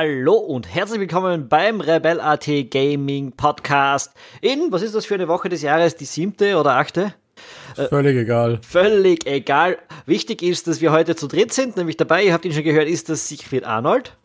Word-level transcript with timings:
Hallo 0.00 0.34
und 0.34 0.72
herzlich 0.72 1.00
willkommen 1.00 1.48
beim 1.48 1.80
Rebel.at 1.80 2.48
Gaming 2.70 3.32
Podcast 3.32 4.12
in, 4.40 4.70
was 4.70 4.82
ist 4.82 4.94
das 4.94 5.06
für 5.06 5.14
eine 5.14 5.26
Woche 5.26 5.48
des 5.48 5.60
Jahres, 5.62 5.96
die 5.96 6.04
siebte 6.04 6.56
oder 6.56 6.76
achte? 6.76 7.14
Völlig 7.74 8.16
egal. 8.16 8.60
Völlig 8.62 9.26
egal. 9.26 9.76
Wichtig 10.06 10.42
ist, 10.42 10.68
dass 10.68 10.80
wir 10.80 10.92
heute 10.92 11.16
zu 11.16 11.26
dritt 11.26 11.52
sind, 11.52 11.76
nämlich 11.76 11.96
dabei, 11.96 12.22
ihr 12.22 12.32
habt 12.32 12.44
ihn 12.44 12.52
schon 12.52 12.62
gehört, 12.62 12.86
ist 12.86 13.08
das 13.08 13.26
Siegfried 13.26 13.64
Arnold. 13.64 14.16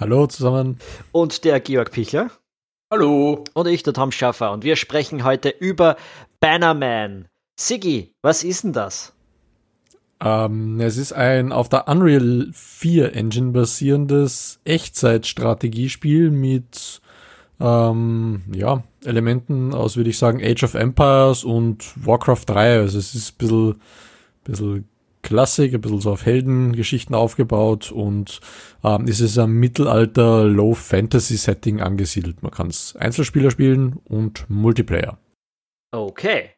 Hallo 0.00 0.26
zusammen. 0.28 0.78
Und 1.12 1.44
der 1.44 1.60
Georg 1.60 1.90
Pichler. 1.90 2.30
Hallo. 2.90 3.44
Und 3.52 3.68
ich, 3.68 3.82
der 3.82 3.92
Tom 3.92 4.12
Schaffer. 4.12 4.50
Und 4.50 4.64
wir 4.64 4.76
sprechen 4.76 5.24
heute 5.24 5.50
über 5.50 5.96
Bannerman. 6.40 7.28
Siggi, 7.60 8.14
was 8.22 8.44
ist 8.44 8.64
denn 8.64 8.72
das? 8.72 9.12
Ähm, 10.20 10.80
es 10.80 10.96
ist 10.96 11.12
ein 11.12 11.52
auf 11.52 11.68
der 11.68 11.88
Unreal 11.88 12.48
4 12.52 13.14
Engine 13.14 13.52
basierendes 13.52 14.60
Echtzeitstrategiespiel 14.64 16.30
mit 16.30 17.00
ähm, 17.60 18.42
ja, 18.52 18.82
Elementen 19.04 19.74
aus, 19.74 19.96
würde 19.96 20.10
ich 20.10 20.18
sagen, 20.18 20.42
Age 20.42 20.64
of 20.64 20.74
Empires 20.74 21.44
und 21.44 21.92
Warcraft 22.04 22.44
3. 22.46 22.78
Also 22.80 22.98
es 22.98 23.14
ist 23.14 23.34
ein 23.34 23.38
bisschen, 23.38 23.80
bisschen 24.44 24.88
Klassik, 25.22 25.74
ein 25.74 25.80
bisschen 25.80 26.00
so 26.00 26.12
auf 26.12 26.24
Heldengeschichten 26.24 27.14
aufgebaut 27.14 27.92
und 27.92 28.40
ähm, 28.84 29.04
es 29.08 29.20
ist 29.20 29.38
ein 29.38 29.50
Mittelalter 29.50 30.44
Low 30.44 30.74
Fantasy 30.74 31.36
Setting 31.36 31.80
angesiedelt. 31.80 32.42
Man 32.42 32.52
kann 32.52 32.68
es 32.68 32.96
Einzelspieler 32.96 33.50
spielen 33.50 34.00
und 34.04 34.48
Multiplayer. 34.48 35.18
Okay. 35.92 36.50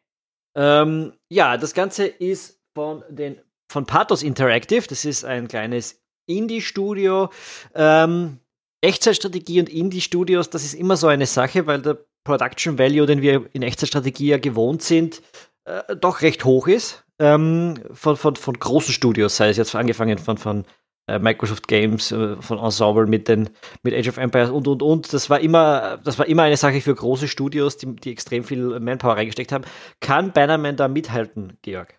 Ähm, 0.55 1.13
ja, 1.29 1.57
das 1.57 1.73
Ganze 1.73 2.05
ist 2.05 2.61
von 2.73 3.03
den 3.09 3.37
von 3.71 3.85
Pathos 3.85 4.21
Interactive. 4.21 4.85
Das 4.87 5.05
ist 5.05 5.23
ein 5.23 5.47
kleines 5.47 6.01
Indie-Studio. 6.27 7.29
Ähm, 7.73 8.39
Echtzeitstrategie 8.81 9.59
und 9.59 9.69
Indie-Studios, 9.69 10.49
das 10.49 10.63
ist 10.63 10.73
immer 10.73 10.97
so 10.97 11.07
eine 11.07 11.25
Sache, 11.25 11.67
weil 11.67 11.81
der 11.81 11.97
Production 12.23 12.77
Value, 12.77 13.05
den 13.05 13.21
wir 13.21 13.45
in 13.53 13.61
Echtzeitstrategie 13.61 14.27
ja 14.27 14.37
gewohnt 14.37 14.81
sind, 14.81 15.21
äh, 15.65 15.95
doch 15.95 16.21
recht 16.21 16.45
hoch 16.45 16.67
ist. 16.67 17.03
Ähm, 17.19 17.79
von, 17.93 18.17
von, 18.17 18.35
von 18.35 18.59
großen 18.59 18.93
Studios, 18.93 19.37
sei 19.37 19.49
es 19.49 19.57
jetzt 19.57 19.75
angefangen 19.75 20.17
von, 20.17 20.37
von 20.37 20.65
äh, 21.07 21.19
Microsoft 21.19 21.67
Games, 21.67 22.11
äh, 22.11 22.35
von 22.41 22.57
Ensemble 22.57 23.05
mit, 23.05 23.27
den, 23.27 23.49
mit 23.83 23.93
Age 23.93 24.09
of 24.09 24.17
Empires 24.17 24.49
und 24.49 24.67
und 24.67 24.81
und. 24.81 25.13
Das 25.13 25.29
war 25.29 25.39
immer, 25.39 25.97
das 26.03 26.17
war 26.17 26.25
immer 26.25 26.43
eine 26.43 26.57
Sache 26.57 26.81
für 26.81 26.95
große 26.95 27.27
Studios, 27.27 27.77
die, 27.77 27.95
die 27.95 28.11
extrem 28.11 28.43
viel 28.43 28.79
Manpower 28.79 29.15
reingesteckt 29.15 29.51
haben. 29.51 29.63
Kann 29.99 30.33
Bannerman 30.33 30.75
da 30.75 30.87
mithalten, 30.87 31.57
Georg? 31.61 31.93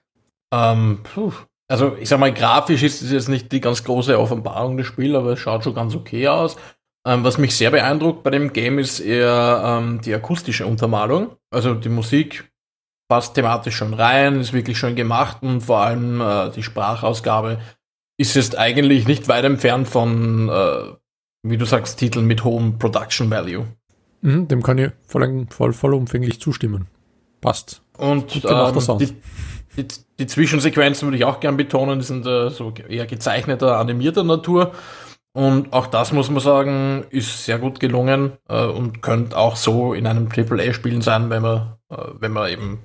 Ähm, 0.52 1.00
puh. 1.02 1.32
Also 1.72 1.96
ich 1.98 2.10
sag 2.10 2.20
mal, 2.20 2.34
grafisch 2.34 2.82
ist 2.82 3.00
es 3.00 3.12
jetzt 3.12 3.30
nicht 3.30 3.50
die 3.50 3.62
ganz 3.62 3.82
große 3.82 4.20
Offenbarung 4.20 4.76
des 4.76 4.86
Spiels, 4.86 5.14
aber 5.14 5.32
es 5.32 5.38
schaut 5.38 5.64
schon 5.64 5.74
ganz 5.74 5.94
okay 5.94 6.28
aus. 6.28 6.58
Ähm, 7.06 7.24
was 7.24 7.38
mich 7.38 7.56
sehr 7.56 7.70
beeindruckt 7.70 8.22
bei 8.22 8.28
dem 8.28 8.52
Game 8.52 8.78
ist 8.78 9.00
eher 9.00 9.62
ähm, 9.80 10.02
die 10.02 10.12
akustische 10.12 10.66
Untermalung. 10.66 11.30
Also 11.50 11.72
die 11.72 11.88
Musik 11.88 12.52
passt 13.08 13.36
thematisch 13.36 13.74
schon 13.74 13.94
rein, 13.94 14.38
ist 14.38 14.52
wirklich 14.52 14.76
schön 14.76 14.96
gemacht 14.96 15.38
und 15.40 15.62
vor 15.62 15.78
allem 15.78 16.20
äh, 16.20 16.50
die 16.50 16.62
Sprachausgabe 16.62 17.58
ist 18.18 18.36
jetzt 18.36 18.58
eigentlich 18.58 19.08
nicht 19.08 19.28
weit 19.28 19.46
entfernt 19.46 19.88
von, 19.88 20.50
äh, 20.50 20.92
wie 21.42 21.56
du 21.56 21.64
sagst, 21.64 21.98
Titeln 21.98 22.26
mit 22.26 22.44
hohem 22.44 22.78
Production 22.78 23.30
Value. 23.30 23.64
Mhm, 24.20 24.46
dem 24.46 24.62
kann 24.62 24.76
ich 24.76 24.90
voll, 25.06 25.46
voll, 25.48 25.72
vollumfänglich 25.72 26.38
zustimmen. 26.38 26.88
Passt. 27.40 27.80
Und 27.96 28.44
ähm, 28.44 28.98
die, 28.98 29.16
die, 29.76 29.86
die, 30.18 30.26
Zwischensequenzen 30.26 31.06
würde 31.06 31.16
ich 31.16 31.24
auch 31.24 31.40
gern 31.40 31.56
betonen, 31.56 31.98
die 31.98 32.04
sind 32.04 32.26
äh, 32.26 32.50
so 32.50 32.72
eher 32.88 33.06
gezeichneter, 33.06 33.78
animierter 33.78 34.24
Natur. 34.24 34.72
Und 35.34 35.72
auch 35.72 35.86
das 35.86 36.12
muss 36.12 36.30
man 36.30 36.40
sagen, 36.40 37.06
ist 37.10 37.46
sehr 37.46 37.58
gut 37.58 37.80
gelungen 37.80 38.32
äh, 38.48 38.64
und 38.64 39.00
könnte 39.02 39.36
auch 39.36 39.56
so 39.56 39.94
in 39.94 40.06
einem 40.06 40.28
AAA-Spielen 40.34 41.00
sein, 41.00 41.30
wenn 41.30 41.42
man, 41.42 41.76
äh, 41.88 41.96
wenn 42.20 42.32
man 42.32 42.50
eben 42.50 42.80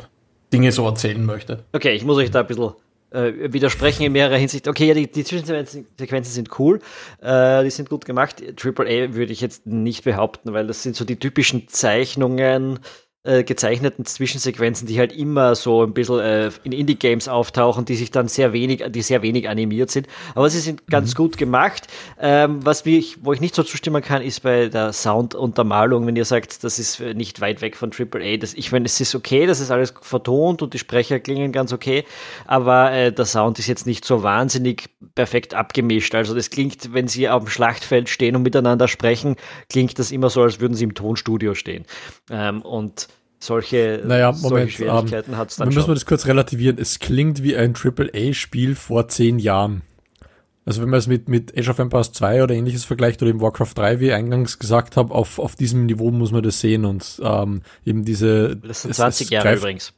Dinge 0.53 0.71
so 0.71 0.85
erzählen 0.85 1.25
möchte. 1.25 1.65
Okay, 1.73 1.93
ich 1.93 2.05
muss 2.05 2.17
euch 2.17 2.31
da 2.31 2.39
ein 2.39 2.47
bisschen 2.47 2.71
äh, 3.11 3.51
widersprechen 3.51 4.03
in 4.03 4.13
mehrerer 4.13 4.37
Hinsicht. 4.37 4.67
Okay, 4.67 4.87
ja, 4.87 4.93
die, 4.93 5.11
die 5.11 5.25
Zwischensequenzen 5.25 6.33
sind 6.33 6.57
cool, 6.59 6.79
äh, 7.21 7.63
die 7.63 7.69
sind 7.69 7.89
gut 7.89 8.05
gemacht. 8.05 8.41
AAA 8.41 9.13
würde 9.13 9.33
ich 9.33 9.41
jetzt 9.41 9.65
nicht 9.65 10.05
behaupten, 10.05 10.53
weil 10.53 10.67
das 10.67 10.83
sind 10.83 10.95
so 10.95 11.03
die 11.03 11.17
typischen 11.17 11.67
Zeichnungen, 11.67 12.79
äh, 13.27 13.43
gezeichneten 13.43 14.05
Zwischensequenzen, 14.05 14.87
die 14.87 14.97
halt 14.97 15.11
immer 15.11 15.55
so 15.55 15.83
ein 15.83 15.93
bisschen 15.93 16.19
äh, 16.19 16.49
in 16.63 16.71
Indie-Games 16.71 17.27
auftauchen, 17.27 17.83
die 17.83 17.95
sich 17.95 18.09
dann 18.09 18.27
sehr 18.27 18.53
wenig, 18.53 18.83
die 18.89 19.01
sehr 19.01 19.21
wenig 19.21 19.49
animiert 19.49 19.91
sind. 19.91 20.07
Aber 20.33 20.49
sie 20.49 20.59
sind 20.59 20.87
ganz 20.87 21.11
mhm. 21.11 21.17
gut 21.17 21.37
gemacht. 21.37 21.87
Ähm, 22.19 22.65
was 22.65 22.85
ich, 22.85 23.17
wo 23.23 23.33
ich 23.33 23.41
nicht 23.41 23.53
so 23.53 23.63
zustimmen 23.63 24.01
kann, 24.01 24.21
ist 24.21 24.43
bei 24.43 24.69
der 24.69 24.93
Sounduntermalung, 24.93 26.07
wenn 26.07 26.15
ihr 26.15 26.25
sagt, 26.25 26.63
das 26.63 26.79
ist 26.79 27.01
nicht 27.01 27.41
weit 27.41 27.61
weg 27.61 27.75
von 27.75 27.91
AAA. 27.91 28.37
Das, 28.37 28.53
ich 28.53 28.71
meine, 28.71 28.85
es 28.85 28.99
ist 29.01 29.13
okay, 29.13 29.45
das 29.45 29.59
ist 29.59 29.71
alles 29.71 29.93
vertont 30.01 30.61
und 30.61 30.73
die 30.73 30.79
Sprecher 30.79 31.19
klingen 31.19 31.51
ganz 31.51 31.73
okay, 31.73 32.05
aber 32.45 32.91
äh, 32.93 33.11
der 33.11 33.25
Sound 33.25 33.59
ist 33.59 33.67
jetzt 33.67 33.85
nicht 33.85 34.05
so 34.05 34.23
wahnsinnig 34.23 34.89
perfekt 35.15 35.53
abgemischt. 35.53 36.15
Also 36.15 36.33
das 36.33 36.49
klingt, 36.49 36.93
wenn 36.93 37.09
sie 37.09 37.27
auf 37.27 37.43
dem 37.43 37.49
Schlachtfeld 37.49 38.07
stehen 38.07 38.37
und 38.37 38.43
miteinander 38.43 38.87
sprechen, 38.87 39.35
klingt 39.69 39.99
das 39.99 40.11
immer 40.11 40.29
so, 40.29 40.43
als 40.43 40.61
würden 40.61 40.75
sie 40.75 40.85
im 40.85 40.93
Tonstudio 40.93 41.53
stehen. 41.53 41.85
Ähm, 42.31 42.61
und 42.61 43.09
solche, 43.39 44.01
naja, 44.05 44.31
Moment, 44.31 44.41
solche 44.49 44.69
Schwierigkeiten 44.69 45.31
um, 45.31 45.37
hat 45.37 45.49
es 45.51 45.57
dann 45.57 45.67
schon. 45.67 45.75
müssen 45.75 45.89
wir 45.89 45.93
das 45.95 46.05
kurz 46.05 46.25
relativieren. 46.25 46.77
Es 46.79 46.99
klingt 46.99 47.43
wie 47.43 47.55
ein 47.55 47.73
AAA-Spiel 47.75 48.75
vor 48.75 49.07
zehn 49.07 49.39
Jahren. 49.39 49.83
Also 50.65 50.81
wenn 50.81 50.89
man 50.89 50.99
es 50.99 51.07
mit, 51.07 51.29
mit 51.29 51.57
Age 51.57 51.69
of 51.69 51.79
Empires 51.79 52.11
2 52.11 52.43
oder 52.43 52.53
ähnliches 52.53 52.83
vergleicht 52.83 53.21
oder 53.21 53.29
eben 53.29 53.39
Warcraft 53.39 53.71
3, 53.75 54.01
wie 54.01 54.07
ich 54.07 54.13
eingangs 54.13 54.59
gesagt 54.59 54.97
habe, 54.97 55.15
auf, 55.15 55.39
auf 55.39 55.55
diesem 55.55 55.85
Niveau 55.85 56.11
muss 56.11 56.31
man 56.31 56.43
das 56.43 56.59
sehen 56.59 56.83
und 56.83 57.21
ähm, 57.23 57.61
eben 57.85 58.03
diese... 58.03 58.57
Das 58.57 58.81
sind 58.81 58.93
20 58.93 59.21
es, 59.21 59.27
es 59.27 59.29
Jahre 59.29 59.55
übrigens. 59.55 59.93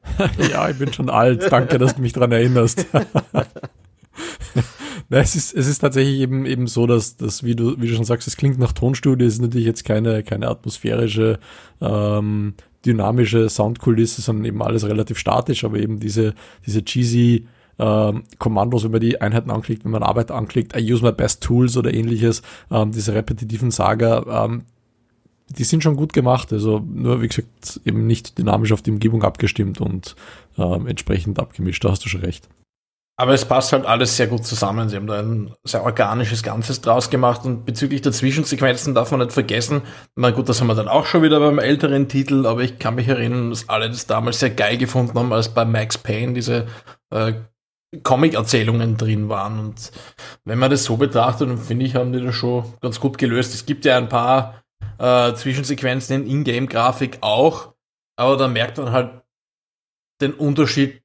ja, 0.50 0.70
ich 0.70 0.78
bin 0.78 0.92
schon 0.94 1.10
alt. 1.10 1.52
Danke, 1.52 1.76
dass 1.76 1.96
du 1.96 2.00
mich 2.00 2.14
dran 2.14 2.32
erinnerst. 2.32 2.86
Na, 5.10 5.18
es 5.18 5.34
ist, 5.34 5.54
es 5.54 5.66
ist 5.66 5.78
tatsächlich 5.78 6.20
eben, 6.20 6.44
eben 6.44 6.66
so, 6.66 6.86
dass, 6.86 7.16
dass 7.16 7.42
wie, 7.42 7.56
du, 7.56 7.80
wie 7.80 7.88
du 7.88 7.94
schon 7.94 8.04
sagst, 8.04 8.28
es 8.28 8.36
klingt 8.36 8.58
nach 8.58 8.72
Tonstudio, 8.72 9.26
es 9.26 9.34
ist 9.34 9.42
natürlich 9.42 9.66
jetzt 9.66 9.84
keine, 9.84 10.22
keine 10.22 10.48
atmosphärische, 10.48 11.38
ähm, 11.80 12.54
dynamische 12.84 13.48
Soundkulisse, 13.48 14.20
sondern 14.20 14.44
eben 14.44 14.62
alles 14.62 14.84
relativ 14.84 15.18
statisch, 15.18 15.64
aber 15.64 15.78
eben 15.78 15.98
diese, 15.98 16.34
diese 16.66 16.84
cheesy 16.84 17.46
ähm, 17.78 18.24
Kommandos, 18.38 18.84
wenn 18.84 18.90
man 18.90 19.00
die 19.00 19.20
Einheiten 19.20 19.50
anklickt, 19.50 19.84
wenn 19.84 19.92
man 19.92 20.02
Arbeit 20.02 20.30
anklickt, 20.30 20.76
I 20.76 20.92
use 20.92 21.02
my 21.02 21.12
best 21.12 21.42
tools 21.42 21.76
oder 21.76 21.92
ähnliches, 21.94 22.42
ähm, 22.70 22.92
diese 22.92 23.14
repetitiven 23.14 23.70
Saga, 23.70 24.44
ähm, 24.44 24.64
die 25.48 25.64
sind 25.64 25.82
schon 25.82 25.96
gut 25.96 26.12
gemacht, 26.12 26.52
also 26.52 26.80
nur 26.80 27.22
wie 27.22 27.28
gesagt 27.28 27.80
eben 27.86 28.06
nicht 28.06 28.36
dynamisch 28.36 28.72
auf 28.72 28.82
die 28.82 28.90
Umgebung 28.90 29.22
abgestimmt 29.22 29.80
und 29.80 30.16
ähm, 30.58 30.86
entsprechend 30.86 31.38
abgemischt, 31.38 31.82
da 31.84 31.90
hast 31.90 32.04
du 32.04 32.10
schon 32.10 32.20
recht. 32.20 32.48
Aber 33.20 33.34
es 33.34 33.44
passt 33.44 33.72
halt 33.72 33.84
alles 33.84 34.16
sehr 34.16 34.28
gut 34.28 34.46
zusammen. 34.46 34.88
Sie 34.88 34.94
haben 34.94 35.08
da 35.08 35.18
ein 35.18 35.52
sehr 35.64 35.82
organisches 35.82 36.44
Ganzes 36.44 36.80
draus 36.80 37.10
gemacht 37.10 37.44
und 37.44 37.64
bezüglich 37.64 38.00
der 38.00 38.12
Zwischensequenzen 38.12 38.94
darf 38.94 39.10
man 39.10 39.18
nicht 39.18 39.32
vergessen. 39.32 39.82
Na 40.14 40.30
gut, 40.30 40.48
das 40.48 40.60
haben 40.60 40.68
wir 40.68 40.76
dann 40.76 40.86
auch 40.86 41.04
schon 41.04 41.24
wieder 41.24 41.40
beim 41.40 41.58
älteren 41.58 42.08
Titel, 42.08 42.46
aber 42.46 42.62
ich 42.62 42.78
kann 42.78 42.94
mich 42.94 43.08
erinnern, 43.08 43.50
dass 43.50 43.68
alle 43.68 43.88
das 43.88 44.06
damals 44.06 44.38
sehr 44.38 44.50
geil 44.50 44.78
gefunden 44.78 45.18
haben, 45.18 45.32
als 45.32 45.48
bei 45.48 45.64
Max 45.64 45.98
Payne 45.98 46.32
diese 46.32 46.68
äh, 47.10 47.32
Comic-Erzählungen 48.04 48.96
drin 48.96 49.28
waren. 49.28 49.58
Und 49.58 49.90
wenn 50.44 50.60
man 50.60 50.70
das 50.70 50.84
so 50.84 50.96
betrachtet, 50.96 51.48
dann 51.48 51.58
finde 51.58 51.86
ich, 51.86 51.96
haben 51.96 52.12
die 52.12 52.24
das 52.24 52.36
schon 52.36 52.72
ganz 52.80 53.00
gut 53.00 53.18
gelöst. 53.18 53.52
Es 53.52 53.66
gibt 53.66 53.84
ja 53.84 53.96
ein 53.96 54.08
paar 54.08 54.62
äh, 54.98 55.34
Zwischensequenzen 55.34 56.22
in 56.22 56.46
Ingame-Grafik 56.46 57.18
auch, 57.22 57.74
aber 58.16 58.36
da 58.36 58.46
merkt 58.46 58.78
man 58.78 58.92
halt 58.92 59.22
den 60.20 60.34
Unterschied 60.34 61.02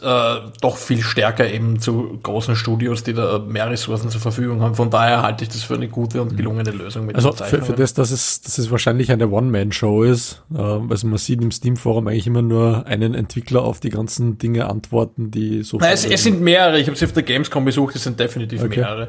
äh, 0.00 0.36
doch 0.60 0.78
viel 0.78 1.02
stärker 1.02 1.52
eben 1.52 1.78
zu 1.78 2.18
großen 2.22 2.56
Studios, 2.56 3.04
die 3.04 3.12
da 3.12 3.38
mehr 3.38 3.70
Ressourcen 3.70 4.08
zur 4.08 4.22
Verfügung 4.22 4.62
haben. 4.62 4.74
Von 4.74 4.90
daher 4.90 5.22
halte 5.22 5.44
ich 5.44 5.50
das 5.50 5.62
für 5.62 5.74
eine 5.74 5.88
gute 5.88 6.22
und 6.22 6.36
gelungene 6.36 6.70
Lösung. 6.70 7.06
Mit 7.06 7.16
also 7.16 7.32
für, 7.32 7.62
für 7.62 7.74
das, 7.74 7.92
dass 7.92 8.10
es, 8.10 8.40
dass 8.40 8.56
es 8.56 8.70
wahrscheinlich 8.70 9.12
eine 9.12 9.28
One-Man-Show 9.28 10.04
ist. 10.04 10.42
Äh, 10.54 10.58
also 10.58 11.06
man 11.06 11.18
sieht 11.18 11.42
im 11.42 11.50
Steam-Forum 11.50 12.08
eigentlich 12.08 12.26
immer 12.26 12.42
nur 12.42 12.86
einen 12.86 13.14
Entwickler 13.14 13.62
auf 13.62 13.80
die 13.80 13.90
ganzen 13.90 14.38
Dinge 14.38 14.68
antworten, 14.68 15.30
die 15.30 15.62
so. 15.62 15.76
Nein, 15.76 15.92
es, 15.92 16.06
es, 16.06 16.22
sind 16.22 16.40
mehrere. 16.40 16.80
Ich 16.80 16.86
habe 16.86 16.96
sie 16.96 17.04
auf 17.04 17.12
der 17.12 17.22
Gamescom 17.22 17.64
besucht. 17.64 17.94
Es 17.94 18.04
sind 18.04 18.18
definitiv 18.18 18.62
okay. 18.62 18.80
mehrere. 18.80 19.08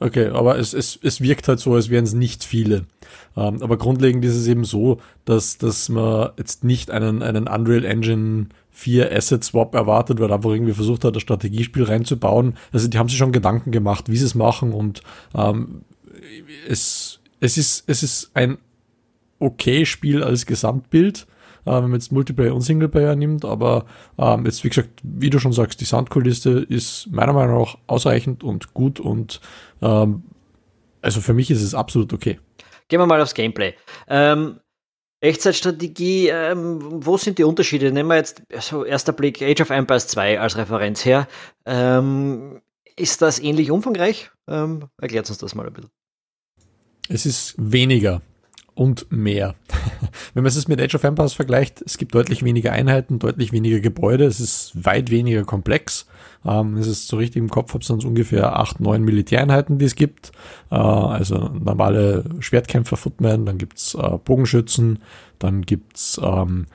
Okay, 0.00 0.28
aber 0.28 0.58
es, 0.58 0.74
es, 0.74 0.98
es 1.02 1.20
wirkt 1.20 1.48
halt 1.48 1.58
so, 1.58 1.74
als 1.74 1.90
wären 1.90 2.04
es 2.04 2.12
nicht 2.12 2.44
viele. 2.44 2.84
Ähm, 3.36 3.62
aber 3.62 3.76
grundlegend 3.78 4.24
ist 4.24 4.36
es 4.36 4.46
eben 4.46 4.64
so, 4.64 5.00
dass, 5.24 5.58
dass 5.58 5.88
man 5.88 6.30
jetzt 6.38 6.62
nicht 6.62 6.90
einen, 6.90 7.22
einen 7.22 7.48
Unreal 7.48 7.84
Engine 7.84 8.46
vier 8.78 9.10
Asset 9.10 9.42
Swap 9.42 9.74
erwartet, 9.74 10.20
weil 10.20 10.32
einfach 10.32 10.50
irgendwie 10.50 10.72
versucht 10.72 11.04
hat, 11.04 11.16
das 11.16 11.22
Strategiespiel 11.22 11.82
reinzubauen. 11.82 12.54
Also 12.72 12.86
die 12.86 12.96
haben 12.96 13.08
sich 13.08 13.18
schon 13.18 13.32
Gedanken 13.32 13.72
gemacht, 13.72 14.08
wie 14.08 14.16
sie 14.16 14.24
es 14.24 14.36
machen 14.36 14.72
und 14.72 15.02
ähm, 15.34 15.82
es, 16.68 17.18
es, 17.40 17.58
ist, 17.58 17.82
es 17.88 18.04
ist 18.04 18.30
ein 18.34 18.58
okay 19.40 19.84
Spiel 19.84 20.22
als 20.22 20.46
Gesamtbild, 20.46 21.26
äh, 21.66 21.72
wenn 21.72 21.90
man 21.90 21.94
jetzt 21.94 22.12
Multiplayer 22.12 22.54
und 22.54 22.60
Singleplayer 22.60 23.16
nimmt, 23.16 23.44
aber 23.44 23.84
ähm, 24.16 24.44
jetzt, 24.44 24.62
wie 24.62 24.68
gesagt, 24.68 24.90
wie 25.02 25.30
du 25.30 25.40
schon 25.40 25.52
sagst, 25.52 25.80
die 25.80 25.84
Soundkulisse 25.84 26.60
ist 26.60 27.08
meiner 27.10 27.32
Meinung 27.32 27.58
nach 27.58 27.78
ausreichend 27.88 28.44
und 28.44 28.74
gut 28.74 29.00
und 29.00 29.40
ähm, 29.82 30.22
Also 31.02 31.20
für 31.20 31.34
mich 31.34 31.50
ist 31.50 31.62
es 31.62 31.74
absolut 31.74 32.12
okay. 32.12 32.38
Gehen 32.86 33.00
wir 33.00 33.06
mal 33.06 33.20
aufs 33.20 33.34
Gameplay. 33.34 33.74
Ähm, 34.06 34.60
Echtzeitstrategie, 35.20 36.28
ähm, 36.28 36.78
wo 37.04 37.16
sind 37.16 37.38
die 37.38 37.44
Unterschiede? 37.44 37.90
Nehmen 37.90 38.08
wir 38.08 38.16
jetzt 38.16 38.42
so 38.60 38.84
erster 38.84 39.12
Blick 39.12 39.42
Age 39.42 39.60
of 39.60 39.70
Empires 39.70 40.06
2 40.08 40.40
als 40.40 40.56
Referenz 40.56 41.04
her. 41.04 41.26
Ähm, 41.66 42.60
ist 42.96 43.20
das 43.22 43.40
ähnlich 43.40 43.70
umfangreich? 43.70 44.30
Ähm, 44.46 44.84
erklärt 45.00 45.28
uns 45.28 45.38
das 45.38 45.54
mal 45.54 45.66
ein 45.66 45.72
bisschen. 45.72 45.90
Es 47.08 47.26
ist 47.26 47.54
weniger 47.56 48.22
und 48.74 49.10
mehr. 49.10 49.54
Wenn 50.38 50.44
man 50.44 50.50
es 50.50 50.68
mit 50.68 50.80
Age 50.80 50.94
of 50.94 51.02
Empires 51.02 51.32
vergleicht, 51.32 51.82
es 51.84 51.98
gibt 51.98 52.14
deutlich 52.14 52.44
weniger 52.44 52.70
Einheiten, 52.70 53.18
deutlich 53.18 53.50
weniger 53.50 53.80
Gebäude, 53.80 54.24
es 54.24 54.38
ist 54.38 54.70
weit 54.84 55.10
weniger 55.10 55.42
komplex. 55.42 56.06
Ähm, 56.46 56.76
es 56.76 56.86
ist 56.86 57.08
so 57.08 57.16
richtig 57.16 57.42
im 57.42 57.50
Kopf, 57.50 57.74
habe 57.74 57.82
es 57.82 57.90
ungefähr 57.90 58.56
acht, 58.56 58.78
neun 58.78 59.02
Militäreinheiten, 59.02 59.80
die 59.80 59.86
es 59.86 59.96
gibt. 59.96 60.30
Äh, 60.70 60.76
also 60.76 61.50
normale 61.60 62.22
Schwertkämpfer, 62.38 62.96
Footmen, 62.96 63.46
dann 63.46 63.58
gibt's 63.58 63.94
äh, 63.94 64.18
Bogenschützen, 64.24 65.00
dann 65.40 65.62
gibt's 65.62 66.20
ähm, 66.22 66.66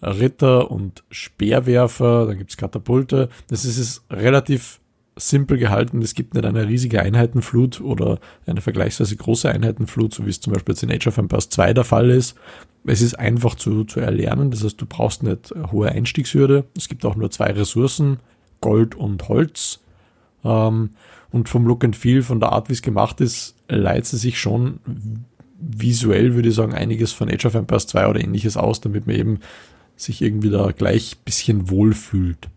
Ritter 0.00 0.70
und 0.70 1.04
Speerwerfer, 1.10 2.24
dann 2.24 2.38
gibt's 2.38 2.56
Katapulte. 2.56 3.28
Das 3.48 3.66
ist, 3.66 3.76
ist 3.76 4.02
relativ 4.10 4.79
simpel 5.20 5.58
gehalten. 5.58 6.02
Es 6.02 6.14
gibt 6.14 6.34
nicht 6.34 6.44
eine 6.44 6.66
riesige 6.66 7.02
Einheitenflut 7.02 7.80
oder 7.80 8.18
eine 8.46 8.60
vergleichsweise 8.60 9.16
große 9.16 9.50
Einheitenflut, 9.50 10.14
so 10.14 10.26
wie 10.26 10.30
es 10.30 10.40
zum 10.40 10.52
Beispiel 10.52 10.74
jetzt 10.74 10.82
in 10.82 10.90
Age 10.90 11.06
of 11.06 11.18
Empires 11.18 11.48
2 11.50 11.74
der 11.74 11.84
Fall 11.84 12.10
ist. 12.10 12.36
Es 12.84 13.02
ist 13.02 13.18
einfach 13.18 13.54
zu, 13.54 13.84
zu 13.84 14.00
erlernen, 14.00 14.50
das 14.50 14.64
heißt, 14.64 14.80
du 14.80 14.86
brauchst 14.86 15.22
nicht 15.22 15.52
hohe 15.70 15.90
Einstiegshürde. 15.90 16.64
Es 16.76 16.88
gibt 16.88 17.04
auch 17.04 17.14
nur 17.14 17.30
zwei 17.30 17.52
Ressourcen, 17.52 18.18
Gold 18.60 18.94
und 18.94 19.28
Holz. 19.28 19.80
Ähm, 20.44 20.90
und 21.30 21.48
vom 21.48 21.66
Look 21.66 21.84
and 21.84 21.94
Feel, 21.94 22.22
von 22.22 22.40
der 22.40 22.52
Art, 22.52 22.68
wie 22.68 22.72
es 22.72 22.82
gemacht 22.82 23.20
ist, 23.20 23.54
leitet 23.68 24.06
sie 24.06 24.16
sich 24.16 24.40
schon 24.40 24.80
visuell, 25.60 26.34
würde 26.34 26.48
ich 26.48 26.54
sagen, 26.54 26.74
einiges 26.74 27.12
von 27.12 27.28
Age 27.28 27.44
of 27.46 27.54
Empires 27.54 27.86
2 27.86 28.08
oder 28.08 28.20
ähnliches 28.20 28.56
aus, 28.56 28.80
damit 28.80 29.06
man 29.06 29.16
eben 29.16 29.40
sich 29.96 30.22
irgendwie 30.22 30.50
da 30.50 30.72
gleich 30.72 31.18
bisschen 31.18 31.68
wohlfühlt. 31.68 32.48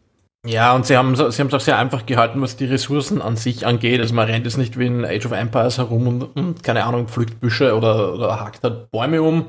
Ja, 0.46 0.76
und 0.76 0.86
sie 0.86 0.98
haben 0.98 1.16
sie 1.16 1.24
es 1.24 1.40
auch 1.40 1.60
sehr 1.62 1.78
einfach 1.78 2.06
gehalten, 2.06 2.42
was 2.42 2.58
die 2.58 2.66
Ressourcen 2.66 3.22
an 3.22 3.38
sich 3.38 3.66
angeht. 3.66 4.02
Also 4.02 4.14
man 4.14 4.28
rennt 4.28 4.46
jetzt 4.46 4.58
nicht 4.58 4.78
wie 4.78 4.88
in 4.88 5.06
Age 5.06 5.26
of 5.26 5.32
Empires 5.32 5.78
herum 5.78 6.08
und, 6.08 6.24
und 6.36 6.64
keine 6.64 6.84
Ahnung, 6.84 7.08
pflückt 7.08 7.40
Büsche 7.40 7.76
oder, 7.76 8.14
oder 8.14 8.42
hackt 8.42 8.62
halt 8.62 8.92
Bäume 8.92 9.22
um, 9.22 9.46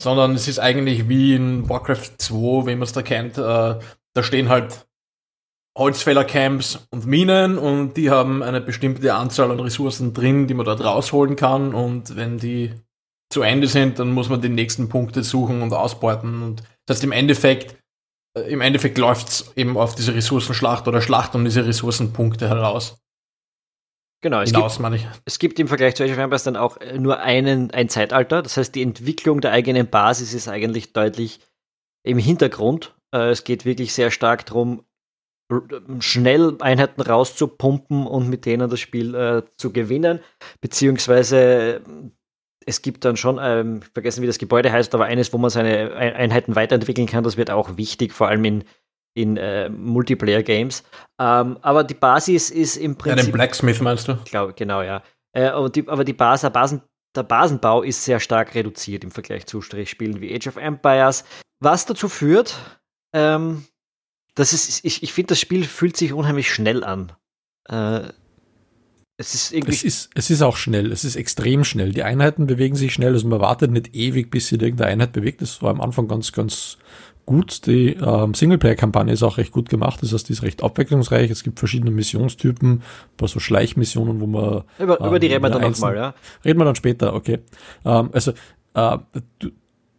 sondern 0.00 0.34
es 0.34 0.46
ist 0.46 0.58
eigentlich 0.58 1.08
wie 1.08 1.34
in 1.34 1.66
Warcraft 1.70 2.18
2, 2.18 2.66
wie 2.66 2.74
man 2.74 2.82
es 2.82 2.92
da 2.92 3.00
kennt. 3.00 3.38
Äh, 3.38 3.40
da 3.40 4.22
stehen 4.22 4.50
halt 4.50 4.86
Holzfällercamps 5.76 6.86
und 6.90 7.06
Minen 7.06 7.56
und 7.56 7.96
die 7.96 8.10
haben 8.10 8.42
eine 8.42 8.60
bestimmte 8.60 9.14
Anzahl 9.14 9.50
an 9.50 9.60
Ressourcen 9.60 10.12
drin, 10.12 10.46
die 10.46 10.54
man 10.54 10.66
dort 10.66 10.84
rausholen 10.84 11.36
kann 11.36 11.74
und 11.74 12.16
wenn 12.16 12.38
die 12.38 12.72
zu 13.30 13.42
Ende 13.42 13.68
sind, 13.68 13.98
dann 13.98 14.12
muss 14.12 14.28
man 14.28 14.40
die 14.40 14.48
nächsten 14.48 14.88
Punkte 14.88 15.22
suchen 15.22 15.62
und 15.62 15.72
ausbeuten 15.72 16.42
und 16.42 16.62
das 16.86 16.96
heißt 16.98 17.04
im 17.04 17.12
Endeffekt 17.12 17.76
im 18.42 18.60
Endeffekt 18.60 18.98
läuft 18.98 19.28
es 19.28 19.52
eben 19.56 19.76
auf 19.76 19.94
diese 19.94 20.14
Ressourcenschlacht 20.14 20.86
oder 20.88 21.00
Schlacht 21.00 21.34
um 21.34 21.44
diese 21.44 21.66
Ressourcenpunkte 21.66 22.48
heraus. 22.48 22.98
Genau, 24.22 24.40
es, 24.40 24.50
Hinaus, 24.50 24.78
gibt, 24.78 25.20
es 25.24 25.38
gibt 25.38 25.58
im 25.60 25.68
Vergleich 25.68 25.94
zu 25.94 26.02
Age 26.02 26.12
of 26.12 26.18
Empires 26.18 26.42
dann 26.42 26.56
auch 26.56 26.78
äh, 26.78 26.98
nur 26.98 27.20
einen, 27.20 27.70
ein 27.70 27.88
Zeitalter. 27.88 28.42
Das 28.42 28.56
heißt, 28.56 28.74
die 28.74 28.82
Entwicklung 28.82 29.40
der 29.40 29.52
eigenen 29.52 29.88
Basis 29.88 30.34
ist 30.34 30.48
eigentlich 30.48 30.92
deutlich 30.92 31.40
im 32.02 32.18
Hintergrund. 32.18 32.94
Äh, 33.14 33.30
es 33.30 33.44
geht 33.44 33.64
wirklich 33.64 33.92
sehr 33.92 34.10
stark 34.10 34.46
darum, 34.46 34.84
schnell 36.00 36.56
Einheiten 36.60 37.02
rauszupumpen 37.02 38.06
und 38.06 38.28
mit 38.28 38.46
denen 38.46 38.68
das 38.68 38.80
Spiel 38.80 39.14
äh, 39.14 39.42
zu 39.56 39.72
gewinnen, 39.72 40.20
beziehungsweise 40.60 41.82
es 42.66 42.82
gibt 42.82 43.04
dann 43.04 43.16
schon, 43.16 43.38
ähm, 43.40 43.80
vergessen 43.94 44.22
wie 44.22 44.26
das 44.26 44.38
Gebäude 44.38 44.72
heißt, 44.72 44.94
aber 44.94 45.04
eines, 45.04 45.32
wo 45.32 45.38
man 45.38 45.50
seine 45.50 45.94
Einheiten 45.94 46.56
weiterentwickeln 46.56 47.06
kann, 47.06 47.24
das 47.24 47.36
wird 47.36 47.50
auch 47.50 47.76
wichtig, 47.76 48.12
vor 48.12 48.28
allem 48.28 48.44
in, 48.44 48.64
in 49.14 49.36
äh, 49.36 49.68
Multiplayer-Games. 49.68 50.82
Ähm, 51.20 51.58
aber 51.62 51.84
die 51.84 51.94
Basis 51.94 52.50
ist 52.50 52.76
im 52.76 52.96
Prinzip. 52.96 53.18
Ja, 53.18 53.24
den 53.24 53.32
Blacksmith 53.32 53.80
meinst 53.80 54.08
du? 54.08 54.16
Glaube, 54.24 54.52
genau, 54.52 54.82
ja. 54.82 55.02
Äh, 55.32 55.52
die, 55.70 55.88
aber 55.88 56.04
die 56.04 56.12
Basis, 56.12 56.50
Basen, 56.50 56.82
der 57.14 57.22
Basenbau 57.22 57.82
ist 57.82 58.04
sehr 58.04 58.18
stark 58.18 58.54
reduziert 58.54 59.04
im 59.04 59.12
Vergleich 59.12 59.46
zu 59.46 59.62
Spielen 59.62 60.20
wie 60.20 60.34
Age 60.34 60.48
of 60.48 60.56
Empires, 60.56 61.24
was 61.60 61.86
dazu 61.86 62.08
führt, 62.08 62.58
ähm, 63.14 63.64
das 64.34 64.52
ist, 64.52 64.84
ich, 64.84 65.02
ich 65.02 65.12
finde, 65.12 65.28
das 65.28 65.40
Spiel 65.40 65.64
fühlt 65.64 65.96
sich 65.96 66.12
unheimlich 66.12 66.52
schnell 66.52 66.84
an. 66.84 67.12
Äh, 67.68 68.10
es 69.18 69.34
ist 69.34 69.52
irgendwie. 69.52 69.72
Es 69.72 69.82
ist, 69.82 70.10
es 70.14 70.30
ist 70.30 70.42
auch 70.42 70.56
schnell, 70.56 70.92
es 70.92 71.04
ist 71.04 71.16
extrem 71.16 71.64
schnell. 71.64 71.92
Die 71.92 72.02
Einheiten 72.02 72.46
bewegen 72.46 72.76
sich 72.76 72.92
schnell, 72.92 73.14
also 73.14 73.26
man 73.28 73.40
wartet 73.40 73.70
nicht 73.70 73.94
ewig, 73.94 74.30
bis 74.30 74.48
sich 74.48 74.60
irgendeine 74.60 74.90
Einheit 74.90 75.12
bewegt. 75.12 75.40
Das 75.40 75.62
war 75.62 75.70
am 75.70 75.80
Anfang 75.80 76.06
ganz, 76.06 76.32
ganz 76.32 76.76
gut. 77.24 77.66
Die 77.66 77.94
ähm, 77.94 78.34
Singleplayer-Kampagne 78.34 79.12
ist 79.12 79.22
auch 79.22 79.38
recht 79.38 79.52
gut 79.52 79.68
gemacht, 79.70 80.02
das 80.02 80.12
heißt, 80.12 80.28
die 80.28 80.34
ist 80.34 80.42
recht 80.42 80.62
abwechslungsreich. 80.62 81.30
Es 81.30 81.42
gibt 81.42 81.58
verschiedene 81.58 81.90
Missionstypen, 81.90 82.72
ein 82.72 82.82
paar 83.16 83.28
so 83.28 83.40
Schleichmissionen, 83.40 84.20
wo 84.20 84.26
man. 84.26 84.64
Über, 84.78 85.00
ähm, 85.00 85.06
über 85.06 85.18
die 85.18 85.28
reden 85.28 85.42
wir 85.42 85.50
dann 85.50 85.62
nochmal, 85.62 85.96
ja. 85.96 86.14
Reden 86.44 86.60
wir 86.60 86.64
dann 86.66 86.76
später, 86.76 87.14
okay. 87.14 87.38
Ähm, 87.86 88.10
also, 88.12 88.32
äh, 88.74 88.98
du, 89.38 89.50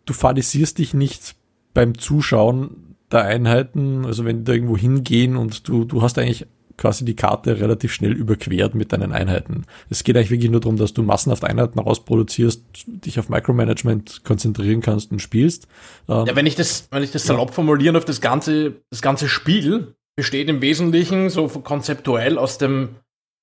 du 0.05 0.13
fadisierst 0.13 0.77
dich 0.77 0.93
nicht 0.93 1.35
beim 1.73 1.97
Zuschauen 1.97 2.95
der 3.11 3.23
Einheiten, 3.23 4.05
also 4.05 4.25
wenn 4.25 4.39
die 4.39 4.43
da 4.43 4.53
irgendwo 4.53 4.77
hingehen 4.77 5.37
und 5.37 5.67
du, 5.67 5.85
du 5.85 6.01
hast 6.01 6.19
eigentlich 6.19 6.45
quasi 6.77 7.05
die 7.05 7.15
Karte 7.15 7.59
relativ 7.59 7.91
schnell 7.91 8.13
überquert 8.13 8.75
mit 8.75 8.93
deinen 8.93 9.11
Einheiten. 9.11 9.65
Es 9.89 10.03
geht 10.03 10.15
eigentlich 10.15 10.31
wirklich 10.31 10.51
nur 10.51 10.61
darum, 10.61 10.77
dass 10.77 10.93
du 10.93 11.03
massenhaft 11.03 11.43
Einheiten 11.43 11.79
rausproduzierst, 11.79 12.63
dich 12.85 13.19
auf 13.19 13.29
Micromanagement 13.29 14.23
konzentrieren 14.23 14.81
kannst 14.81 15.11
und 15.11 15.21
spielst. 15.21 15.67
Ähm, 16.07 16.25
ja, 16.27 16.35
wenn 16.35 16.45
ich 16.45 16.55
das, 16.55 16.87
wenn 16.91 17.03
ich 17.03 17.11
das 17.11 17.23
salopp 17.23 17.53
formulieren 17.53 17.95
auf 17.95 18.05
das 18.05 18.21
ganze, 18.21 18.75
das 18.91 19.01
ganze 19.01 19.27
Spiel 19.27 19.95
besteht 20.15 20.49
im 20.49 20.61
Wesentlichen 20.61 21.29
so 21.29 21.47
konzeptuell 21.47 22.37
aus 22.37 22.57
dem 22.57 22.89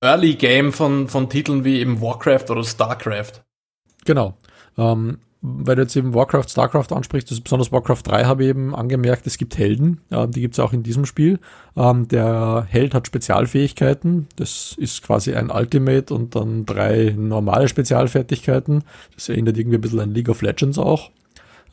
Early 0.02 0.34
Game 0.34 0.72
von, 0.72 1.08
von 1.08 1.28
Titeln 1.28 1.64
wie 1.64 1.78
eben 1.78 2.00
Warcraft 2.00 2.50
oder 2.50 2.62
StarCraft. 2.64 3.42
Genau. 4.04 4.36
Ähm, 4.76 5.18
weil 5.46 5.76
du 5.76 5.82
jetzt 5.82 5.94
eben 5.94 6.14
Warcraft, 6.14 6.48
StarCraft 6.48 6.86
ansprichst, 6.90 7.30
also 7.30 7.42
besonders 7.42 7.70
Warcraft 7.70 8.00
3 8.02 8.24
habe 8.24 8.44
ich 8.44 8.48
eben 8.48 8.74
angemerkt, 8.74 9.26
es 9.26 9.36
gibt 9.36 9.58
Helden, 9.58 10.00
äh, 10.08 10.26
die 10.26 10.40
gibt 10.40 10.54
es 10.54 10.60
auch 10.60 10.72
in 10.72 10.82
diesem 10.82 11.04
Spiel. 11.04 11.38
Ähm, 11.76 12.08
der 12.08 12.66
Held 12.66 12.94
hat 12.94 13.06
Spezialfähigkeiten, 13.06 14.26
das 14.36 14.74
ist 14.78 15.02
quasi 15.02 15.34
ein 15.34 15.50
Ultimate 15.50 16.14
und 16.14 16.34
dann 16.34 16.64
drei 16.64 17.14
normale 17.14 17.68
Spezialfertigkeiten. 17.68 18.84
Das 19.14 19.28
erinnert 19.28 19.58
irgendwie 19.58 19.76
ein 19.76 19.82
bisschen 19.82 20.00
an 20.00 20.14
League 20.14 20.30
of 20.30 20.40
Legends 20.40 20.78
auch. 20.78 21.10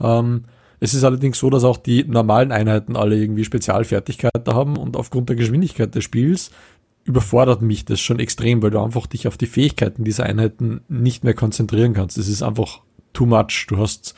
Ähm, 0.02 0.44
es 0.82 0.94
ist 0.94 1.06
allerdings 1.06 1.40
so, 1.40 1.50
dass 1.50 1.64
auch 1.64 1.78
die 1.78 2.04
normalen 2.04 2.52
Einheiten 2.52 2.98
alle 2.98 3.16
irgendwie 3.16 3.46
Spezialfertigkeiten 3.46 4.54
haben 4.54 4.76
und 4.76 4.98
aufgrund 4.98 5.30
der 5.30 5.38
Geschwindigkeit 5.38 5.96
des 5.96 6.04
Spiels 6.04 6.52
überfordert 7.06 7.62
mich 7.62 7.86
das 7.86 8.02
schon 8.02 8.20
extrem, 8.20 8.62
weil 8.62 8.72
du 8.72 8.84
einfach 8.84 9.08
dich 9.08 9.28
auf 9.30 9.38
die 9.38 9.48
Fähigkeiten 9.48 10.04
dieser 10.04 10.26
Einheiten 10.26 10.82
nicht 10.90 11.24
mehr 11.24 11.34
konzentrieren 11.34 11.94
kannst. 11.94 12.18
Es 12.18 12.28
ist 12.28 12.44
einfach 12.44 12.82
too 13.14 13.26
much. 13.26 13.66
Du 13.68 13.78
hast 13.78 14.16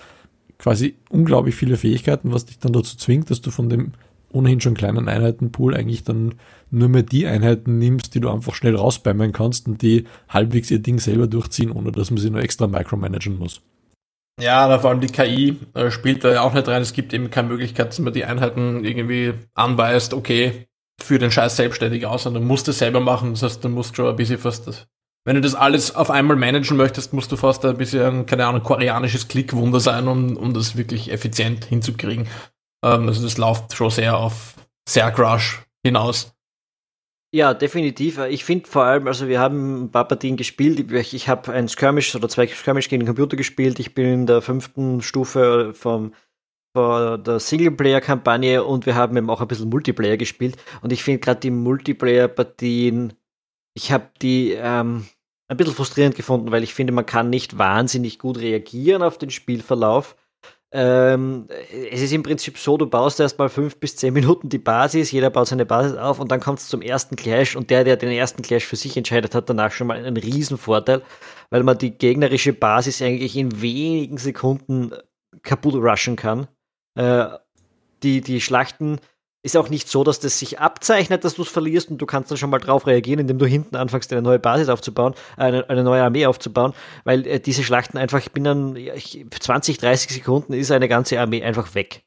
quasi 0.57 0.95
unglaublich 1.09 1.55
viele 1.55 1.77
Fähigkeiten, 1.77 2.31
was 2.31 2.45
dich 2.45 2.59
dann 2.59 2.73
dazu 2.73 2.97
zwingt, 2.97 3.29
dass 3.29 3.41
du 3.41 3.51
von 3.51 3.69
dem 3.69 3.93
ohnehin 4.31 4.61
schon 4.61 4.73
kleinen 4.73 5.07
Einheitenpool 5.07 5.75
eigentlich 5.75 6.03
dann 6.03 6.35
nur 6.71 6.89
mehr 6.89 7.03
die 7.03 7.27
Einheiten 7.27 7.77
nimmst, 7.77 8.15
die 8.15 8.19
du 8.19 8.29
einfach 8.29 8.55
schnell 8.55 8.75
rausbeimen 8.75 9.31
kannst 9.31 9.67
und 9.67 9.81
die 9.81 10.05
halbwegs 10.27 10.71
ihr 10.71 10.79
Ding 10.79 10.99
selber 10.99 11.27
durchziehen, 11.27 11.71
ohne 11.71 11.91
dass 11.91 12.09
man 12.09 12.17
sie 12.17 12.31
nur 12.31 12.41
extra 12.41 12.67
micromanagen 12.67 13.37
muss. 13.37 13.61
Ja, 14.41 14.79
vor 14.79 14.89
allem 14.89 15.01
die 15.01 15.07
KI 15.07 15.59
äh, 15.75 15.91
spielt 15.91 16.23
da 16.23 16.33
ja 16.33 16.41
auch 16.41 16.53
nicht 16.53 16.67
rein. 16.67 16.81
Es 16.81 16.93
gibt 16.93 17.13
eben 17.13 17.29
keine 17.29 17.49
Möglichkeit, 17.49 17.89
dass 17.89 17.99
man 17.99 18.13
die 18.13 18.25
Einheiten 18.25 18.83
irgendwie 18.83 19.33
anweist, 19.53 20.15
okay, 20.15 20.65
für 20.99 21.19
den 21.19 21.29
Scheiß 21.29 21.55
selbstständig 21.55 22.07
aus, 22.07 22.23
sondern 22.23 22.45
musst 22.45 22.67
es 22.67 22.79
selber 22.79 22.99
machen. 22.99 23.31
Das 23.31 23.43
heißt, 23.43 23.63
du 23.63 23.69
musst 23.69 23.95
schon 23.95 24.07
ein 24.07 24.15
bisschen 24.15 24.39
fast 24.39 24.67
das 24.67 24.87
wenn 25.25 25.35
du 25.35 25.41
das 25.41 25.55
alles 25.55 25.95
auf 25.95 26.09
einmal 26.09 26.35
managen 26.35 26.77
möchtest, 26.77 27.13
musst 27.13 27.31
du 27.31 27.37
fast 27.37 27.63
ein 27.65 27.77
bisschen, 27.77 28.25
keine 28.25 28.45
Ahnung, 28.45 28.63
koreanisches 28.63 29.27
Klickwunder 29.27 29.79
sein, 29.79 30.07
um, 30.07 30.35
um 30.35 30.53
das 30.53 30.75
wirklich 30.75 31.11
effizient 31.11 31.65
hinzukriegen. 31.65 32.27
Ähm, 32.83 33.07
also 33.07 33.23
das 33.23 33.37
läuft 33.37 33.73
schon 33.73 33.89
sehr 33.89 34.17
auf 34.17 34.55
sehr 34.87 35.11
Crush 35.11 35.63
hinaus. 35.85 36.33
Ja, 37.33 37.55
definitiv. 37.55 38.19
Ich 38.19 38.45
finde 38.45 38.69
vor 38.69 38.83
allem, 38.83 39.07
also 39.07 39.27
wir 39.27 39.39
haben 39.39 39.85
ein 39.85 39.91
paar 39.91 40.07
Partien 40.07 40.37
gespielt. 40.37 40.91
Ich, 40.91 41.15
ich 41.15 41.29
habe 41.29 41.51
ein 41.51 41.67
Skirmish 41.67 42.15
oder 42.15 42.29
zwei 42.29 42.45
Skirmish 42.45 42.89
gegen 42.89 42.99
den 43.01 43.07
Computer 43.07 43.35
gespielt. 43.35 43.79
Ich 43.79 43.95
bin 43.95 44.05
in 44.05 44.25
der 44.27 44.43
fünften 44.43 45.01
Stufe 45.01 45.73
vom, 45.73 46.13
von 46.77 47.23
der 47.23 47.39
Singleplayer-Kampagne 47.39 48.63
und 48.63 48.85
wir 48.85 48.93
haben 48.93 49.17
eben 49.17 49.31
auch 49.31 49.41
ein 49.41 49.47
bisschen 49.47 49.69
Multiplayer 49.69 50.17
gespielt. 50.17 50.57
Und 50.83 50.93
ich 50.93 51.03
finde 51.03 51.21
gerade 51.21 51.39
die 51.39 51.49
Multiplayer-Partien, 51.49 53.13
ich 53.73 53.91
habe 53.91 54.09
die 54.21 54.51
ähm, 54.51 55.07
ein 55.47 55.57
bisschen 55.57 55.73
frustrierend 55.73 56.15
gefunden, 56.15 56.51
weil 56.51 56.63
ich 56.63 56.73
finde, 56.73 56.93
man 56.93 57.05
kann 57.05 57.29
nicht 57.29 57.57
wahnsinnig 57.57 58.19
gut 58.19 58.37
reagieren 58.37 59.03
auf 59.03 59.17
den 59.17 59.29
Spielverlauf. 59.29 60.15
ähm, 60.71 61.47
es 61.91 62.01
ist 62.01 62.13
im 62.13 62.23
Prinzip 62.23 62.57
so, 62.57 62.77
du 62.77 62.87
baust 62.87 63.19
erst 63.19 63.37
mal 63.37 63.49
fünf 63.49 63.77
bis 63.79 63.95
zehn 63.95 64.13
Minuten 64.13 64.49
die 64.49 64.57
Basis, 64.57 65.11
jeder 65.11 65.29
baut 65.29 65.47
seine 65.47 65.65
Basis 65.65 65.97
auf 65.97 66.19
und 66.19 66.31
dann 66.31 66.39
kommt 66.39 66.59
es 66.59 66.67
zum 66.67 66.81
ersten 66.81 67.15
Clash 67.15 67.55
und 67.55 67.69
der, 67.69 67.83
der 67.83 67.97
den 67.97 68.11
ersten 68.11 68.41
Clash 68.41 68.65
für 68.65 68.75
sich 68.75 68.97
entscheidet, 68.97 69.35
hat 69.35 69.49
danach 69.49 69.71
schon 69.71 69.87
mal 69.87 69.97
einen 69.97 70.17
riesen 70.17 70.57
Vorteil, 70.57 71.03
weil 71.51 71.63
man 71.63 71.77
die 71.77 71.91
gegnerische 71.91 72.53
Basis 72.53 73.01
eigentlich 73.01 73.37
in 73.37 73.61
wenigen 73.61 74.17
Sekunden 74.17 74.91
kaputt 75.43 75.75
rushen 75.75 76.15
kann. 76.15 76.47
Äh, 76.95 77.25
die, 78.01 78.21
die 78.21 78.41
Schlachten 78.41 78.99
ist 79.43 79.57
auch 79.57 79.69
nicht 79.69 79.89
so, 79.89 80.05
dass 80.05 80.19
das 80.19 80.39
sich 80.39 80.59
abzeichnet, 80.59 81.25
dass 81.25 81.35
du 81.35 81.41
es 81.41 81.49
verlierst 81.49 81.91
und 81.91 81.97
du 81.97 82.05
kannst 82.05 82.31
dann 82.31 82.37
schon 82.37 82.49
mal 82.49 82.59
drauf 82.59 82.87
reagieren, 82.87 83.19
indem 83.19 83.37
du 83.37 83.45
hinten 83.45 83.75
anfängst, 83.75 84.11
eine 84.13 84.21
neue 84.21 84.39
Basis 84.39 84.69
aufzubauen, 84.69 85.13
eine, 85.35 85.69
eine 85.69 85.83
neue 85.83 86.01
Armee 86.01 86.25
aufzubauen, 86.25 86.73
weil 87.03 87.27
äh, 87.27 87.39
diese 87.41 87.63
Schlachten 87.63 87.97
einfach 87.97 88.27
binnen 88.29 88.77
ja, 88.77 88.93
20, 88.95 89.77
30 89.77 90.11
Sekunden 90.11 90.53
ist 90.53 90.71
eine 90.71 90.87
ganze 90.87 91.19
Armee 91.19 91.43
einfach 91.43 91.75
weg. 91.75 92.03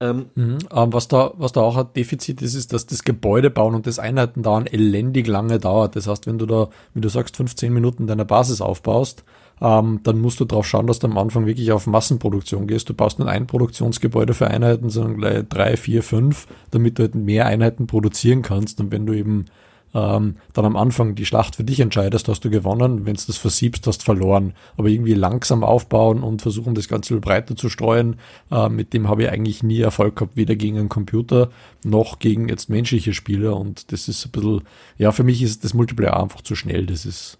Ähm, 0.00 0.26
mhm, 0.36 0.58
ähm, 0.72 0.92
was, 0.92 1.08
da, 1.08 1.32
was 1.34 1.52
da 1.52 1.60
auch 1.60 1.76
ein 1.76 1.92
Defizit 1.96 2.40
ist, 2.40 2.54
ist, 2.54 2.72
dass 2.72 2.86
das 2.86 3.02
Gebäude 3.02 3.50
bauen 3.50 3.74
und 3.74 3.86
das 3.86 3.98
Einheiten 3.98 4.42
dauern 4.42 4.66
elendig 4.66 5.26
lange 5.26 5.58
dauert. 5.58 5.96
Das 5.96 6.06
heißt, 6.06 6.26
wenn 6.26 6.38
du 6.38 6.46
da, 6.46 6.68
wie 6.94 7.00
du 7.00 7.08
sagst, 7.08 7.36
15 7.36 7.72
Minuten 7.72 8.06
deine 8.06 8.24
Basis 8.24 8.60
aufbaust, 8.60 9.24
ähm, 9.60 10.00
dann 10.02 10.20
musst 10.20 10.40
du 10.40 10.44
darauf 10.44 10.66
schauen, 10.66 10.86
dass 10.86 10.98
du 10.98 11.06
am 11.06 11.18
Anfang 11.18 11.46
wirklich 11.46 11.72
auf 11.72 11.86
Massenproduktion 11.86 12.66
gehst. 12.66 12.88
Du 12.88 12.94
baust 12.94 13.18
nicht 13.18 13.28
ein 13.28 13.46
Produktionsgebäude 13.46 14.34
für 14.34 14.48
Einheiten, 14.48 14.90
sondern 14.90 15.16
gleich 15.16 15.44
drei, 15.48 15.76
vier, 15.76 16.02
fünf, 16.02 16.46
damit 16.70 16.98
du 16.98 17.04
halt 17.04 17.14
mehr 17.14 17.46
Einheiten 17.46 17.86
produzieren 17.86 18.42
kannst. 18.42 18.80
Und 18.80 18.90
wenn 18.90 19.06
du 19.06 19.12
eben 19.12 19.46
ähm, 19.94 20.36
dann 20.52 20.64
am 20.64 20.76
Anfang 20.76 21.14
die 21.14 21.24
Schlacht 21.24 21.56
für 21.56 21.64
dich 21.64 21.78
entscheidest, 21.78 22.28
hast 22.28 22.44
du 22.44 22.50
gewonnen. 22.50 23.06
Wenn 23.06 23.14
du 23.14 23.22
das 23.26 23.36
versiebst, 23.36 23.86
hast 23.86 23.98
du 23.98 24.04
verloren. 24.04 24.54
Aber 24.76 24.88
irgendwie 24.88 25.14
langsam 25.14 25.62
aufbauen 25.62 26.22
und 26.22 26.42
versuchen, 26.42 26.74
das 26.74 26.88
Ganze 26.88 27.18
breiter 27.20 27.54
zu 27.54 27.68
streuen, 27.68 28.16
äh, 28.50 28.68
mit 28.68 28.92
dem 28.92 29.08
habe 29.08 29.22
ich 29.22 29.30
eigentlich 29.30 29.62
nie 29.62 29.80
Erfolg 29.80 30.16
gehabt, 30.16 30.36
weder 30.36 30.56
gegen 30.56 30.78
einen 30.78 30.88
Computer 30.88 31.50
noch 31.84 32.18
gegen 32.18 32.48
jetzt 32.48 32.68
menschliche 32.68 33.14
Spieler. 33.14 33.56
Und 33.56 33.92
das 33.92 34.08
ist 34.08 34.26
ein 34.26 34.32
bisschen, 34.32 34.62
ja, 34.98 35.12
für 35.12 35.22
mich 35.22 35.42
ist 35.42 35.62
das 35.62 35.74
Multiplayer 35.74 36.20
einfach 36.20 36.42
zu 36.42 36.56
schnell. 36.56 36.86
Das 36.86 37.06
ist 37.06 37.38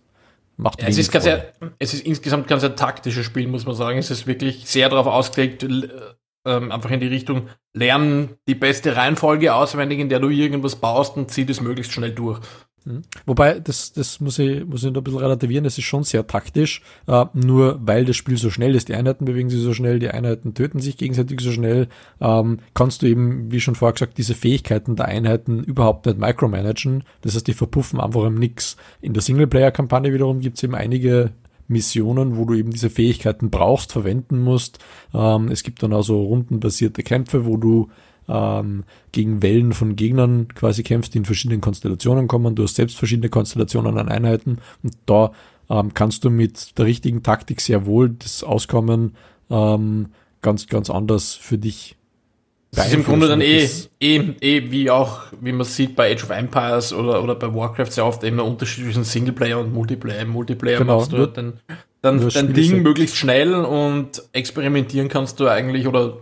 Macht 0.57 0.83
ja, 0.83 0.89
es, 0.89 0.99
ist 0.99 1.11
ganz 1.11 1.25
sehr, 1.25 1.53
es 1.79 1.95
ist 1.95 2.07
insgesamt 2.07 2.47
ganz 2.47 2.63
ein 2.63 2.77
taktisches 2.77 3.27
Spiel, 3.27 3.49
muss 3.49 3.67
man 3.67 3.75
sagen. 3.75 3.99
Es 3.99 4.11
ist 4.11 4.27
wirklich 4.27 4.67
sehr 4.67 4.89
darauf 4.89 5.07
ausgelegt, 5.07 5.67
ähm, 6.47 6.71
einfach 6.71 6.91
in 6.91 7.01
die 7.01 7.09
Richtung, 7.09 7.49
lernen 7.73 8.37
die 8.47 8.55
beste 8.55 8.97
Reihenfolge 8.97 9.55
auswendig, 9.55 9.99
in 9.99 10.09
der 10.09 10.21
du 10.21 10.29
irgendwas 10.29 10.77
baust 10.77 11.17
und 11.17 11.31
zieh 11.31 11.47
das 11.47 11.61
möglichst 11.61 11.93
schnell 11.93 12.13
durch. 12.13 12.41
Mhm. 12.85 13.03
Wobei, 13.25 13.61
das, 13.61 13.93
das 13.93 14.21
muss 14.21 14.39
ich, 14.39 14.65
muss 14.67 14.85
ich 14.85 14.93
noch 14.93 15.01
ein 15.01 15.05
bisschen 15.05 15.21
relativieren, 15.21 15.65
das 15.65 15.79
ist 15.79 15.85
schon 15.85 16.05
sehr 16.05 16.27
taktisch, 16.27 16.83
äh, 17.07 17.25
nur 17.33 17.81
weil 17.83 18.05
das 18.05 18.17
Spiel 18.17 18.37
so 18.37 18.51
schnell 18.51 18.75
ist, 18.75 18.89
die 18.89 18.95
Einheiten 18.95 19.25
bewegen 19.25 19.49
sich 19.49 19.63
so 19.63 19.73
schnell, 19.73 19.99
die 19.99 20.11
Einheiten 20.11 20.53
töten 20.55 20.81
sich 20.81 20.99
gegenseitig 20.99 21.41
so 21.41 21.51
schnell, 21.51 21.89
ähm, 22.21 22.59
kannst 22.75 23.01
du 23.01 23.07
eben, 23.07 23.51
wie 23.51 23.61
schon 23.61 23.75
vorher 23.75 23.95
gesagt, 23.95 24.19
diese 24.19 24.35
Fähigkeiten 24.35 24.97
der 24.97 25.07
Einheiten 25.07 25.65
überhaupt 25.65 26.05
nicht 26.05 26.19
micromanagen, 26.19 27.05
das 27.23 27.35
heißt, 27.35 27.47
die 27.47 27.55
verpuffen 27.55 28.01
einfach 28.01 28.25
im 28.25 28.35
Nix. 28.35 28.77
In 29.01 29.15
der 29.15 29.23
Singleplayer-Kampagne 29.23 30.13
wiederum 30.13 30.41
gibt 30.41 30.59
es 30.59 30.63
eben 30.63 30.75
einige 30.75 31.33
Missionen, 31.69 32.37
wo 32.37 32.45
du 32.45 32.55
eben 32.55 32.71
diese 32.71 32.91
Fähigkeiten 32.91 33.49
brauchst, 33.49 33.93
verwenden 33.93 34.41
musst. 34.41 34.79
Ähm, 35.15 35.49
es 35.49 35.63
gibt 35.63 35.83
dann 35.83 35.95
also 35.95 36.23
rundenbasierte 36.23 37.03
Kämpfe, 37.03 37.47
wo 37.47 37.57
du 37.57 37.89
ähm, 38.29 38.85
gegen 39.13 39.43
Wellen 39.43 39.73
von 39.73 39.97
Gegnern 39.97 40.49
quasi 40.55 40.83
kämpfst, 40.83 41.15
die 41.15 41.19
in 41.19 41.25
verschiedenen 41.25 41.61
Konstellationen 41.61 42.29
kommen. 42.29 42.55
Du 42.55 42.63
hast 42.63 42.77
selbst 42.77 42.97
verschiedene 42.97 43.29
Konstellationen 43.29 43.99
an 43.99 44.09
Einheiten 44.09 44.59
und 44.83 44.95
da 45.07 45.33
ähm, 45.71 45.95
kannst 45.95 46.25
du 46.25 46.31
mit 46.31 46.79
der 46.79 46.87
richtigen 46.87 47.23
Taktik 47.23 47.61
sehr 47.61 47.87
wohl 47.87 48.11
das 48.11 48.45
Auskommen 48.45 49.17
ähm, 49.51 50.09
ganz, 50.43 50.67
ganz 50.67 50.91
anders 50.91 51.35
für 51.35 51.59
dich 51.59 51.97
das 52.75 52.89
ist 52.89 52.95
im 52.95 53.05
Grunde 53.05 53.29
dann 53.29 53.41
eh, 53.41 53.69
eh, 54.01 54.17
eh, 54.41 54.71
wie 54.71 54.91
auch, 54.91 55.21
wie 55.41 55.53
man 55.53 55.65
sieht 55.65 55.95
bei 55.95 56.13
Age 56.13 56.25
of 56.25 56.31
Empires 56.31 56.93
oder, 56.93 57.23
oder 57.23 57.35
bei 57.35 57.53
Warcraft 57.55 57.91
sehr 57.91 58.05
oft 58.05 58.25
eben 58.25 58.37
der 58.37 58.47
Unterschied 58.47 58.85
zwischen 58.85 59.05
Singleplayer 59.05 59.61
und 59.61 59.73
Multiplayer. 59.73 60.23
Im 60.23 60.31
Multiplayer 60.31 60.79
genau, 60.79 60.99
machst 60.99 61.13
du 61.13 61.27
dann, 61.27 61.61
dann 62.03 62.29
dein 62.29 62.53
Ding 62.53 62.83
möglichst 62.83 63.17
schnell 63.17 63.55
und 63.55 64.23
experimentieren 64.33 65.09
kannst 65.09 65.39
du 65.39 65.49
eigentlich 65.49 65.87
oder 65.87 66.19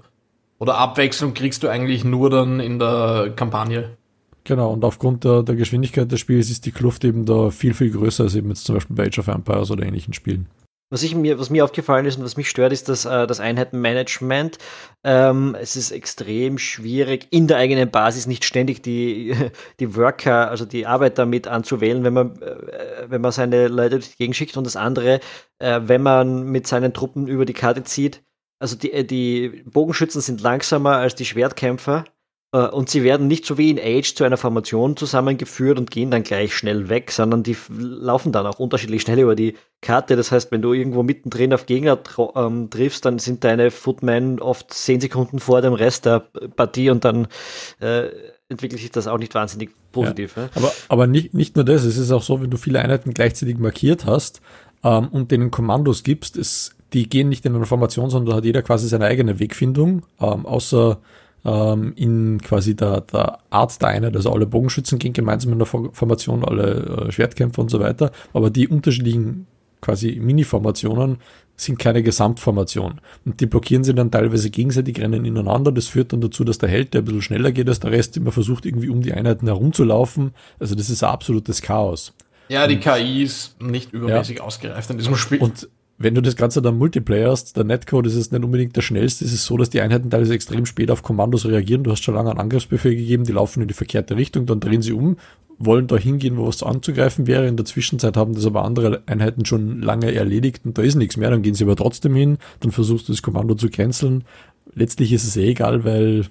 oder 0.63 0.79
Abwechslung 0.79 1.35
kriegst 1.35 1.65
du 1.65 1.69
eigentlich 1.69 2.05
nur 2.05 2.31
dann 2.31 2.61
in 2.61 2.79
der 2.79 3.33
Kampagne. 3.35 3.97
Genau, 4.45 4.73
und 4.73 4.85
aufgrund 4.85 5.25
der, 5.25 5.43
der 5.43 5.57
Geschwindigkeit 5.57 6.11
des 6.13 6.21
Spiels 6.21 6.51
ist 6.51 6.67
die 6.67 6.71
Kluft 6.71 7.05
eben 7.05 7.27
da 7.27 7.51
viel, 7.51 7.75
viel 7.75 7.91
größer 7.91 8.23
als 8.23 8.37
eben 8.37 8.49
jetzt 8.49 8.65
zum 8.65 8.77
Beispiel 8.77 8.95
bei 8.95 9.07
Age 9.07 9.19
of 9.19 9.27
Empires 9.27 9.73
oder 9.73 9.85
ähnlichen 9.85 10.15
Spielen. 10.15 10.47
Was, 10.89 11.03
ich 11.03 11.17
mir, 11.17 11.41
was 11.41 11.51
mir 11.51 11.65
aufgefallen 11.65 12.07
ist 12.07 12.17
und 12.17 12.25
was 12.25 12.37
mich 12.37 12.49
stört, 12.49 12.73
ist 12.73 12.89
das, 12.89 13.07
äh, 13.07 13.27
das 13.27 13.41
Einheitenmanagement. 13.41 14.59
Ähm, 15.03 15.57
es 15.61 15.75
ist 15.75 15.91
extrem 15.91 16.59
schwierig, 16.59 17.27
in 17.31 17.49
der 17.49 17.57
eigenen 17.57 17.91
Basis 17.91 18.29
nicht 18.29 18.45
ständig 18.45 18.83
die, 18.85 19.35
die 19.81 19.97
Worker, 19.97 20.49
also 20.49 20.65
die 20.65 20.87
Arbeiter 20.87 21.27
mit 21.27 21.49
anzuwählen, 21.49 22.05
wenn 22.05 22.13
man, 22.13 22.41
äh, 22.41 23.07
wenn 23.09 23.21
man 23.21 23.33
seine 23.33 23.67
Leute 23.67 23.97
durch 23.97 24.13
die 24.13 24.19
Gegend 24.19 24.37
schickt. 24.37 24.57
Und 24.57 24.65
das 24.65 24.77
andere, 24.77 25.19
äh, 25.59 25.81
wenn 25.83 26.03
man 26.03 26.45
mit 26.45 26.69
seinen 26.69 26.93
Truppen 26.93 27.27
über 27.27 27.47
die 27.47 27.53
Karte 27.53 27.83
zieht, 27.83 28.23
also 28.63 28.77
die, 28.77 28.93
äh, 28.93 29.05
die 29.05 29.63
Bogenschützen 29.67 30.21
sind 30.21 30.41
langsamer 30.41 30.97
als 30.97 31.17
die 31.17 31.25
Schwertkämpfer 31.25 32.05
äh, 32.53 32.69
und 32.69 32.89
sie 32.89 33.03
werden 33.03 33.27
nicht 33.27 33.45
so 33.45 33.59
wie 33.59 33.71
in 33.71 33.79
Age 33.79 34.15
zu 34.15 34.23
einer 34.23 34.37
Formation 34.37 34.97
zusammengeführt 34.97 35.79
und 35.79 35.91
gehen 35.91 36.13
dann 36.13 36.23
gleich 36.23 36.55
schnell 36.55 36.89
weg, 36.89 37.11
sondern 37.11 37.43
die 37.43 37.57
laufen 37.69 38.31
dann 38.31 38.47
auch 38.47 38.61
unterschiedlich 38.61 39.03
schnell 39.03 39.19
über 39.19 39.35
die 39.35 39.57
Karte. 39.81 40.15
Das 40.15 40.31
heißt, 40.31 40.53
wenn 40.53 40.63
du 40.63 40.73
irgendwo 40.73 41.03
mittendrin 41.03 41.53
auf 41.53 41.67
Gegner 41.67 41.99
ähm, 42.37 42.71
triffst, 42.71 43.05
dann 43.05 43.19
sind 43.19 43.43
deine 43.43 43.73
Footmen 43.73 44.41
oft 44.41 44.73
zehn 44.73 45.01
Sekunden 45.01 45.41
vor 45.41 45.61
dem 45.61 45.73
Rest 45.73 46.07
der 46.07 46.21
Partie 46.21 46.91
und 46.91 47.05
dann 47.05 47.27
äh, 47.81 48.11
entwickelt 48.49 48.81
sich 48.81 48.93
das 48.93 49.09
auch 49.09 49.19
nicht 49.19 49.35
wahnsinnig 49.35 49.71
positiv. 49.91 50.37
Ja. 50.37 50.45
Ne? 50.45 50.51
Aber, 50.55 50.73
aber 50.89 51.07
nicht, 51.09 51.35
nicht 51.35 51.57
nur 51.57 51.65
das, 51.65 51.83
es 51.83 51.99
ist 51.99 52.13
auch 52.13 52.23
so, 52.23 52.41
wenn 52.41 52.51
du 52.51 52.59
viele 52.59 52.81
Einheiten 52.81 53.13
gleichzeitig 53.13 53.59
markiert 53.59 54.07
hast 54.07 54.41
ähm, 54.85 55.09
und 55.09 55.33
denen 55.33 55.51
Kommandos 55.51 56.05
gibst, 56.05 56.37
es 56.37 56.77
die 56.93 57.09
gehen 57.09 57.29
nicht 57.29 57.45
in 57.47 57.55
einer 57.55 57.67
Formation, 57.67 58.11
sondern 58.11 58.31
da 58.31 58.37
hat 58.37 58.45
jeder 58.45 58.63
quasi 58.63 58.89
seine 58.89 59.07
eigene 59.07 59.39
Wegfindung, 59.39 60.03
ähm, 60.21 60.47
außer 60.47 60.99
ähm, 61.45 61.93
in 61.97 62.41
quasi 62.41 62.77
der, 62.77 63.01
der 63.01 63.39
Art 63.51 63.81
der 63.81 63.89
Einheit. 63.89 64.17
Also 64.17 64.33
alle 64.33 64.47
Bogenschützen 64.47 64.99
gehen 64.99 65.13
gemeinsam 65.13 65.53
in 65.53 65.59
der 65.59 65.67
Formation, 65.67 66.45
alle 66.45 67.07
äh, 67.09 67.13
Schwertkämpfer 67.13 67.63
und 67.63 67.71
so 67.71 67.81
weiter. 67.81 68.13
Aber 68.33 68.51
die 68.51 68.69
unterschiedlichen 68.69 69.47
quasi 69.81 70.19
Mini-Formationen 70.21 71.19
sind 71.57 71.79
keine 71.79 72.03
Gesamtformation. 72.03 73.01
Und 73.25 73.41
die 73.41 73.47
blockieren 73.47 73.85
sie 73.85 73.95
dann 73.95 74.11
teilweise 74.11 74.51
gegenseitig, 74.51 75.01
rennen 75.01 75.25
ineinander. 75.25 75.73
Das 75.73 75.89
führt 75.89 76.13
dann 76.13 76.21
dazu, 76.21 76.45
dass 76.45 76.59
der 76.59 76.69
Held, 76.69 76.95
der 76.95 77.03
ein 77.03 77.05
bisschen 77.05 77.23
schneller 77.23 77.53
geht 77.53 77.69
als 77.69 77.81
der 77.81 77.91
Rest, 77.91 78.17
immer 78.17 78.33
versucht, 78.33 78.65
irgendwie 78.65 78.89
um 78.89 79.03
die 79.03 79.13
Einheiten 79.13 79.47
herumzulaufen. 79.47 80.33
Also 80.59 80.75
das 80.75 80.89
ist 80.89 81.03
ein 81.03 81.11
absolutes 81.11 81.61
Chaos. 81.63 82.15
Ja, 82.49 82.67
die 82.67 82.79
KI 82.79 83.23
ist 83.23 83.61
nicht 83.61 83.93
übermäßig 83.93 84.39
ja. 84.39 84.45
ausgereift 84.45 84.91
in 84.91 84.99
diesem 84.99 85.17
Spiel. 85.17 85.41
Und 85.41 85.69
wenn 85.99 86.15
du 86.15 86.21
das 86.21 86.37
Ganze 86.37 86.63
dann 86.63 86.79
Multiplayer 86.79 87.31
hast, 87.31 87.57
der 87.57 87.65
Netcode 87.65 88.07
ist 88.07 88.17
es 88.17 88.33
nicht 88.33 88.45
unbedingt 88.45 88.75
der 88.77 88.83
schnellste, 88.83 89.25
es 89.25 89.33
ist 89.33 89.45
so, 89.45 89.57
dass 89.57 89.71
die 89.71 89.81
Einheiten 89.81 90.11
teilweise 90.11 90.35
extrem 90.35 90.67
spät 90.67 90.91
auf 90.91 91.03
Kommandos 91.03 91.47
reagieren. 91.47 91.85
Du 91.85 91.91
hast 91.91 92.03
schon 92.03 92.15
lange 92.15 92.31
einen 92.31 92.41
Angriffsbefehl 92.41 92.97
gegeben, 92.97 93.25
die 93.25 93.33
laufen 93.33 93.63
in 93.63 93.69
die 93.69 93.75
verkehrte 93.75 94.17
Richtung, 94.17 94.47
dann 94.47 94.61
drehen 94.61 94.83
sie 94.83 94.93
um, 94.93 95.17
wollen 95.59 95.87
da 95.87 95.97
hingehen, 95.97 96.37
wo 96.37 96.47
was 96.47 96.63
anzugreifen 96.63 97.27
wäre. 97.27 97.47
In 97.47 97.57
der 97.57 97.67
Zwischenzeit 97.67 98.17
haben 98.17 98.35
das 98.35 98.47
aber 98.47 98.65
andere 98.65 99.03
Einheiten 99.07 99.45
schon 99.45 99.81
lange 99.81 100.13
erledigt 100.13 100.63
und 100.65 100.77
da 100.77 100.83
ist 100.83 100.97
nichts 100.97 101.17
mehr, 101.17 101.31
dann 101.31 101.43
gehen 101.43 101.55
sie 101.55 101.65
aber 101.65 101.77
trotzdem 101.77 102.15
hin, 102.15 102.39
dann 102.61 102.73
versuchst 102.73 103.09
du 103.09 103.13
das 103.13 103.23
Kommando 103.23 103.55
zu 103.55 103.69
canceln. 103.69 104.25
Letztlich 104.75 105.13
ist 105.13 105.25
es 105.25 105.37
eh 105.37 105.51
egal, 105.51 105.85
weil 105.85 106.27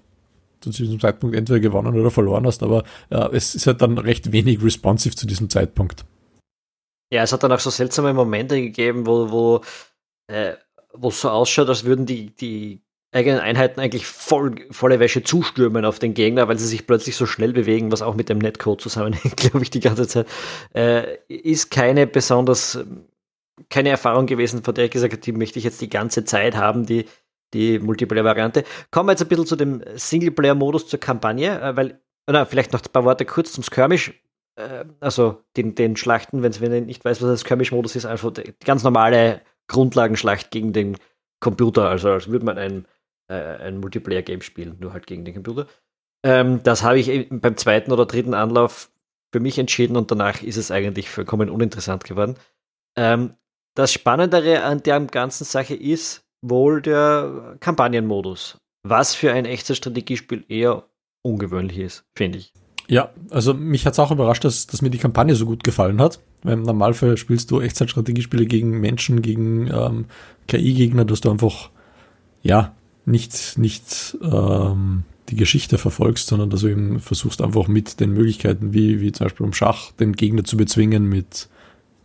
du 0.62 0.72
zu 0.72 0.84
diesem 0.84 1.00
Zeitpunkt 1.00 1.36
entweder 1.36 1.60
gewonnen 1.60 1.98
oder 1.98 2.12
verloren 2.12 2.46
hast, 2.46 2.64
aber 2.64 2.84
äh, 3.10 3.30
es 3.34 3.56
ist 3.56 3.68
halt 3.68 3.82
dann 3.82 3.98
recht 3.98 4.32
wenig 4.32 4.62
responsive 4.64 5.16
zu 5.16 5.28
diesem 5.28 5.50
Zeitpunkt. 5.50 6.06
Ja, 7.12 7.24
es 7.24 7.34
hat 7.34 7.44
dann 7.44 7.52
auch 7.52 7.60
so 7.60 7.70
seltsame 7.70 8.14
Momente 8.14 8.60
gegeben, 8.62 9.06
wo, 9.06 9.32
wo 9.32 9.62
äh, 10.28 10.56
wo 10.94 11.10
es 11.10 11.22
so 11.22 11.30
ausschaut, 11.30 11.70
als 11.70 11.84
würden 11.84 12.06
die, 12.06 12.36
die 12.36 12.82
eigenen 13.12 13.40
Einheiten 13.40 13.80
eigentlich 13.80 14.06
voll, 14.06 14.56
volle 14.72 15.00
Wäsche 15.00 15.24
zustürmen 15.24 15.86
auf 15.86 16.00
den 16.00 16.14
Gegner, 16.14 16.48
weil 16.48 16.58
sie 16.58 16.68
sich 16.68 16.88
plötzlich 16.88 17.16
so 17.16 17.26
schnell 17.26 17.54
bewegen, 17.54 17.92
was 17.92 18.02
auch 18.02 18.16
mit 18.16 18.30
dem 18.30 18.38
Netcode 18.38 18.82
zusammenhängt, 18.82 19.38
glaube 19.38 19.64
ich, 19.64 19.70
die 19.70 19.80
ganze 19.80 20.08
Zeit. 20.08 20.28
Äh, 20.74 21.18
ist 21.28 21.72
keine 21.72 22.08
besonders, 22.08 22.80
keine 23.70 23.90
Erfahrung 23.90 24.28
gewesen, 24.28 24.64
von 24.64 24.74
der 24.74 24.86
ich 24.86 24.92
gesagt 24.92 25.14
habe, 25.14 25.22
die 25.22 25.34
möchte 25.34 25.60
ich 25.60 25.66
jetzt 25.66 25.82
die 25.82 25.90
ganze 25.90 26.24
Zeit 26.24 26.56
haben, 26.56 26.86
die, 26.86 27.06
die 27.54 27.80
Multiplayer-Variante. 27.80 28.64
Kommen 28.92 29.10
wir 29.10 29.14
jetzt 29.14 29.22
ein 29.22 29.28
bisschen 29.28 29.46
zu 29.46 29.56
dem 29.58 29.84
Singleplayer-Modus 29.96 30.88
zur 30.88 31.00
Kampagne, 31.00 31.60
äh, 31.62 31.76
weil, 31.76 32.00
na, 32.28 32.46
vielleicht 32.46 32.72
noch 32.72 32.82
ein 32.82 32.92
paar 32.92 33.04
Worte 33.04 33.26
kurz 33.26 33.52
zum 33.52 33.64
Skirmish 33.64 34.14
äh, 34.62 34.86
also 35.00 35.44
den, 35.58 35.76
den 35.76 35.96
Schlachten, 35.96 36.44
wenn 36.44 36.72
man 36.72 36.86
nicht 36.86 37.04
weiß, 37.04 37.22
was 37.22 37.30
das 37.30 37.42
Skirmish-Modus 37.42 37.96
ist, 37.96 38.06
einfach 38.06 38.32
die 38.32 38.54
ganz 38.64 38.84
normale 38.84 39.42
Grundlagenschlacht 39.68 40.52
gegen 40.52 40.74
den 40.74 40.98
Computer, 41.40 41.90
also 41.90 42.12
als 42.12 42.28
würde 42.28 42.46
man 42.46 42.58
ein, 42.58 42.88
äh, 43.30 43.34
ein 43.34 43.80
Multiplayer-Game 43.80 44.42
spielen, 44.42 44.78
nur 44.80 44.94
halt 44.94 45.08
gegen 45.08 45.26
den 45.26 45.34
Computer. 45.34 45.68
Ähm, 46.24 46.62
das 46.64 46.84
habe 46.84 47.00
ich 47.00 47.28
beim 47.30 47.58
zweiten 47.58 47.92
oder 47.92 48.06
dritten 48.06 48.34
Anlauf 48.34 48.92
für 49.34 49.40
mich 49.40 49.58
entschieden 49.58 49.96
und 49.98 50.12
danach 50.12 50.44
ist 50.44 50.58
es 50.58 50.72
eigentlich 50.72 51.10
vollkommen 51.10 51.50
uninteressant 51.50 52.04
geworden. 52.04 52.36
Ähm, 52.98 53.36
das 53.76 53.94
Spannendere 53.94 54.64
an 54.64 54.84
der 54.84 55.00
ganzen 55.02 55.46
Sache 55.46 55.76
ist, 55.76 56.24
wohl 56.42 56.82
der 56.82 57.58
Kampagnenmodus, 57.60 58.58
was 58.84 59.16
für 59.16 59.32
ein 59.32 59.46
echtes 59.46 59.78
Strategiespiel 59.78 60.44
eher 60.50 60.84
ungewöhnlich 61.24 61.78
ist, 61.78 62.04
finde 62.16 62.40
ich. 62.40 62.54
Ja, 62.92 63.12
also 63.30 63.54
mich 63.54 63.86
hat 63.86 63.94
es 63.94 64.00
auch 64.00 64.12
überrascht, 64.12 64.44
dass, 64.44 64.68
dass 64.68 64.82
mir 64.82 64.90
die 64.90 64.98
Kampagne 64.98 65.34
so 65.34 65.46
gut 65.46 65.64
gefallen 65.64 66.02
hat. 66.02 66.20
Weil 66.44 66.56
im 66.56 66.64
Normalfall 66.64 67.16
spielst 67.16 67.50
du 67.50 67.62
Echtzeitstrategiespiele 67.62 68.46
gegen 68.46 68.82
Menschen, 68.82 69.22
gegen 69.22 69.68
ähm, 69.68 70.06
KI-Gegner, 70.50 71.06
dass 71.06 71.22
du 71.22 71.32
einfach, 71.32 71.70
ja, 72.44 72.76
nicht, 73.06 73.58
nicht 73.58 74.18
ähm, 74.22 75.04
die 75.30 75.38
Geschichte 75.38 75.78
verfolgst, 75.78 76.28
sondern 76.28 76.50
dass 76.50 76.62
du 76.62 76.68
eben 76.68 77.00
versuchst 77.00 77.42
einfach 77.42 77.70
mit 77.70 78.02
den 78.02 78.12
Möglichkeiten, 78.12 78.74
wie, 78.74 79.00
wie 79.00 79.14
zum 79.14 79.28
Beispiel 79.28 79.46
im 79.46 79.54
Schach, 79.54 79.94
den 79.94 80.12
Gegner 80.12 80.44
zu 80.44 80.58
bezwingen 80.58 81.08
mit, 81.08 81.48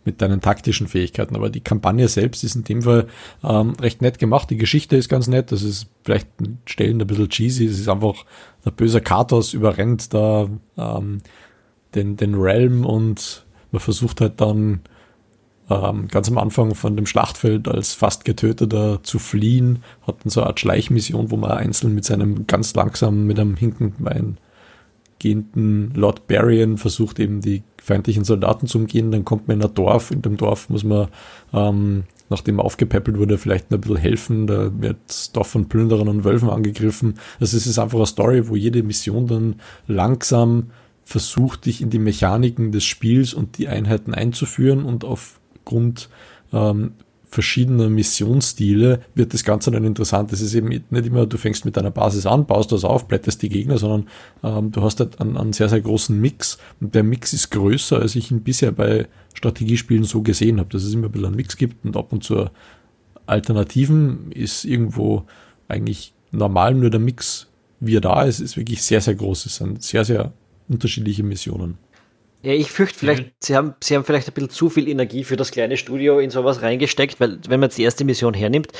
mit 0.07 0.21
deinen 0.21 0.41
taktischen 0.41 0.87
Fähigkeiten. 0.87 1.35
Aber 1.35 1.49
die 1.49 1.59
Kampagne 1.59 2.07
selbst 2.07 2.43
ist 2.43 2.55
in 2.55 2.63
dem 2.63 2.81
Fall 2.81 3.07
ähm, 3.43 3.73
recht 3.79 4.01
nett 4.01 4.17
gemacht. 4.17 4.49
Die 4.49 4.57
Geschichte 4.57 4.95
ist 4.95 5.09
ganz 5.09 5.27
nett. 5.27 5.51
Das 5.51 5.61
ist 5.61 5.87
vielleicht 6.03 6.27
in 6.39 6.57
Stellen 6.65 6.99
ein 6.99 7.05
bisschen 7.05 7.29
cheesy. 7.29 7.65
Es 7.65 7.77
ist 7.77 7.89
einfach 7.89 8.25
der 8.65 8.71
böse 8.71 9.01
Katos 9.01 9.53
überrennt 9.53 10.13
da 10.13 10.47
ähm, 10.77 11.21
den, 11.93 12.15
den 12.15 12.35
Realm 12.35 12.85
und 12.85 13.45
man 13.71 13.81
versucht 13.81 14.21
halt 14.21 14.39
dann 14.39 14.81
ähm, 15.69 16.07
ganz 16.07 16.29
am 16.29 16.37
Anfang 16.37 16.73
von 16.73 16.95
dem 16.95 17.05
Schlachtfeld 17.05 17.67
als 17.67 17.93
fast 17.93 18.23
Getöteter 18.23 19.03
zu 19.03 19.19
fliehen, 19.19 19.83
hat 20.05 20.23
dann 20.23 20.29
so 20.29 20.39
eine 20.39 20.47
Art 20.47 20.59
Schleichmission, 20.61 21.29
wo 21.29 21.37
man 21.37 21.51
einzeln 21.51 21.93
mit 21.93 22.05
seinem 22.05 22.47
ganz 22.47 22.73
langsam 22.73 23.25
mit 23.25 23.39
einem 23.39 23.57
hinkenden 23.57 24.07
gehenden 25.19 25.91
Lord 25.95 26.27
Barrion 26.27 26.77
versucht 26.77 27.19
eben 27.19 27.41
die 27.41 27.63
feindlichen 27.81 28.23
Soldaten 28.23 28.67
zu 28.67 28.77
umgehen, 28.79 29.11
dann 29.11 29.25
kommt 29.25 29.47
man 29.47 29.57
in 29.59 29.67
ein 29.67 29.73
Dorf, 29.73 30.11
in 30.11 30.21
dem 30.21 30.37
Dorf 30.37 30.69
muss 30.69 30.83
man, 30.83 31.07
ähm, 31.53 32.03
nachdem 32.29 32.59
er 32.59 32.65
aufgepäppelt 32.65 33.17
wurde, 33.17 33.37
vielleicht 33.37 33.71
ein 33.71 33.79
bisschen 33.79 33.97
helfen, 33.97 34.47
da 34.47 34.71
wird 34.79 34.97
das 35.07 35.31
Dorf 35.31 35.47
von 35.47 35.69
Plünderern 35.69 36.09
und 36.09 36.23
Wölfen 36.23 36.49
angegriffen. 36.49 37.15
Also 37.39 37.57
es 37.57 37.65
ist 37.65 37.79
einfach 37.79 37.97
eine 37.97 38.05
Story, 38.05 38.47
wo 38.49 38.55
jede 38.55 38.83
Mission 38.83 39.27
dann 39.27 39.55
langsam 39.87 40.71
versucht, 41.05 41.65
dich 41.65 41.81
in 41.81 41.89
die 41.89 41.99
Mechaniken 41.99 42.73
des 42.73 42.83
Spiels 42.83 43.33
und 43.33 43.57
die 43.57 43.69
Einheiten 43.69 44.13
einzuführen 44.13 44.83
und 44.83 45.05
aufgrund 45.05 46.09
ähm, 46.51 46.91
verschiedener 47.29 47.89
Missionsstile 47.89 49.01
wird 49.13 49.33
das 49.33 49.43
Ganze 49.43 49.69
dann 49.69 49.83
interessant. 49.83 50.31
Es 50.31 50.41
ist 50.41 50.53
eben 50.53 50.69
nicht 50.69 50.91
immer, 50.91 51.25
du 51.25 51.37
fängst 51.37 51.65
mit 51.65 51.75
deiner 51.75 51.91
Basis 51.91 52.25
an, 52.25 52.45
baust 52.45 52.71
das 52.71 52.85
auf, 52.85 53.07
blätterst 53.07 53.41
die 53.41 53.49
Gegner, 53.49 53.77
sondern 53.77 54.07
ähm, 54.43 54.71
du 54.71 54.81
hast 54.81 54.99
halt 54.99 55.19
einen, 55.19 55.37
einen, 55.37 55.53
sehr, 55.53 55.67
sehr 55.67 55.81
großen 55.81 56.19
Mix. 56.19 56.57
Und 56.79 56.95
der 56.95 57.03
Mix 57.03 57.33
ist 57.33 57.49
größer, 57.51 57.99
als 57.99 58.15
ich 58.15 58.31
ihn 58.31 58.43
bisher 58.43 58.71
bei 58.71 59.07
Strategiespielen 59.33 60.05
so 60.05 60.21
gesehen 60.21 60.59
habe, 60.59 60.69
dass 60.69 60.83
es 60.83 60.93
immer 60.93 61.07
ein 61.07 61.11
bisschen 61.11 61.27
einen 61.27 61.35
Mix 61.35 61.57
gibt 61.57 61.85
und 61.85 61.97
ab 61.97 62.13
und 62.13 62.23
zu 62.23 62.49
Alternativen 63.25 64.31
ist 64.31 64.63
irgendwo 64.63 65.25
eigentlich 65.67 66.13
normal, 66.31 66.73
nur 66.75 66.89
der 66.89 67.01
Mix, 67.01 67.47
wie 67.81 67.97
er 67.97 68.01
da 68.01 68.23
ist, 68.23 68.39
ist 68.39 68.55
wirklich 68.55 68.81
sehr, 68.81 69.01
sehr 69.01 69.15
groß. 69.15 69.45
Es 69.45 69.57
sind 69.57 69.83
sehr, 69.83 70.05
sehr 70.05 70.31
unterschiedliche 70.69 71.23
Missionen. 71.23 71.77
Ja, 72.43 72.53
ich 72.53 72.71
fürchte 72.71 72.99
vielleicht, 72.99 73.23
mhm. 73.23 73.31
sie 73.39 73.55
haben, 73.55 73.75
sie 73.81 73.95
haben 73.95 74.05
vielleicht 74.05 74.27
ein 74.27 74.33
bisschen 74.33 74.49
zu 74.49 74.69
viel 74.69 74.87
Energie 74.87 75.23
für 75.23 75.35
das 75.35 75.51
kleine 75.51 75.77
Studio 75.77 76.19
in 76.19 76.29
sowas 76.29 76.61
reingesteckt, 76.61 77.19
weil 77.19 77.39
wenn 77.47 77.59
man 77.59 77.69
jetzt 77.69 77.77
die 77.77 77.83
erste 77.83 78.05
Mission 78.05 78.33
hernimmt, 78.33 78.71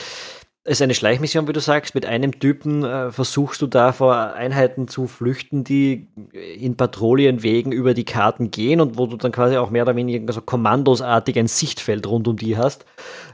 ist 0.67 0.81
eine 0.81 0.93
Schleichmission, 0.93 1.47
wie 1.47 1.53
du 1.53 1.61
sagst, 1.61 1.95
mit 1.95 2.05
einem 2.05 2.39
Typen 2.39 2.83
äh, 2.83 3.09
versuchst 3.09 3.61
du 3.61 3.67
da 3.67 3.93
vor 3.93 4.33
Einheiten 4.33 4.89
zu 4.89 5.07
flüchten, 5.07 5.63
die 5.63 6.07
in 6.33 6.75
Patrouillenwegen 6.75 7.71
über 7.71 7.93
die 7.93 8.03
Karten 8.03 8.51
gehen 8.51 8.81
und 8.81 8.97
wo 8.97 9.07
du 9.07 9.15
dann 9.15 9.31
quasi 9.31 9.55
auch 9.55 9.69
mehr 9.69 9.83
oder 9.83 9.95
weniger 9.95 10.31
so 10.33 10.41
kommandosartig 10.41 11.39
ein 11.39 11.47
Sichtfeld 11.47 12.05
rund 12.05 12.27
um 12.27 12.35
die 12.35 12.57
hast. 12.57 12.85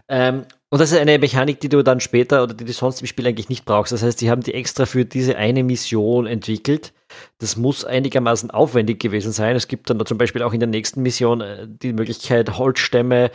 Ähm, 0.08 0.46
und 0.70 0.80
das 0.80 0.92
ist 0.92 1.00
eine 1.00 1.18
Mechanik, 1.18 1.60
die 1.60 1.70
du 1.70 1.84
dann 1.84 2.00
später 2.00 2.44
oder 2.44 2.54
die 2.54 2.66
du 2.66 2.72
sonst 2.72 3.02
im 3.02 3.08
Spiel 3.08 3.28
eigentlich 3.28 3.50
nicht 3.50 3.66
brauchst. 3.66 3.92
Das 3.92 4.04
heißt, 4.04 4.22
die 4.22 4.30
haben 4.30 4.42
die 4.42 4.54
extra 4.54 4.86
für 4.86 5.04
diese 5.06 5.36
eine 5.36 5.64
Mission 5.64 6.28
entwickelt. 6.28 6.94
Das 7.40 7.56
muss 7.56 7.86
einigermaßen 7.86 8.50
aufwendig 8.50 9.00
gewesen 9.00 9.32
sein. 9.32 9.56
Es 9.56 9.68
gibt 9.68 9.90
dann 9.90 10.00
da 10.00 10.06
zum 10.06 10.18
Beispiel 10.18 10.42
auch 10.42 10.54
in 10.54 10.60
der 10.60 10.68
nächsten 10.68 11.04
Mission 11.04 11.42
äh, 11.42 11.68
die 11.68 11.94
Möglichkeit, 11.94 12.58
Holzstämme 12.58 13.32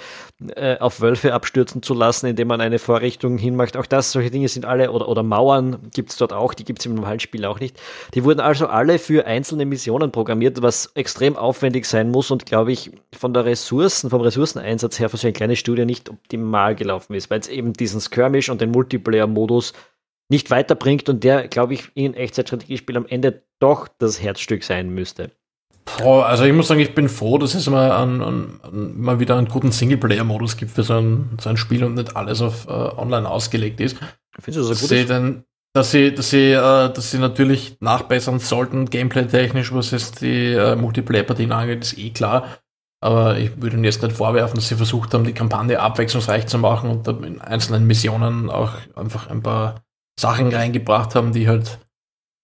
äh, 0.57 0.79
auf 0.79 1.01
Wölfe 1.01 1.33
abstürzen 1.33 1.83
zu 1.83 1.95
lassen, 1.95 2.27
indem 2.27 2.49
man 2.49 2.61
eine 2.61 2.79
Vorrichtung 2.79 3.39
hinmacht. 3.39 3.77
Auch 3.77 3.87
das, 3.87 4.11
solche 4.13 4.31
Dinge 4.31 4.49
sind 4.49 4.65
alle, 4.65 4.91
oder, 4.91 5.09
oder 5.09 5.23
Mauern 5.23 5.91
gibt 5.95 6.11
es 6.11 6.17
dort 6.17 6.33
auch, 6.33 6.55
die 6.55 6.65
gibt 6.65 6.81
es 6.81 6.87
im 6.87 6.95
normalen 6.95 7.21
Spiel 7.21 7.45
auch 7.45 7.61
nicht. 7.61 7.81
Die 8.15 8.25
wurden 8.25 8.41
also 8.41 8.67
alle 8.67 8.99
für 8.99 9.27
einzelne 9.27 9.65
Missionen 9.65 10.11
programmiert, 10.11 10.61
was 10.63 10.93
extrem 10.95 11.37
aufwendig 11.37 11.87
sein 11.87 12.11
muss 12.11 12.31
und 12.31 12.47
glaube 12.47 12.73
ich 12.73 12.91
von 13.17 13.33
der 13.33 13.45
Ressourcen, 13.45 14.11
vom 14.11 14.23
Ressourceneinsatz 14.23 14.99
her 14.99 15.09
für 15.09 15.17
so 15.17 15.29
ein 15.29 15.33
kleines 15.33 15.59
Studio 15.61 15.85
nicht 15.85 16.11
optimal 16.11 16.75
gelaufen 16.75 17.15
ist 17.15 17.29
weil 17.31 17.41
es 17.41 17.49
eben 17.49 17.73
diesen 17.73 18.01
Skirmish 18.01 18.49
und 18.49 18.61
den 18.61 18.71
Multiplayer-Modus 18.71 19.73
nicht 20.29 20.51
weiterbringt 20.51 21.09
und 21.09 21.25
der, 21.25 21.49
glaube 21.49 21.75
ich, 21.75 21.91
in 21.95 22.15
Echtzeitstrategiespiel 22.15 22.97
am 22.97 23.07
Ende 23.07 23.43
doch 23.59 23.89
das 23.99 24.23
Herzstück 24.23 24.63
sein 24.63 24.91
müsste. 24.91 25.31
also 26.03 26.45
ich 26.45 26.53
muss 26.53 26.69
sagen, 26.69 26.81
ich 26.81 26.95
bin 26.95 27.09
froh, 27.09 27.39
dass 27.39 27.55
es 27.55 27.69
mal, 27.69 27.91
an, 27.91 28.23
an, 28.23 29.01
mal 29.01 29.21
wieder 29.21 29.37
einen 29.37 29.49
guten 29.49 29.73
Singleplayer-Modus 29.73 30.57
gibt 30.57 30.73
für 30.73 30.83
so 30.83 30.99
ein, 30.99 31.39
so 31.41 31.49
ein 31.49 31.57
Spiel 31.57 31.83
und 31.83 31.95
nicht 31.95 32.15
alles 32.15 32.43
auf 32.43 32.69
uh, 32.69 32.99
online 32.99 33.29
ausgelegt 33.29 33.81
ist. 33.81 33.97
Findest 34.39 34.67
du 34.67 34.69
das 34.69 34.81
gut? 34.83 35.09
Denn, 35.09 35.45
dass 35.73 35.91
sie, 35.91 36.15
dass 36.15 36.31
sie, 36.31 36.55
uh, 36.55 36.89
dass 36.89 37.11
sie 37.11 37.19
natürlich 37.19 37.79
nachbessern 37.81 38.39
sollten, 38.39 38.91
gameplay-technisch, 38.91 39.73
was 39.73 39.91
jetzt 39.93 40.21
die 40.21 40.55
uh, 40.55 40.77
Multiplayer-Partien 40.77 41.53
angeht, 41.53 41.85
ist 41.85 41.99
eh 41.99 42.11
klar. 42.11 42.59
Aber 43.01 43.39
ich 43.39 43.63
würde 43.63 43.77
ihnen 43.77 43.85
jetzt 43.85 44.03
nicht 44.03 44.17
vorwerfen, 44.17 44.57
dass 44.57 44.69
sie 44.69 44.75
versucht 44.75 45.15
haben, 45.15 45.25
die 45.25 45.33
Kampagne 45.33 45.81
abwechslungsreich 45.81 46.49
zu 46.49 46.59
machen 46.59 46.91
und 46.91 47.07
in 47.25 47.41
einzelnen 47.41 47.87
Missionen 47.87 48.51
auch 48.51 48.73
einfach 48.97 49.31
ein 49.31 49.41
paar 49.41 49.85
Sachen 50.19 50.53
reingebracht 50.53 51.15
haben, 51.15 51.33
die 51.33 51.49
halt 51.49 51.79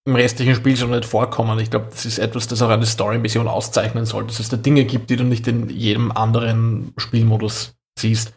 im 0.07 0.15
restlichen 0.15 0.55
Spiel 0.55 0.75
so 0.75 0.87
nicht 0.87 1.05
vorkommen. 1.05 1.59
Ich 1.59 1.71
glaube, 1.71 1.87
das 1.89 2.05
ist 2.05 2.19
etwas, 2.19 2.47
das 2.47 2.61
auch 2.61 2.69
eine 2.69 2.85
Story-Mission 2.85 3.47
auszeichnen 3.47 4.05
sollte, 4.05 4.27
dass 4.27 4.39
es 4.39 4.49
da 4.49 4.57
Dinge 4.57 4.85
gibt, 4.85 5.09
die 5.09 5.15
du 5.15 5.23
nicht 5.23 5.47
in 5.47 5.69
jedem 5.69 6.11
anderen 6.11 6.93
Spielmodus 6.97 7.75
siehst. 7.99 8.33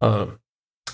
Äh, 0.00 0.26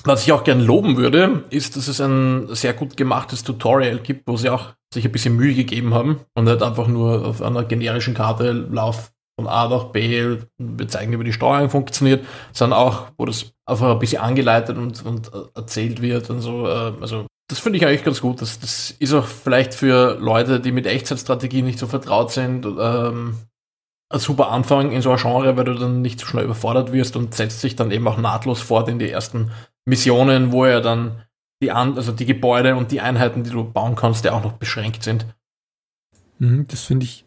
was 0.05 0.22
ich 0.22 0.33
auch 0.33 0.44
gern 0.44 0.61
loben 0.61 0.96
würde, 0.96 1.44
ist, 1.50 1.76
dass 1.76 1.88
es 1.88 2.00
ein 2.00 2.55
sehr 2.55 2.74
gut 2.74 2.96
gemachtes 2.96 3.42
Tutorial 3.42 3.98
gibt, 3.98 4.26
wo 4.26 4.37
sie 4.37 4.50
auch 4.50 4.72
sich 4.92 5.05
ein 5.05 5.12
bisschen 5.12 5.37
Mühe 5.37 5.55
gegeben 5.55 5.94
haben 5.94 6.20
und 6.35 6.44
nicht 6.44 6.62
einfach 6.62 6.87
nur 6.87 7.26
auf 7.26 7.42
einer 7.42 7.64
generischen 7.64 8.14
Karte 8.14 8.53
Lauf 8.53 9.12
von 9.38 9.46
A 9.46 9.68
nach 9.68 9.85
B, 9.85 10.38
wir 10.59 10.88
zeigen, 10.88 11.18
wie 11.18 11.24
die 11.24 11.33
Steuerung 11.33 11.70
funktioniert, 11.70 12.24
sondern 12.53 12.79
auch, 12.79 13.07
wo 13.18 13.24
das 13.24 13.53
einfach 13.66 13.92
ein 13.92 13.98
bisschen 13.98 14.22
angeleitet 14.22 14.76
und, 14.76 15.05
und 15.05 15.31
erzählt 15.55 16.03
wird 16.03 16.31
und 16.31 16.40
so. 16.40 16.66
Äh, 16.66 16.92
also 17.00 17.26
das 17.51 17.59
finde 17.59 17.79
ich 17.79 17.87
eigentlich 17.87 18.05
ganz 18.05 18.21
gut. 18.21 18.41
Das, 18.41 18.61
das 18.61 18.93
ist 18.93 19.13
auch 19.13 19.27
vielleicht 19.27 19.75
für 19.75 20.17
Leute, 20.21 20.61
die 20.61 20.71
mit 20.71 20.87
Echtzeitstrategie 20.87 21.63
nicht 21.63 21.81
so 21.81 21.89
vertraut 21.89 22.31
sind, 22.31 22.65
ähm, 22.65 23.35
ein 24.09 24.21
super 24.21 24.51
Anfang 24.51 24.93
in 24.93 25.03
so 25.03 25.11
ein 25.11 25.19
Genre, 25.19 25.57
weil 25.57 25.65
du 25.65 25.75
dann 25.75 26.01
nicht 26.01 26.21
so 26.21 26.27
schnell 26.27 26.45
überfordert 26.45 26.93
wirst 26.93 27.17
und 27.17 27.35
setzt 27.35 27.61
sich 27.61 27.75
dann 27.75 27.91
eben 27.91 28.07
auch 28.07 28.19
nahtlos 28.19 28.61
fort 28.61 28.89
in 28.89 29.01
die 29.01 29.11
ersten 29.11 29.51
Missionen, 29.85 30.53
wo 30.53 30.65
ja 30.65 30.81
dann 30.81 31.23
die, 31.61 31.73
An 31.73 31.97
also 31.97 32.13
die 32.13 32.27
Gebäude 32.27 32.77
und 32.77 32.93
die 32.93 33.01
Einheiten, 33.01 33.43
die 33.43 33.51
du 33.51 33.65
bauen 33.65 33.97
kannst, 33.97 34.25
ja 34.25 34.33
auch 34.33 34.45
noch 34.45 34.53
beschränkt 34.53 35.03
sind. 35.03 35.27
Mhm, 36.39 36.67
das 36.69 36.85
finde 36.85 37.05
ich 37.05 37.25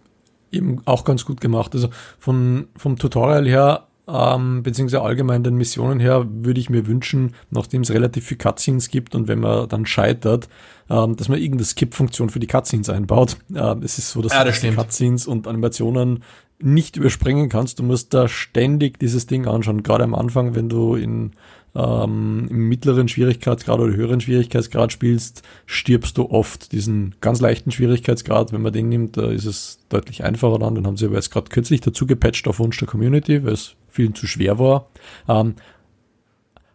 eben 0.51 0.81
auch 0.85 1.03
ganz 1.03 1.25
gut 1.25 1.41
gemacht. 1.41 1.75
Also 1.75 1.89
von, 2.17 2.69
vom 2.77 2.97
Tutorial 2.97 3.45
her, 3.45 3.87
ähm, 4.07 4.63
beziehungsweise 4.63 5.01
allgemein 5.01 5.43
den 5.43 5.55
Missionen 5.55 5.99
her, 5.99 6.25
würde 6.29 6.59
ich 6.59 6.69
mir 6.69 6.87
wünschen, 6.87 7.33
nachdem 7.51 7.83
es 7.83 7.91
relativ 7.91 8.25
viel 8.25 8.37
Cutscenes 8.37 8.89
gibt 8.89 9.15
und 9.15 9.27
wenn 9.27 9.39
man 9.39 9.69
dann 9.69 9.85
scheitert, 9.85 10.49
ähm, 10.89 11.15
dass 11.15 11.29
man 11.29 11.39
irgendeine 11.39 11.65
Skip-Funktion 11.65 12.29
für 12.29 12.39
die 12.39 12.47
Cutscenes 12.47 12.89
einbaut. 12.89 13.37
Ähm, 13.55 13.81
es 13.83 13.97
ist 13.97 14.11
so, 14.11 14.21
dass 14.21 14.33
ja, 14.33 14.43
das 14.43 14.59
du 14.59 14.71
Cutscenes 14.73 15.27
und 15.27 15.47
Animationen 15.47 16.23
nicht 16.59 16.97
überspringen 16.97 17.49
kannst. 17.49 17.79
Du 17.79 17.83
musst 17.83 18.13
da 18.13 18.27
ständig 18.27 18.99
dieses 18.99 19.25
Ding 19.25 19.47
anschauen. 19.47 19.83
Gerade 19.83 20.03
am 20.03 20.15
Anfang, 20.15 20.55
wenn 20.55 20.69
du 20.69 20.95
in 20.95 21.31
ähm, 21.75 22.47
im 22.49 22.69
mittleren 22.69 23.07
Schwierigkeitsgrad 23.07 23.79
oder 23.79 23.93
höheren 23.93 24.21
Schwierigkeitsgrad 24.21 24.91
spielst, 24.91 25.41
stirbst 25.65 26.17
du 26.17 26.29
oft. 26.29 26.71
Diesen 26.71 27.15
ganz 27.19 27.41
leichten 27.41 27.71
Schwierigkeitsgrad, 27.71 28.53
wenn 28.53 28.61
man 28.61 28.73
den 28.73 28.89
nimmt, 28.89 29.17
da 29.17 29.31
ist 29.31 29.45
es 29.45 29.79
deutlich 29.89 30.23
einfacher 30.23 30.59
dann. 30.59 30.75
Den 30.75 30.85
haben 30.85 30.97
sie 30.97 31.05
aber 31.05 31.15
jetzt 31.15 31.31
gerade 31.31 31.49
kürzlich 31.49 31.81
dazu 31.81 32.05
gepatcht 32.05 32.47
auf 32.47 32.59
Wunsch 32.59 32.77
der 32.77 32.87
Community, 32.87 33.43
weil 33.43 33.53
es 33.53 33.75
vielen 33.93 34.15
zu 34.15 34.27
schwer 34.27 34.59
war. 34.59 34.89
Ähm, 35.27 35.55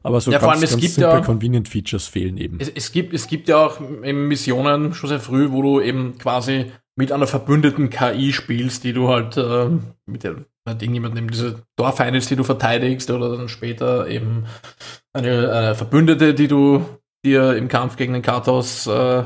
aber 0.03 0.21
so 0.21 0.31
ja, 0.31 0.39
ganz, 0.39 0.61
ganz 0.61 0.71
simple 0.71 1.03
ja, 1.03 1.21
Convenient 1.21 1.69
Features 1.69 2.07
fehlen 2.07 2.39
eben. 2.39 2.59
Es, 2.61 2.69
es, 2.69 2.93
gibt, 2.93 3.13
es 3.13 3.27
gibt 3.27 3.49
ja 3.49 3.67
auch 3.67 3.81
Missionen 3.81 4.95
schon 4.95 5.09
sehr 5.09 5.21
früh, 5.21 5.51
wo 5.51 5.61
du 5.61 5.81
eben 5.81 6.17
quasi 6.19 6.73
mit 6.97 7.13
einer 7.13 7.27
verbündeten 7.27 7.91
KI 7.91 8.33
spielst, 8.33 8.85
die 8.85 8.93
du 8.93 9.09
halt 9.09 9.37
äh, 9.37 9.69
mit 10.07 10.25
der 10.25 10.37
halt 10.67 10.83
irgendjemand 10.83 11.17
eben 11.17 11.31
diese 11.31 11.63
Dorfeinde 11.77 12.19
ist, 12.19 12.31
die 12.31 12.37
du 12.37 12.45
verteidigst, 12.45 13.11
oder 13.11 13.37
dann 13.37 13.49
später 13.49 14.07
eben 14.09 14.45
eine, 15.13 15.53
eine 15.53 15.75
Verbündete, 15.75 16.35
die 16.35 16.49
du 16.49 16.85
dir 17.25 17.57
im 17.57 17.69
Kampf 17.69 17.97
gegen 17.97 18.13
den 18.13 18.23
Katos 18.23 18.87
äh, 18.87 19.25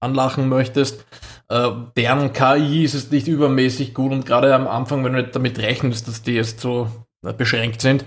anlachen 0.00 0.48
möchtest. 0.48 1.04
Äh, 1.48 1.70
deren 1.96 2.32
KI 2.32 2.84
ist 2.84 2.94
es 2.94 3.10
nicht 3.10 3.28
übermäßig 3.28 3.94
gut 3.94 4.12
und 4.12 4.26
gerade 4.26 4.54
am 4.54 4.68
Anfang, 4.68 5.04
wenn 5.04 5.14
du 5.14 5.22
nicht 5.22 5.34
damit 5.34 5.58
rechnest, 5.58 6.06
dass 6.08 6.22
die 6.22 6.34
jetzt 6.34 6.60
so 6.60 6.84
äh, 6.84 7.03
beschränkt 7.32 7.80
sind, 7.80 8.04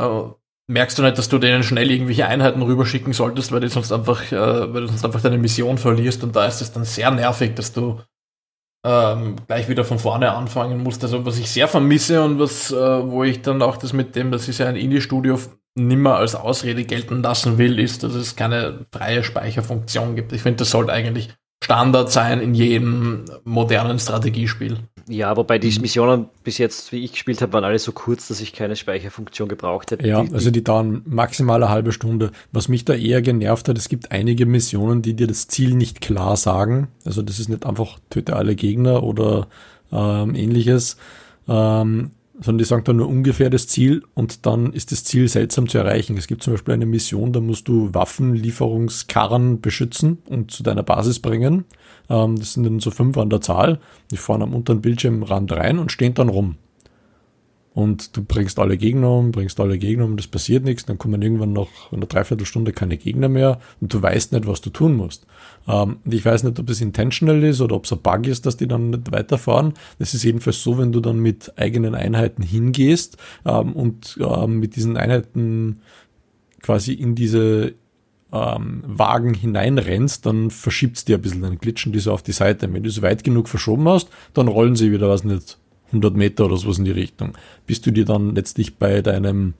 äh, 0.00 0.22
merkst 0.68 0.98
du 0.98 1.02
nicht, 1.02 1.18
dass 1.18 1.28
du 1.28 1.38
denen 1.38 1.62
schnell 1.62 1.90
irgendwelche 1.90 2.26
Einheiten 2.26 2.62
rüberschicken 2.62 3.12
solltest, 3.12 3.52
weil 3.52 3.60
du 3.60 3.68
sonst 3.68 3.92
einfach, 3.92 4.30
äh, 4.30 4.72
weil 4.72 4.82
du 4.82 4.86
sonst 4.88 5.04
einfach 5.04 5.22
deine 5.22 5.38
Mission 5.38 5.78
verlierst 5.78 6.22
und 6.22 6.36
da 6.36 6.46
ist 6.46 6.60
es 6.60 6.72
dann 6.72 6.84
sehr 6.84 7.10
nervig, 7.10 7.54
dass 7.54 7.72
du 7.72 8.00
ähm, 8.84 9.36
gleich 9.46 9.68
wieder 9.68 9.84
von 9.84 9.98
vorne 9.98 10.32
anfangen 10.32 10.82
musst. 10.82 11.02
Also 11.02 11.24
was 11.26 11.38
ich 11.38 11.50
sehr 11.50 11.68
vermisse 11.68 12.22
und 12.22 12.38
was, 12.38 12.70
äh, 12.70 12.76
wo 12.76 13.24
ich 13.24 13.42
dann 13.42 13.62
auch 13.62 13.76
das 13.76 13.92
mit 13.92 14.14
dem, 14.14 14.30
das 14.30 14.48
ist 14.48 14.58
ja 14.58 14.66
ein 14.66 14.76
Indie-Studio, 14.76 15.38
nimmer 15.74 16.16
als 16.16 16.34
Ausrede 16.34 16.84
gelten 16.84 17.22
lassen 17.22 17.58
will, 17.58 17.78
ist, 17.78 18.02
dass 18.02 18.14
es 18.14 18.36
keine 18.36 18.86
freie 18.92 19.24
Speicherfunktion 19.24 20.16
gibt. 20.16 20.32
Ich 20.32 20.42
finde, 20.42 20.58
das 20.58 20.70
sollte 20.70 20.92
eigentlich 20.92 21.30
Standard 21.62 22.10
sein 22.10 22.40
in 22.40 22.54
jedem 22.54 23.24
modernen 23.44 23.98
Strategiespiel. 23.98 24.78
Ja, 25.08 25.36
wobei 25.36 25.58
die 25.58 25.78
Missionen 25.80 26.26
bis 26.44 26.58
jetzt, 26.58 26.92
wie 26.92 27.04
ich 27.04 27.12
gespielt 27.12 27.40
habe, 27.40 27.52
waren 27.54 27.64
alle 27.64 27.78
so 27.78 27.92
kurz, 27.92 28.28
dass 28.28 28.40
ich 28.40 28.52
keine 28.52 28.76
Speicherfunktion 28.76 29.48
gebraucht 29.48 29.90
hätte. 29.90 30.06
Ja, 30.06 30.22
die, 30.22 30.34
also 30.34 30.50
die 30.50 30.62
dauern 30.62 31.02
maximal 31.06 31.62
eine 31.62 31.72
halbe 31.72 31.92
Stunde. 31.92 32.30
Was 32.52 32.68
mich 32.68 32.84
da 32.84 32.94
eher 32.94 33.22
genervt 33.22 33.68
hat, 33.68 33.78
es 33.78 33.88
gibt 33.88 34.12
einige 34.12 34.44
Missionen, 34.44 35.02
die 35.02 35.14
dir 35.14 35.26
das 35.26 35.48
Ziel 35.48 35.74
nicht 35.74 36.00
klar 36.00 36.36
sagen. 36.36 36.88
Also 37.04 37.22
das 37.22 37.38
ist 37.38 37.48
nicht 37.48 37.64
einfach 37.64 37.98
töte 38.10 38.36
alle 38.36 38.54
Gegner 38.54 39.02
oder 39.02 39.48
ähm, 39.90 40.34
ähnliches. 40.34 40.96
Ähm, 41.48 42.10
sondern 42.40 42.58
die 42.58 42.64
sagen 42.64 42.84
dann 42.84 42.96
nur 42.96 43.08
ungefähr 43.08 43.50
das 43.50 43.66
Ziel 43.66 44.04
und 44.14 44.46
dann 44.46 44.72
ist 44.72 44.92
das 44.92 45.02
Ziel 45.04 45.26
seltsam 45.28 45.68
zu 45.68 45.78
erreichen. 45.78 46.16
Es 46.16 46.28
gibt 46.28 46.42
zum 46.42 46.52
Beispiel 46.52 46.74
eine 46.74 46.86
Mission, 46.86 47.32
da 47.32 47.40
musst 47.40 47.66
du 47.66 47.92
Waffenlieferungskarren 47.92 49.60
beschützen 49.60 50.18
und 50.28 50.50
zu 50.50 50.62
deiner 50.62 50.84
Basis 50.84 51.18
bringen. 51.18 51.64
Ähm, 52.08 52.38
das 52.38 52.54
sind 52.54 52.64
dann 52.64 52.80
so 52.80 52.90
fünf 52.90 53.16
an 53.18 53.30
der 53.30 53.40
Zahl. 53.40 53.80
Die 54.10 54.16
fahren 54.16 54.42
am 54.42 54.54
unteren 54.54 54.80
Bildschirmrand 54.80 55.52
rein 55.52 55.78
und 55.78 55.92
stehen 55.92 56.14
dann 56.14 56.28
rum 56.28 56.56
und 57.78 58.16
du 58.16 58.24
bringst 58.24 58.58
alle 58.58 58.76
Gegner 58.76 59.08
um, 59.08 59.30
bringst 59.30 59.60
alle 59.60 59.78
Gegner 59.78 60.04
um, 60.04 60.16
das 60.16 60.26
passiert 60.26 60.64
nichts, 60.64 60.84
dann 60.86 60.98
kommen 60.98 61.22
irgendwann 61.22 61.52
noch 61.52 61.92
in 61.92 61.98
einer 61.98 62.06
Dreiviertelstunde 62.06 62.72
keine 62.72 62.96
Gegner 62.96 63.28
mehr 63.28 63.60
und 63.80 63.94
du 63.94 64.02
weißt 64.02 64.32
nicht, 64.32 64.48
was 64.48 64.60
du 64.60 64.70
tun 64.70 64.96
musst. 64.96 65.28
Ähm, 65.68 65.98
ich 66.04 66.24
weiß 66.24 66.42
nicht, 66.42 66.58
ob 66.58 66.66
das 66.66 66.80
intentional 66.80 67.40
ist 67.44 67.60
oder 67.60 67.76
ob 67.76 67.84
es 67.84 67.92
ein 67.92 68.00
Bug 68.00 68.26
ist, 68.26 68.46
dass 68.46 68.56
die 68.56 68.66
dann 68.66 68.90
nicht 68.90 69.12
weiterfahren. 69.12 69.74
Das 70.00 70.12
ist 70.12 70.24
jedenfalls 70.24 70.60
so, 70.60 70.76
wenn 70.76 70.90
du 70.90 70.98
dann 70.98 71.20
mit 71.20 71.56
eigenen 71.56 71.94
Einheiten 71.94 72.42
hingehst 72.42 73.16
ähm, 73.46 73.74
und 73.74 74.18
ähm, 74.20 74.58
mit 74.58 74.74
diesen 74.74 74.96
Einheiten 74.96 75.82
quasi 76.62 76.94
in 76.94 77.14
diese 77.14 77.74
ähm, 78.32 78.82
Wagen 78.86 79.34
hineinrennst, 79.34 80.26
dann 80.26 80.50
verschiebt 80.50 80.98
es 80.98 81.04
dir 81.04 81.16
ein 81.16 81.22
bisschen, 81.22 81.42
dann 81.42 81.58
glitschen 81.58 81.92
die 81.92 82.00
so 82.00 82.12
auf 82.12 82.22
die 82.22 82.32
Seite. 82.32 82.72
Wenn 82.72 82.82
du 82.82 82.88
es 82.88 83.02
weit 83.02 83.24
genug 83.24 83.48
verschoben 83.48 83.88
hast, 83.88 84.08
dann 84.34 84.48
rollen 84.48 84.76
sie 84.76 84.92
wieder 84.92 85.08
was 85.08 85.24
nicht 85.24 85.58
100 85.88 86.14
Meter 86.14 86.44
oder 86.44 86.56
sowas 86.56 86.78
in 86.78 86.84
die 86.84 86.90
Richtung, 86.90 87.36
bis 87.66 87.80
du 87.80 87.90
dir 87.90 88.04
dann 88.04 88.34
letztlich 88.34 88.76
bei 88.76 89.00
deinem 89.00 89.54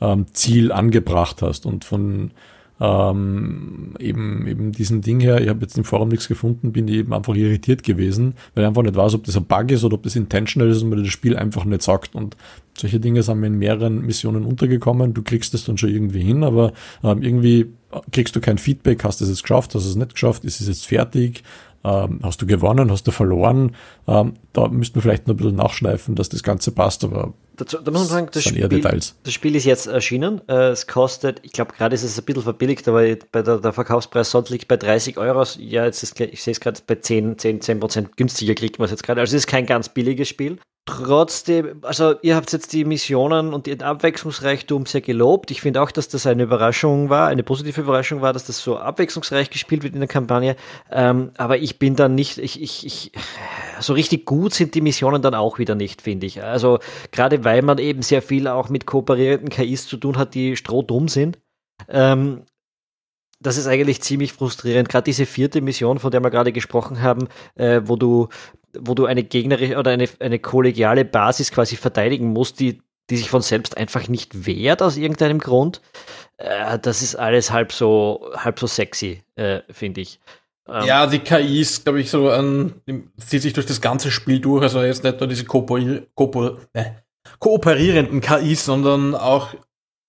ähm, 0.00 0.26
Ziel 0.32 0.72
angebracht 0.72 1.42
hast. 1.42 1.66
Und 1.66 1.84
von 1.84 2.30
ähm, 2.78 3.94
eben, 3.98 4.46
eben 4.46 4.72
diesem 4.72 5.00
Ding 5.00 5.20
her, 5.20 5.40
ich 5.40 5.48
habe 5.48 5.62
jetzt 5.62 5.78
im 5.78 5.84
Forum 5.84 6.08
nichts 6.08 6.28
gefunden, 6.28 6.72
bin 6.72 6.88
ich 6.88 6.96
eben 6.96 7.14
einfach 7.14 7.34
irritiert 7.34 7.82
gewesen, 7.82 8.34
weil 8.54 8.64
ich 8.64 8.68
einfach 8.68 8.82
nicht 8.82 8.96
weiß, 8.96 9.14
ob 9.14 9.24
das 9.24 9.36
ein 9.36 9.44
Bug 9.44 9.70
ist 9.70 9.84
oder 9.84 9.94
ob 9.94 10.02
das 10.02 10.16
intentional 10.16 10.68
ist 10.68 10.82
und 10.82 10.90
mir 10.90 10.96
das 10.96 11.08
Spiel 11.08 11.36
einfach 11.36 11.64
nicht 11.64 11.82
sagt. 11.82 12.14
Und 12.14 12.36
solche 12.76 13.00
Dinge 13.00 13.22
sind 13.22 13.40
mir 13.40 13.46
in 13.46 13.58
mehreren 13.58 14.02
Missionen 14.02 14.44
untergekommen. 14.44 15.14
Du 15.14 15.22
kriegst 15.22 15.54
es 15.54 15.64
dann 15.64 15.78
schon 15.78 15.90
irgendwie 15.90 16.22
hin, 16.22 16.44
aber 16.44 16.72
ähm, 17.02 17.22
irgendwie 17.22 17.66
kriegst 18.12 18.36
du 18.36 18.40
kein 18.40 18.58
Feedback, 18.58 19.04
hast 19.04 19.20
du 19.20 19.24
es 19.24 19.30
jetzt 19.30 19.42
geschafft, 19.42 19.74
hast 19.74 19.84
du 19.84 19.90
es 19.90 19.96
nicht 19.96 20.14
geschafft, 20.14 20.44
ist 20.44 20.60
es 20.60 20.68
jetzt 20.68 20.86
fertig, 20.86 21.42
ähm, 21.84 22.20
hast 22.22 22.42
du 22.42 22.46
gewonnen, 22.46 22.90
hast 22.90 23.06
du 23.06 23.12
verloren? 23.12 23.76
Ähm, 24.08 24.34
da 24.52 24.68
müssten 24.68 24.96
wir 24.96 25.02
vielleicht 25.02 25.26
noch 25.26 25.34
ein 25.34 25.38
bisschen 25.38 25.56
nachschleifen, 25.56 26.14
dass 26.14 26.28
das 26.28 26.42
Ganze 26.42 26.72
passt, 26.72 27.04
aber 27.04 27.32
Dazu, 27.56 27.78
da 27.78 27.90
muss 27.90 28.02
man 28.02 28.08
sagen, 28.08 28.28
das 28.32 28.44
Spiel, 28.44 28.68
das 28.68 29.32
Spiel, 29.32 29.56
ist 29.56 29.64
jetzt 29.64 29.86
erschienen. 29.86 30.42
Äh, 30.46 30.68
es 30.68 30.86
kostet, 30.86 31.40
ich 31.42 31.52
glaube, 31.52 31.72
gerade 31.72 31.94
ist 31.94 32.02
es 32.02 32.18
ein 32.18 32.24
bisschen 32.26 32.42
verbilligt, 32.42 32.86
aber 32.86 33.16
bei 33.32 33.42
der, 33.42 33.58
der 33.58 33.72
Verkaufspreis 33.72 34.30
sonst 34.30 34.50
liegt 34.50 34.68
bei 34.68 34.76
30 34.76 35.16
Euro. 35.16 35.42
Ja, 35.58 35.86
jetzt 35.86 36.02
ist, 36.02 36.20
ich 36.20 36.42
sehe 36.42 36.52
es 36.52 36.60
gerade 36.60 36.80
bei 36.86 36.96
10, 36.96 37.38
10, 37.38 37.62
10 37.62 37.80
Prozent 37.80 38.16
günstiger 38.18 38.54
kriegt 38.54 38.78
man 38.78 38.84
es 38.86 38.90
jetzt 38.90 39.04
gerade. 39.04 39.22
Also 39.22 39.34
es 39.34 39.44
ist 39.44 39.46
kein 39.46 39.64
ganz 39.64 39.88
billiges 39.88 40.28
Spiel. 40.28 40.58
Trotzdem, 40.88 41.80
also 41.82 42.14
ihr 42.22 42.36
habt 42.36 42.52
jetzt 42.52 42.72
die 42.72 42.84
Missionen 42.84 43.52
und 43.52 43.66
den 43.66 43.82
Abwechslungsreichtum 43.82 44.86
sehr 44.86 45.00
gelobt. 45.00 45.50
Ich 45.50 45.60
finde 45.60 45.82
auch, 45.82 45.90
dass 45.90 46.06
das 46.06 46.28
eine 46.28 46.44
Überraschung 46.44 47.10
war, 47.10 47.26
eine 47.26 47.42
positive 47.42 47.80
Überraschung 47.80 48.20
war, 48.20 48.32
dass 48.32 48.44
das 48.44 48.60
so 48.60 48.78
abwechslungsreich 48.78 49.50
gespielt 49.50 49.82
wird 49.82 49.94
in 49.94 50.00
der 50.00 50.08
Kampagne. 50.08 50.54
Ähm, 50.92 51.32
aber 51.38 51.58
ich 51.58 51.80
bin 51.80 51.96
dann 51.96 52.14
nicht, 52.14 52.38
ich, 52.38 52.62
ich, 52.62 52.86
ich, 52.86 53.10
so 53.80 53.94
richtig 53.94 54.26
gut 54.26 54.54
sind 54.54 54.76
die 54.76 54.80
Missionen 54.80 55.22
dann 55.22 55.34
auch 55.34 55.58
wieder 55.58 55.74
nicht, 55.74 56.02
finde 56.02 56.26
ich. 56.26 56.44
Also 56.44 56.78
gerade 57.10 57.42
weil 57.42 57.62
man 57.62 57.78
eben 57.78 58.02
sehr 58.02 58.22
viel 58.22 58.46
auch 58.46 58.68
mit 58.68 58.86
kooperierenden 58.86 59.48
KIs 59.48 59.88
zu 59.88 59.96
tun 59.96 60.16
hat, 60.16 60.34
die 60.34 60.54
strohdumm 60.54 61.08
sind. 61.08 61.40
Ähm, 61.88 62.44
das 63.40 63.56
ist 63.56 63.66
eigentlich 63.66 64.02
ziemlich 64.02 64.32
frustrierend. 64.32 64.88
Gerade 64.88 65.04
diese 65.04 65.26
vierte 65.26 65.60
Mission, 65.60 65.98
von 65.98 66.10
der 66.10 66.20
wir 66.22 66.30
gerade 66.30 66.52
gesprochen 66.52 67.02
haben, 67.02 67.28
äh, 67.54 67.82
wo 67.84 67.96
du 67.96 68.28
wo 68.78 68.94
du 68.94 69.06
eine 69.06 69.24
gegnerische 69.24 69.78
oder 69.78 69.90
eine, 69.92 70.08
eine 70.20 70.38
kollegiale 70.38 71.04
Basis 71.04 71.50
quasi 71.50 71.76
verteidigen 71.76 72.28
musst, 72.28 72.60
die, 72.60 72.82
die 73.10 73.16
sich 73.16 73.30
von 73.30 73.42
selbst 73.42 73.76
einfach 73.76 74.08
nicht 74.08 74.46
wehrt 74.46 74.82
aus 74.82 74.96
irgendeinem 74.96 75.38
Grund. 75.38 75.80
Äh, 76.36 76.78
das 76.78 77.02
ist 77.02 77.16
alles 77.16 77.50
halb 77.52 77.72
so, 77.72 78.30
halb 78.36 78.58
so 78.58 78.66
sexy, 78.66 79.22
äh, 79.36 79.60
finde 79.70 80.02
ich. 80.02 80.20
Ähm, 80.68 80.84
ja, 80.84 81.06
die 81.06 81.20
KI 81.20 81.60
ist, 81.60 81.84
glaube 81.84 82.00
ich, 82.00 82.10
so 82.10 82.28
ein, 82.28 82.74
zieht 83.18 83.42
sich 83.42 83.52
durch 83.52 83.66
das 83.66 83.80
ganze 83.80 84.10
Spiel 84.10 84.40
durch. 84.40 84.62
Also 84.62 84.82
jetzt 84.82 85.04
nicht 85.04 85.20
nur 85.20 85.28
diese 85.28 85.44
Kooperier 85.44 86.06
Kooper 86.14 86.58
äh, 86.72 86.84
kooperierenden 87.38 88.20
KIs, 88.20 88.64
sondern 88.64 89.14
auch 89.14 89.54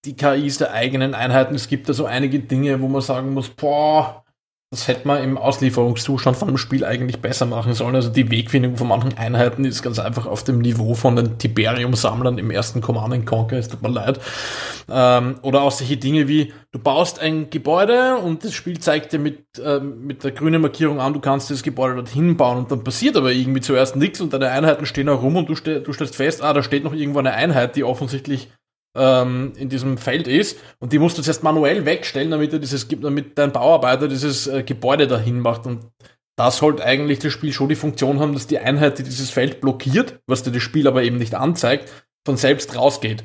die 0.06 0.16
KIs 0.16 0.58
der 0.58 0.74
eigenen 0.74 1.14
Einheiten. 1.14 1.56
Es 1.56 1.68
gibt 1.68 1.90
da 1.90 1.94
so 1.94 2.06
einige 2.06 2.40
Dinge, 2.40 2.82
wo 2.82 2.88
man 2.88 3.02
sagen 3.02 3.34
muss, 3.34 3.50
boah, 3.50 4.24
das 4.70 4.90
hätte 4.90 5.08
man 5.08 5.24
im 5.24 5.38
Auslieferungszustand 5.38 6.36
von 6.36 6.50
dem 6.50 6.58
Spiel 6.58 6.84
eigentlich 6.84 7.22
besser 7.22 7.46
machen 7.46 7.74
sollen. 7.74 7.96
Also 7.96 8.10
die 8.10 8.30
Wegfindung 8.30 8.76
von 8.76 8.90
manchen 8.90 9.18
Einheiten 9.18 9.64
ist 9.64 9.82
ganz 9.82 9.98
einfach 9.98 10.26
auf 10.26 10.44
dem 10.44 10.60
Niveau 10.60 10.94
von 10.94 11.16
den 11.16 11.38
Tiberium-Sammlern 11.38 12.38
im 12.38 12.52
ersten 12.52 12.82
Command 12.82 13.26
Conquer, 13.26 13.60
es 13.60 13.70
tut 13.70 13.82
mir 13.82 13.88
leid. 13.88 14.20
Ähm, 14.90 15.40
oder 15.42 15.62
auch 15.62 15.72
solche 15.72 15.96
Dinge 15.96 16.28
wie, 16.28 16.52
du 16.74 16.80
baust 16.80 17.20
ein 17.20 17.50
Gebäude 17.50 18.18
und 18.18 18.44
das 18.44 18.54
Spiel 18.54 18.78
zeigt 18.78 19.14
dir 19.14 19.20
mit, 19.20 19.58
äh, 19.58 19.80
mit 19.80 20.26
der 20.26 20.32
grünen 20.32 20.62
Markierung 20.62 21.00
an, 21.00 21.14
du 21.14 21.22
kannst 21.22 21.50
das 21.50 21.64
Gebäude 21.64 21.96
dorthin 21.96 22.36
bauen 22.36 22.58
und 22.58 22.70
dann 22.70 22.84
passiert 22.84 23.16
aber 23.16 23.32
irgendwie 23.32 23.62
zuerst 23.62 23.96
nichts 23.96 24.20
und 24.20 24.34
deine 24.34 24.50
Einheiten 24.50 24.86
stehen 24.86 25.08
herum 25.08 25.38
und 25.38 25.48
du, 25.48 25.56
ste 25.56 25.80
du 25.80 25.94
stellst 25.94 26.18
fest, 26.18 26.44
ah, 26.44 26.52
da 26.52 26.62
steht 26.62 26.84
noch 26.84 26.94
irgendwo 26.94 27.20
eine 27.20 27.32
Einheit, 27.32 27.78
die 27.78 27.86
offensichtlich 27.86 28.50
ähm, 28.96 29.54
in 29.58 29.70
diesem 29.70 29.98
Feld 29.98 30.28
ist 30.28 30.58
und 30.80 30.94
die 30.94 31.00
musst 31.00 31.18
du 31.18 31.22
jetzt 31.22 31.44
manuell 31.44 31.86
wegstellen, 31.86 32.32
damit 32.32 32.54
er 32.54 32.60
dieses, 32.60 32.88
damit 32.88 33.38
dein 33.38 33.52
Bauarbeiter 33.52 34.08
dieses 34.08 34.48
äh, 34.48 34.64
Gebäude 34.64 35.08
dahin 35.08 35.40
macht 35.40 35.66
und 35.66 35.86
das 36.38 36.58
sollte 36.58 36.84
eigentlich 36.84 37.20
das 37.20 37.34
Spiel 37.34 37.52
schon 37.52 37.70
die 37.70 37.76
Funktion 37.76 38.20
haben, 38.20 38.34
dass 38.34 38.46
die 38.46 38.60
Einheit, 38.60 39.00
die 39.00 39.04
dieses 39.04 39.32
Feld 39.32 39.60
blockiert, 39.60 40.20
was 40.28 40.44
dir 40.44 40.52
das 40.52 40.62
Spiel 40.62 40.88
aber 40.88 41.04
eben 41.04 41.18
nicht 41.18 41.34
anzeigt, 41.34 41.92
von 42.26 42.38
selbst 42.38 42.76
rausgeht. 42.76 43.24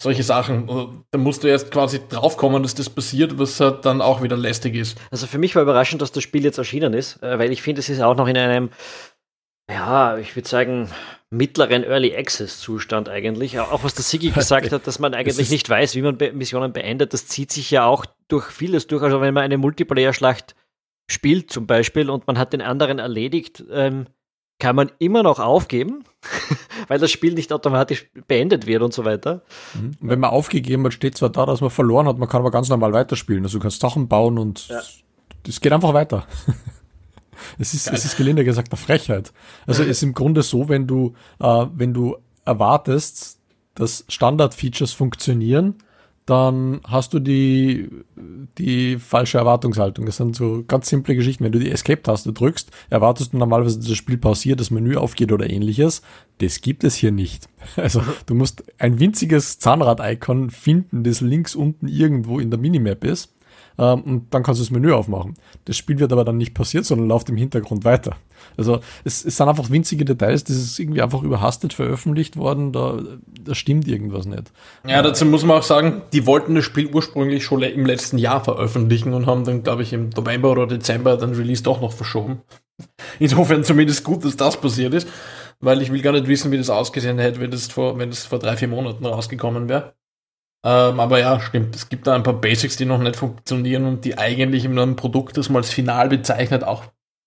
Solche 0.00 0.22
Sachen. 0.22 0.68
Also, 0.68 1.04
da 1.10 1.18
musst 1.18 1.44
du 1.44 1.48
erst 1.48 1.70
quasi 1.70 2.00
draufkommen, 2.08 2.62
dass 2.62 2.74
das 2.74 2.90
passiert, 2.90 3.38
was 3.38 3.60
halt 3.60 3.84
dann 3.84 4.00
auch 4.00 4.22
wieder 4.22 4.36
lästig 4.36 4.74
ist. 4.74 4.98
Also 5.10 5.26
für 5.26 5.38
mich 5.38 5.54
war 5.54 5.62
überraschend, 5.62 6.02
dass 6.02 6.10
das 6.12 6.22
Spiel 6.22 6.44
jetzt 6.44 6.58
erschienen 6.58 6.92
ist, 6.92 7.22
äh, 7.22 7.38
weil 7.38 7.52
ich 7.52 7.62
finde, 7.62 7.80
es 7.80 7.88
ist 7.88 8.00
auch 8.00 8.16
noch 8.16 8.26
in 8.26 8.36
einem, 8.36 8.70
ja, 9.70 10.16
ich 10.18 10.34
würde 10.34 10.48
sagen, 10.48 10.88
mittleren 11.32 11.82
Early 11.82 12.14
Access 12.14 12.60
Zustand 12.60 13.08
eigentlich. 13.08 13.58
Auch 13.58 13.82
was 13.82 13.94
der 13.94 14.04
Sigi 14.04 14.30
gesagt 14.30 14.70
hat, 14.72 14.86
dass 14.86 14.98
man 14.98 15.14
eigentlich 15.14 15.50
nicht 15.50 15.68
weiß, 15.68 15.94
wie 15.94 16.02
man 16.02 16.18
Be 16.18 16.32
Missionen 16.32 16.72
beendet, 16.72 17.12
das 17.12 17.26
zieht 17.26 17.50
sich 17.50 17.70
ja 17.70 17.84
auch 17.86 18.06
durch 18.28 18.46
vieles 18.46 18.86
durch. 18.86 19.02
Also 19.02 19.20
wenn 19.20 19.34
man 19.34 19.42
eine 19.42 19.58
Multiplayer-Schlacht 19.58 20.54
spielt 21.10 21.50
zum 21.50 21.66
Beispiel 21.66 22.10
und 22.10 22.26
man 22.26 22.38
hat 22.38 22.52
den 22.52 22.60
anderen 22.60 22.98
erledigt, 22.98 23.64
ähm, 23.70 24.06
kann 24.58 24.76
man 24.76 24.92
immer 24.98 25.22
noch 25.22 25.40
aufgeben, 25.40 26.04
weil 26.88 26.98
das 26.98 27.10
Spiel 27.10 27.34
nicht 27.34 27.52
automatisch 27.52 28.10
beendet 28.28 28.66
wird 28.66 28.82
und 28.82 28.92
so 28.92 29.04
weiter. 29.04 29.42
Mhm. 29.74 29.92
Und 30.00 30.08
wenn 30.08 30.20
man 30.20 30.30
aufgegeben 30.30 30.84
hat, 30.84 30.92
steht 30.92 31.16
zwar 31.16 31.30
da, 31.30 31.46
dass 31.46 31.60
man 31.60 31.70
verloren 31.70 32.06
hat, 32.06 32.18
man 32.18 32.28
kann 32.28 32.42
aber 32.42 32.50
ganz 32.50 32.68
normal 32.68 32.92
weiterspielen. 32.92 33.42
Also 33.42 33.58
du 33.58 33.62
kannst 33.62 33.80
Sachen 33.80 34.06
bauen 34.06 34.38
und 34.38 34.58
es 34.58 35.56
ja. 35.56 35.60
geht 35.60 35.72
einfach 35.72 35.94
weiter. 35.94 36.26
Es 37.58 37.74
ist, 37.74 37.90
es 37.90 38.04
ist 38.04 38.16
gelinde 38.16 38.44
gesagt 38.44 38.72
eine 38.72 38.78
Frechheit. 38.78 39.32
Also 39.66 39.82
es 39.82 39.88
ist 39.88 40.02
im 40.02 40.14
Grunde 40.14 40.42
so, 40.42 40.68
wenn 40.68 40.86
du, 40.86 41.14
äh, 41.40 41.66
wenn 41.74 41.94
du 41.94 42.16
erwartest, 42.44 43.38
dass 43.74 44.04
Standard-Features 44.08 44.92
funktionieren, 44.92 45.76
dann 46.26 46.80
hast 46.84 47.14
du 47.14 47.18
die, 47.18 47.88
die 48.58 48.98
falsche 48.98 49.38
Erwartungshaltung. 49.38 50.06
Das 50.06 50.18
sind 50.18 50.36
so 50.36 50.62
ganz 50.66 50.88
simple 50.88 51.16
Geschichten. 51.16 51.42
Wenn 51.42 51.52
du 51.52 51.58
die 51.58 51.70
Escape-Taste 51.70 52.32
drückst, 52.32 52.70
erwartest 52.90 53.32
du 53.32 53.38
normalerweise, 53.38 53.78
dass 53.78 53.88
das 53.88 53.96
Spiel 53.96 54.18
pausiert, 54.18 54.60
das 54.60 54.70
Menü 54.70 54.96
aufgeht 54.96 55.32
oder 55.32 55.50
ähnliches. 55.50 56.02
Das 56.38 56.60
gibt 56.60 56.84
es 56.84 56.94
hier 56.94 57.12
nicht. 57.12 57.48
Also 57.76 58.02
du 58.26 58.34
musst 58.34 58.64
ein 58.78 59.00
winziges 59.00 59.58
Zahnrad-Icon 59.58 60.50
finden, 60.50 61.02
das 61.04 61.20
links 61.20 61.54
unten 61.54 61.88
irgendwo 61.88 62.38
in 62.38 62.50
der 62.50 62.60
Minimap 62.60 63.04
ist 63.04 63.32
ähm, 63.78 64.00
und 64.02 64.34
dann 64.34 64.42
kannst 64.42 64.60
du 64.60 64.64
das 64.64 64.70
Menü 64.70 64.92
aufmachen. 64.92 65.34
Das 65.64 65.76
Spiel 65.76 65.98
wird 65.98 66.12
aber 66.12 66.24
dann 66.24 66.38
nicht 66.38 66.54
passiert, 66.54 66.84
sondern 66.84 67.08
läuft 67.08 67.28
im 67.28 67.36
Hintergrund 67.36 67.84
weiter. 67.84 68.16
Also 68.56 68.80
es, 69.04 69.24
es 69.24 69.36
sind 69.36 69.48
einfach 69.48 69.70
winzige 69.70 70.04
Details, 70.04 70.44
das 70.44 70.56
ist 70.56 70.78
irgendwie 70.78 71.02
einfach 71.02 71.22
überhastet 71.22 71.72
veröffentlicht 71.72 72.36
worden, 72.36 72.72
da, 72.72 72.98
da 73.40 73.54
stimmt 73.54 73.88
irgendwas 73.88 74.26
nicht. 74.26 74.52
Ja, 74.86 75.02
dazu 75.02 75.24
muss 75.24 75.44
man 75.44 75.58
auch 75.58 75.62
sagen, 75.62 76.02
die 76.12 76.26
wollten 76.26 76.54
das 76.54 76.64
Spiel 76.64 76.88
ursprünglich 76.92 77.44
schon 77.44 77.62
im 77.62 77.86
letzten 77.86 78.18
Jahr 78.18 78.42
veröffentlichen 78.42 79.14
und 79.14 79.26
haben 79.26 79.44
dann, 79.44 79.62
glaube 79.62 79.82
ich, 79.82 79.92
im 79.92 80.10
November 80.10 80.50
oder 80.50 80.66
Dezember 80.66 81.16
dann 81.16 81.34
Release 81.34 81.62
doch 81.62 81.80
noch 81.80 81.92
verschoben. 81.92 82.42
Insofern 83.18 83.64
zumindest 83.64 84.04
gut, 84.04 84.24
dass 84.24 84.36
das 84.36 84.60
passiert 84.60 84.94
ist, 84.94 85.08
weil 85.60 85.82
ich 85.82 85.92
will 85.92 86.02
gar 86.02 86.12
nicht 86.12 86.26
wissen, 86.26 86.50
wie 86.50 86.58
das 86.58 86.70
ausgesehen 86.70 87.18
hätte, 87.18 87.40
wenn 87.40 87.50
das 87.50 87.68
vor, 87.68 87.98
wenn 87.98 88.10
das 88.10 88.26
vor 88.26 88.38
drei, 88.38 88.56
vier 88.56 88.68
Monaten 88.68 89.06
rausgekommen 89.06 89.68
wäre. 89.68 89.94
Ähm, 90.64 91.00
aber 91.00 91.18
ja, 91.18 91.40
stimmt. 91.40 91.74
Es 91.74 91.88
gibt 91.88 92.06
da 92.06 92.14
ein 92.14 92.22
paar 92.22 92.40
Basics, 92.40 92.76
die 92.76 92.84
noch 92.84 92.98
nicht 92.98 93.16
funktionieren 93.16 93.84
und 93.84 94.04
die 94.04 94.16
eigentlich 94.16 94.64
in 94.64 94.78
einem 94.78 94.96
Produkt, 94.96 95.36
das 95.36 95.48
man 95.48 95.62
als 95.62 95.70
final 95.70 96.08
bezeichnet, 96.08 96.62
auch 96.62 96.84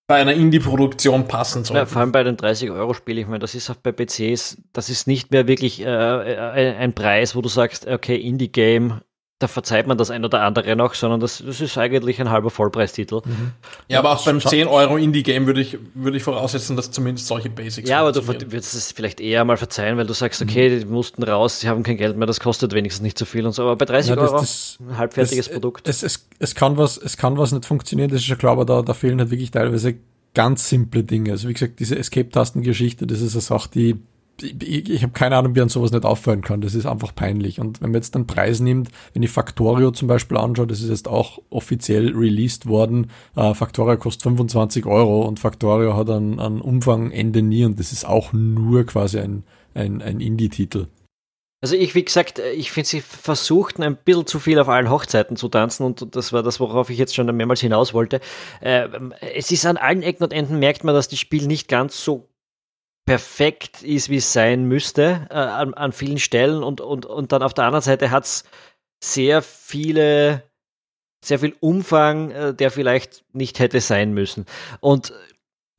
bei 0.08 0.16
einer 0.16 0.34
Indie-Produktion 0.34 1.26
passen 1.26 1.64
sollten. 1.64 1.78
Ja, 1.78 1.86
vor 1.86 2.00
allem 2.00 2.12
bei 2.12 2.22
den 2.22 2.36
30-Euro-Spielen. 2.36 3.18
Ich 3.18 3.26
meine, 3.26 3.40
das 3.40 3.54
ist 3.54 3.68
auch 3.70 3.76
bei 3.76 3.92
PCs, 3.92 4.62
das 4.72 4.88
ist 4.88 5.06
nicht 5.06 5.32
mehr 5.32 5.48
wirklich 5.48 5.80
äh, 5.80 5.84
äh 5.84 6.76
ein 6.76 6.94
Preis, 6.94 7.34
wo 7.34 7.42
du 7.42 7.48
sagst, 7.48 7.86
okay, 7.86 8.16
Indie-Game 8.16 9.00
da 9.38 9.48
verzeiht 9.48 9.86
man 9.86 9.98
das 9.98 10.10
ein 10.10 10.24
oder 10.24 10.42
andere 10.42 10.76
noch, 10.76 10.94
sondern 10.94 11.20
das, 11.20 11.42
das 11.44 11.60
ist 11.60 11.76
eigentlich 11.76 12.18
ein 12.22 12.30
halber 12.30 12.48
Vollpreistitel. 12.48 13.20
Mhm. 13.22 13.52
Ja, 13.86 13.98
aber 13.98 14.12
auch 14.12 14.24
beim 14.24 14.40
10 14.40 14.66
Euro 14.66 14.96
Indie-Game 14.96 15.46
würde 15.46 15.60
ich, 15.60 15.76
würde 15.92 16.16
ich 16.16 16.22
voraussetzen, 16.22 16.74
dass 16.74 16.90
zumindest 16.90 17.26
solche 17.26 17.50
Basics 17.50 17.86
Ja, 17.86 18.00
aber 18.00 18.12
du 18.12 18.26
würdest 18.26 18.74
es 18.74 18.92
vielleicht 18.92 19.20
eher 19.20 19.44
mal 19.44 19.58
verzeihen, 19.58 19.98
weil 19.98 20.06
du 20.06 20.14
sagst, 20.14 20.40
okay, 20.40 20.70
mhm. 20.70 20.80
die 20.80 20.86
mussten 20.86 21.22
raus, 21.22 21.60
sie 21.60 21.68
haben 21.68 21.82
kein 21.82 21.98
Geld 21.98 22.16
mehr, 22.16 22.26
das 22.26 22.40
kostet 22.40 22.72
wenigstens 22.72 23.02
nicht 23.02 23.18
so 23.18 23.26
viel 23.26 23.44
und 23.44 23.52
so. 23.52 23.62
Aber 23.62 23.76
bei 23.76 23.84
30 23.84 24.08
ja, 24.08 24.16
das, 24.16 24.30
Euro 24.30 24.40
das, 24.40 24.78
ein 24.80 24.96
halbfertiges 24.96 25.46
das, 25.46 25.52
Produkt. 25.52 25.86
Es, 25.86 26.02
es, 26.02 26.26
es, 26.38 26.54
kann 26.54 26.78
was, 26.78 26.96
es 26.96 27.18
kann 27.18 27.36
was 27.36 27.52
nicht 27.52 27.66
funktionieren, 27.66 28.08
das 28.08 28.22
ist 28.22 28.28
ja 28.28 28.36
klar, 28.36 28.52
aber 28.52 28.64
da, 28.64 28.80
da 28.80 28.94
fehlen 28.94 29.18
halt 29.18 29.30
wirklich 29.30 29.50
teilweise 29.50 29.96
ganz 30.32 30.66
simple 30.66 31.04
Dinge. 31.04 31.32
Also 31.32 31.46
wie 31.48 31.52
gesagt, 31.52 31.78
diese 31.78 31.98
Escape-Tasten-Geschichte, 31.98 33.06
das 33.06 33.20
ist 33.20 33.34
eine 33.34 33.42
Sache, 33.42 33.68
die 33.74 33.96
ich, 34.42 34.90
ich 34.90 35.02
habe 35.02 35.12
keine 35.12 35.36
Ahnung, 35.36 35.54
wie 35.54 35.60
man 35.60 35.68
sowas 35.68 35.92
nicht 35.92 36.04
auffallen 36.04 36.42
kann. 36.42 36.60
Das 36.60 36.74
ist 36.74 36.86
einfach 36.86 37.14
peinlich. 37.14 37.60
Und 37.60 37.80
wenn 37.80 37.90
man 37.90 38.00
jetzt 38.00 38.14
einen 38.14 38.26
Preis 38.26 38.60
nimmt, 38.60 38.90
wenn 39.12 39.22
ich 39.22 39.30
Factorio 39.30 39.90
zum 39.90 40.08
Beispiel 40.08 40.36
anschaue, 40.36 40.66
das 40.66 40.80
ist 40.80 40.90
jetzt 40.90 41.08
auch 41.08 41.40
offiziell 41.50 42.14
released 42.14 42.66
worden. 42.66 43.10
Äh, 43.34 43.54
Factorio 43.54 43.96
kostet 43.96 44.22
25 44.24 44.86
Euro 44.86 45.22
und 45.22 45.40
Factorio 45.40 45.96
hat 45.96 46.10
einen, 46.10 46.40
einen 46.40 46.60
Umfang 46.60 47.10
Ende 47.10 47.42
nie 47.42 47.64
und 47.64 47.78
das 47.78 47.92
ist 47.92 48.06
auch 48.06 48.32
nur 48.32 48.84
quasi 48.84 49.18
ein, 49.18 49.44
ein, 49.74 50.02
ein 50.02 50.20
Indie-Titel. 50.20 50.86
Also 51.62 51.74
ich, 51.74 51.94
wie 51.94 52.04
gesagt, 52.04 52.38
ich 52.38 52.70
finde, 52.70 52.88
sie 52.88 53.00
versuchten 53.00 53.82
ein 53.82 53.96
bisschen 53.96 54.26
zu 54.26 54.38
viel 54.38 54.58
auf 54.58 54.68
allen 54.68 54.90
Hochzeiten 54.90 55.36
zu 55.36 55.48
tanzen 55.48 55.84
und 55.84 56.14
das 56.14 56.32
war 56.32 56.42
das, 56.42 56.60
worauf 56.60 56.90
ich 56.90 56.98
jetzt 56.98 57.14
schon 57.14 57.34
mehrmals 57.34 57.60
hinaus 57.60 57.94
wollte. 57.94 58.20
Äh, 58.60 58.88
es 59.34 59.50
ist 59.50 59.64
an 59.64 59.78
allen 59.78 60.02
Ecken 60.02 60.22
und 60.22 60.32
Enden 60.32 60.58
merkt 60.58 60.84
man, 60.84 60.94
dass 60.94 61.08
das 61.08 61.18
Spiel 61.18 61.46
nicht 61.46 61.66
ganz 61.66 62.04
so 62.04 62.28
perfekt 63.06 63.82
ist, 63.82 64.10
wie 64.10 64.16
es 64.16 64.32
sein 64.32 64.64
müsste, 64.64 65.26
äh, 65.30 65.34
an, 65.34 65.74
an, 65.74 65.92
vielen 65.92 66.18
Stellen. 66.18 66.62
Und, 66.62 66.80
und, 66.80 67.06
und 67.06 67.32
dann 67.32 67.42
auf 67.42 67.54
der 67.54 67.64
anderen 67.64 67.82
Seite 67.82 68.10
hat 68.10 68.24
es 68.24 68.44
sehr 69.02 69.42
viele, 69.42 70.42
sehr 71.24 71.38
viel 71.38 71.54
Umfang, 71.60 72.32
äh, 72.32 72.54
der 72.54 72.70
vielleicht 72.70 73.24
nicht 73.32 73.60
hätte 73.60 73.80
sein 73.80 74.12
müssen. 74.12 74.44
Und 74.80 75.12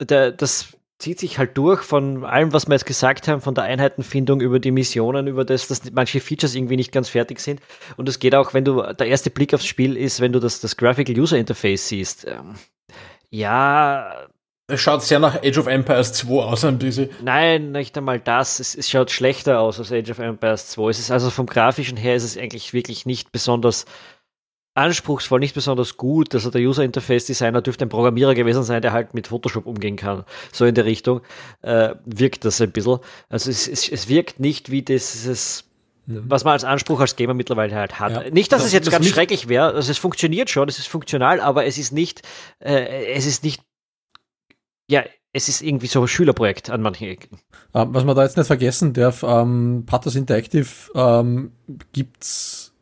der, 0.00 0.32
das 0.32 0.78
zieht 0.98 1.20
sich 1.20 1.38
halt 1.38 1.56
durch 1.56 1.82
von 1.82 2.24
allem, 2.24 2.52
was 2.52 2.66
wir 2.66 2.74
jetzt 2.74 2.86
gesagt 2.86 3.28
haben, 3.28 3.40
von 3.40 3.54
der 3.54 3.64
Einheitenfindung 3.64 4.40
über 4.40 4.58
die 4.58 4.72
Missionen, 4.72 5.28
über 5.28 5.44
das, 5.44 5.68
dass 5.68 5.82
manche 5.92 6.20
Features 6.20 6.54
irgendwie 6.54 6.76
nicht 6.76 6.92
ganz 6.92 7.10
fertig 7.10 7.40
sind. 7.40 7.60
Und 7.96 8.08
es 8.08 8.18
geht 8.18 8.34
auch, 8.34 8.54
wenn 8.54 8.64
du, 8.64 8.82
der 8.82 9.06
erste 9.06 9.30
Blick 9.30 9.54
aufs 9.54 9.66
Spiel 9.66 9.96
ist, 9.96 10.20
wenn 10.20 10.32
du 10.32 10.40
das, 10.40 10.60
das 10.60 10.76
Graphical 10.76 11.16
User 11.16 11.38
Interface 11.38 11.88
siehst. 11.88 12.26
Ähm, 12.26 12.56
ja, 13.30 14.28
schaut 14.76 15.02
sehr 15.02 15.18
nach 15.18 15.42
Age 15.42 15.58
of 15.58 15.66
Empires 15.66 16.12
2 16.12 16.42
aus, 16.42 16.64
ein 16.64 16.78
bisschen. 16.78 17.08
Nein, 17.22 17.72
nicht 17.72 17.96
einmal 17.96 18.20
das. 18.20 18.60
Es, 18.60 18.74
es, 18.74 18.90
schaut 18.90 19.10
schlechter 19.10 19.60
aus 19.60 19.78
als 19.78 19.92
Age 19.92 20.10
of 20.10 20.18
Empires 20.18 20.68
2. 20.68 20.90
Es 20.90 20.98
ist 20.98 21.10
also 21.10 21.30
vom 21.30 21.46
Grafischen 21.46 21.96
her 21.96 22.16
ist 22.16 22.24
es 22.24 22.36
eigentlich 22.36 22.72
wirklich 22.72 23.06
nicht 23.06 23.32
besonders 23.32 23.86
anspruchsvoll, 24.74 25.40
nicht 25.40 25.54
besonders 25.54 25.96
gut. 25.96 26.34
Also 26.34 26.50
der 26.50 26.60
User 26.60 26.84
Interface 26.84 27.26
Designer 27.26 27.62
dürfte 27.62 27.86
ein 27.86 27.88
Programmierer 27.88 28.34
gewesen 28.34 28.62
sein, 28.62 28.82
der 28.82 28.92
halt 28.92 29.14
mit 29.14 29.26
Photoshop 29.28 29.66
umgehen 29.66 29.96
kann. 29.96 30.24
So 30.52 30.66
in 30.66 30.74
der 30.74 30.84
Richtung 30.84 31.22
äh, 31.62 31.94
wirkt 32.04 32.44
das 32.44 32.60
ein 32.60 32.70
bisschen. 32.70 32.98
Also 33.28 33.50
es, 33.50 33.66
es, 33.66 33.88
es 33.88 34.08
wirkt 34.08 34.38
nicht 34.38 34.70
wie 34.70 34.82
dieses 34.82 35.64
was 36.10 36.42
man 36.42 36.54
als 36.54 36.64
Anspruch 36.64 37.00
als 37.00 37.16
Gamer 37.16 37.34
mittlerweile 37.34 37.74
halt 37.74 38.00
hat. 38.00 38.12
Ja. 38.12 38.30
Nicht, 38.30 38.50
dass 38.50 38.60
das, 38.60 38.68
es 38.68 38.72
jetzt 38.72 38.86
das 38.86 38.92
ganz 38.92 39.06
schrecklich 39.06 39.48
wäre, 39.48 39.74
also 39.74 39.90
es 39.90 39.98
funktioniert 39.98 40.48
schon, 40.48 40.66
es 40.66 40.78
ist 40.78 40.88
funktional, 40.88 41.38
aber 41.38 41.66
es 41.66 41.76
ist 41.76 41.92
nicht, 41.92 42.22
äh, 42.60 43.12
es 43.12 43.26
ist 43.26 43.44
nicht 43.44 43.62
ja, 44.88 45.04
es 45.32 45.48
ist 45.48 45.62
irgendwie 45.62 45.86
so 45.86 46.00
ein 46.00 46.08
Schülerprojekt 46.08 46.70
an 46.70 46.82
manchen 46.82 47.08
Ecken. 47.08 47.38
Ähm, 47.74 47.88
was 47.92 48.04
man 48.04 48.16
da 48.16 48.24
jetzt 48.24 48.36
nicht 48.36 48.46
vergessen 48.46 48.92
darf, 48.92 49.22
ähm, 49.22 49.84
Pathos 49.86 50.16
Interactive 50.16 50.68
ähm, 50.94 51.52
gibt's 51.92 52.72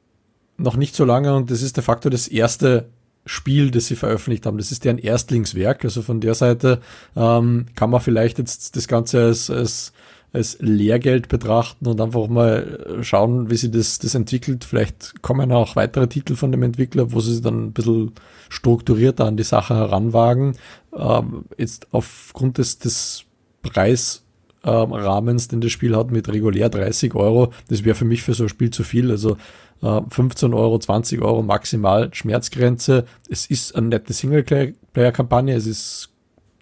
noch 0.56 0.76
nicht 0.76 0.94
so 0.94 1.04
lange 1.04 1.34
und 1.34 1.50
das 1.50 1.62
ist 1.62 1.76
de 1.76 1.84
facto 1.84 2.08
das 2.08 2.28
erste 2.28 2.88
Spiel, 3.26 3.72
das 3.72 3.86
sie 3.86 3.96
veröffentlicht 3.96 4.46
haben. 4.46 4.56
Das 4.56 4.70
ist 4.70 4.84
deren 4.84 4.98
Erstlingswerk. 4.98 5.84
Also 5.84 6.00
von 6.00 6.20
der 6.20 6.34
Seite 6.34 6.80
ähm, 7.16 7.66
kann 7.74 7.90
man 7.90 8.00
vielleicht 8.00 8.38
jetzt 8.38 8.76
das 8.76 8.86
Ganze 8.86 9.24
als, 9.24 9.50
als 9.50 9.92
als 10.36 10.58
Lehrgeld 10.60 11.28
betrachten 11.28 11.86
und 11.86 12.00
einfach 12.00 12.28
mal 12.28 12.98
schauen, 13.00 13.50
wie 13.50 13.56
sich 13.56 13.70
das, 13.70 13.98
das 13.98 14.14
entwickelt. 14.14 14.64
Vielleicht 14.64 15.22
kommen 15.22 15.50
auch 15.50 15.76
weitere 15.76 16.08
Titel 16.08 16.36
von 16.36 16.52
dem 16.52 16.62
Entwickler, 16.62 17.12
wo 17.12 17.20
sie 17.20 17.40
dann 17.40 17.66
ein 17.66 17.72
bisschen 17.72 18.12
strukturierter 18.50 19.24
an 19.24 19.38
die 19.38 19.44
Sache 19.44 19.74
heranwagen. 19.74 20.56
Ähm, 20.96 21.44
jetzt 21.56 21.88
aufgrund 21.92 22.58
des, 22.58 22.78
des 22.78 23.24
Preisrahmens, 23.62 25.48
den 25.48 25.60
das 25.60 25.72
Spiel 25.72 25.96
hat, 25.96 26.10
mit 26.10 26.28
regulär 26.28 26.68
30 26.68 27.14
Euro, 27.14 27.52
das 27.68 27.84
wäre 27.84 27.94
für 27.94 28.04
mich 28.04 28.22
für 28.22 28.34
so 28.34 28.44
ein 28.44 28.48
Spiel 28.48 28.70
zu 28.70 28.82
viel. 28.82 29.10
Also 29.10 29.36
15 29.80 30.52
äh, 30.52 30.54
Euro, 30.54 30.78
20 30.78 31.20
Euro 31.20 31.42
maximal 31.42 32.12
Schmerzgrenze. 32.12 33.04
Es 33.28 33.46
ist 33.46 33.76
eine 33.76 33.88
nette 33.88 34.12
Singleplayer-Kampagne, 34.12 35.54
es 35.54 35.66
ist 35.66 36.10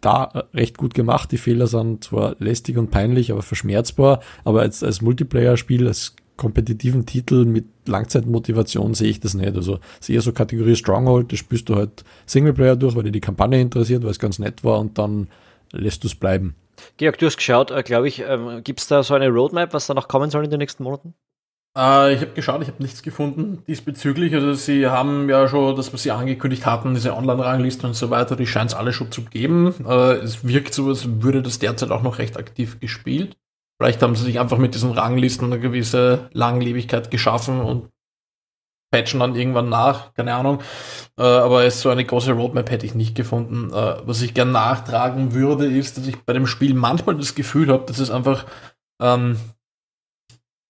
da 0.01 0.45
recht 0.53 0.77
gut 0.77 0.95
gemacht. 0.95 1.33
Die 1.33 1.39
Fehler 1.39 1.67
sind 1.67 2.05
zwar 2.05 2.37
lästig 2.39 2.77
und 2.77 2.91
peinlich, 2.91 3.33
aber 3.33 3.43
verschmerzbar. 3.43 4.21
Aber 4.45 4.61
als, 4.61 4.83
als 4.83 5.01
Multiplayer-Spiel, 5.01 5.87
als 5.87 6.17
kompetitiven 6.37 7.07
Titel 7.07 7.45
mit 7.45 7.67
Langzeitmotivation 7.87 8.95
sehe 8.95 9.11
ich 9.11 9.21
das 9.21 9.35
nicht. 9.35 9.55
Also 9.55 9.79
es 10.01 10.09
ist 10.09 10.15
eher 10.15 10.21
so 10.21 10.33
Kategorie 10.33 10.77
Stronghold, 10.77 11.33
da 11.33 11.37
spielst 11.37 11.69
du 11.69 11.77
halt 11.77 12.05
Singleplayer 12.27 12.77
durch, 12.77 12.97
weil 12.97 13.05
dir 13.05 13.13
die 13.13 13.21
Kampagne 13.21 13.61
interessiert, 13.61 14.03
weil 14.03 14.11
es 14.11 14.19
ganz 14.19 14.39
nett 14.39 14.65
war 14.65 14.81
und 14.81 14.99
dann 14.99 15.29
lässt 15.73 16.03
du 16.03 16.09
es 16.09 16.15
bleiben. 16.15 16.55
Georg, 16.97 17.19
du 17.19 17.27
hast 17.27 17.37
geschaut, 17.37 17.71
äh, 17.71 17.83
glaube 17.83 18.09
ich, 18.09 18.21
ähm, 18.21 18.63
gibt 18.65 18.81
es 18.81 18.89
da 18.89 19.03
so 19.03 19.15
eine 19.15 19.29
Roadmap, 19.29 19.73
was 19.73 19.87
da 19.87 19.95
noch 19.95 20.09
kommen 20.09 20.31
soll 20.31 20.45
in 20.45 20.51
den 20.51 20.59
nächsten 20.59 20.83
Monaten? 20.83 21.15
Äh, 21.77 22.15
ich 22.15 22.21
habe 22.21 22.33
geschaut, 22.33 22.63
ich 22.63 22.69
habe 22.69 22.83
nichts 22.83 23.03
gefunden 23.03 23.63
diesbezüglich. 23.67 24.35
Also 24.35 24.55
sie 24.55 24.87
haben 24.87 25.29
ja 25.29 25.49
schon, 25.49 25.77
das 25.77 25.93
was 25.93 26.03
sie 26.03 26.13
angekündigt 26.13 26.67
hatten, 26.67 26.95
diese 26.95 27.15
Online-Rangliste 27.15 27.87
und 27.87 27.95
so 27.95 28.11
weiter, 28.11 28.37
die 28.37 28.47
scheint 28.47 28.71
es 28.71 28.77
alle 28.77 28.93
schon 28.93 29.11
zu 29.11 29.23
geben. 29.23 29.75
Äh, 29.87 30.15
es 30.15 30.47
wirkt 30.47 30.75
so, 30.75 30.89
als 30.89 31.23
würde 31.23 31.43
das 31.43 31.59
derzeit 31.59 31.91
auch 31.91 32.03
noch 32.03 32.19
recht 32.19 32.37
aktiv 32.37 32.81
gespielt. 32.81 33.37
Vielleicht 33.79 34.03
haben 34.03 34.15
sie 34.15 34.25
sich 34.25 34.39
einfach 34.39 34.59
mit 34.59 34.75
diesen 34.75 34.93
Ranglisten 34.93 35.53
eine 35.53 35.61
gewisse 35.61 36.31
Langlebigkeit 36.33 37.11
geschaffen 37.11 37.61
und 37.61 37.91
patchen 38.95 39.19
dann 39.19 39.35
irgendwann 39.35 39.69
nach, 39.69 40.15
keine 40.15 40.35
Ahnung. 40.35 40.61
Äh, 41.19 41.23
aber 41.23 41.69
so 41.71 41.91
eine 41.91 42.05
große 42.05 42.33
Roadmap 42.33 42.71
hätte 42.71 42.87
ich 42.87 42.95
nicht 42.95 43.17
gefunden. 43.17 43.73
Äh, 43.73 43.97
was 44.07 44.23
ich 44.23 44.35
gern 44.35 44.53
nachtragen 44.53 45.35
würde, 45.35 45.67
ist, 45.67 45.99
dass 45.99 46.07
ich 46.07 46.17
bei 46.23 46.33
dem 46.33 46.47
Spiel 46.47 46.75
manchmal 46.75 47.17
das 47.17 47.35
Gefühl 47.35 47.73
habe, 47.73 47.87
dass 47.87 47.99
es 47.99 48.13
einfach 48.13 48.47
ähm, 49.03 49.37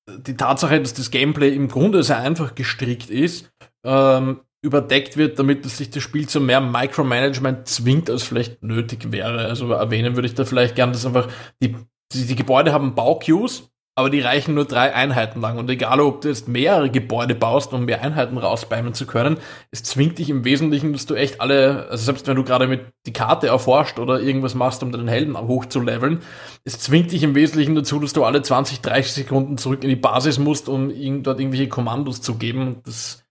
die 0.09 0.37
Tatsache, 0.37 0.81
dass 0.81 0.95
das 0.95 1.11
Gameplay 1.11 1.55
im 1.55 1.69
Grunde 1.69 2.03
sehr 2.03 2.19
einfach 2.19 2.55
gestrickt 2.55 3.11
ist, 3.11 3.53
ähm, 3.85 4.41
überdeckt 4.63 5.19
wird, 5.19 5.39
damit 5.39 5.67
sich 5.67 5.91
das 5.91 6.03
Spiel 6.03 6.27
zu 6.27 6.41
mehr 6.41 6.63
Micromanagement 6.63 7.69
zwingt, 7.69 8.09
als 8.09 8.23
vielleicht 8.23 8.63
nötig 8.63 9.13
wäre. 9.13 9.45
Also 9.45 9.71
erwähnen 9.73 10.17
würde 10.17 10.29
ich 10.29 10.35
da 10.35 10.47
vielleicht 10.47 10.77
gern, 10.77 10.93
dass 10.93 11.05
einfach 11.05 11.29
die, 11.63 11.77
die, 12.13 12.27
die 12.27 12.37
Gebäude 12.37 12.73
haben 12.73 12.95
Bauqueues 12.95 13.71
aber 13.97 14.11
die 14.11 14.21
reichen 14.21 14.55
nur 14.55 14.65
drei 14.65 14.93
Einheiten 14.93 15.41
lang. 15.41 15.57
Und 15.57 15.71
egal, 15.71 16.01
ob 16.01 16.21
du 16.21 16.29
jetzt 16.29 16.49
mehrere 16.49 16.91
Gebäude 16.91 17.35
baust, 17.37 17.73
um 17.73 17.85
mehr 17.85 18.03
Einheiten 18.03 18.39
rausbeimen 18.39 18.93
zu 18.93 19.07
können, 19.07 19.39
es 19.71 19.85
zwingt 19.85 20.19
dich 20.19 20.31
im 20.31 20.45
Wesentlichen, 20.45 20.93
dass 20.93 21.07
du 21.07 21.15
echt 21.15 21.41
alle, 21.41 21.87
also 21.91 22.05
selbst 22.05 22.27
wenn 22.27 22.35
du 22.37 22.43
gerade 22.43 22.67
mit 22.67 22.87
die 23.07 23.13
Karte 23.13 23.47
erforscht 23.47 24.01
oder 24.01 24.21
irgendwas 24.21 24.57
machst, 24.57 24.83
um 24.83 24.91
deinen 24.91 25.07
Helden 25.07 25.39
hochzuleveln, 25.39 26.23
es 26.65 26.81
zwingt 26.81 27.13
dich 27.13 27.23
im 27.23 27.37
Wesentlichen 27.37 27.77
dazu, 27.77 28.01
dass 28.01 28.13
du 28.13 28.25
alle 28.25 28.43
20, 28.43 28.81
30 28.81 29.13
Sekunden 29.13 29.59
zurück 29.59 29.85
in 29.85 29.91
die 29.91 29.97
Basis 29.97 30.41
musst, 30.41 30.69
um 30.69 30.91
dort 31.23 31.39
irgendwelche 31.39 31.69
Kommandos 31.69 32.21
zu 32.21 32.35
geben. 32.35 32.81
Das, 32.85 33.25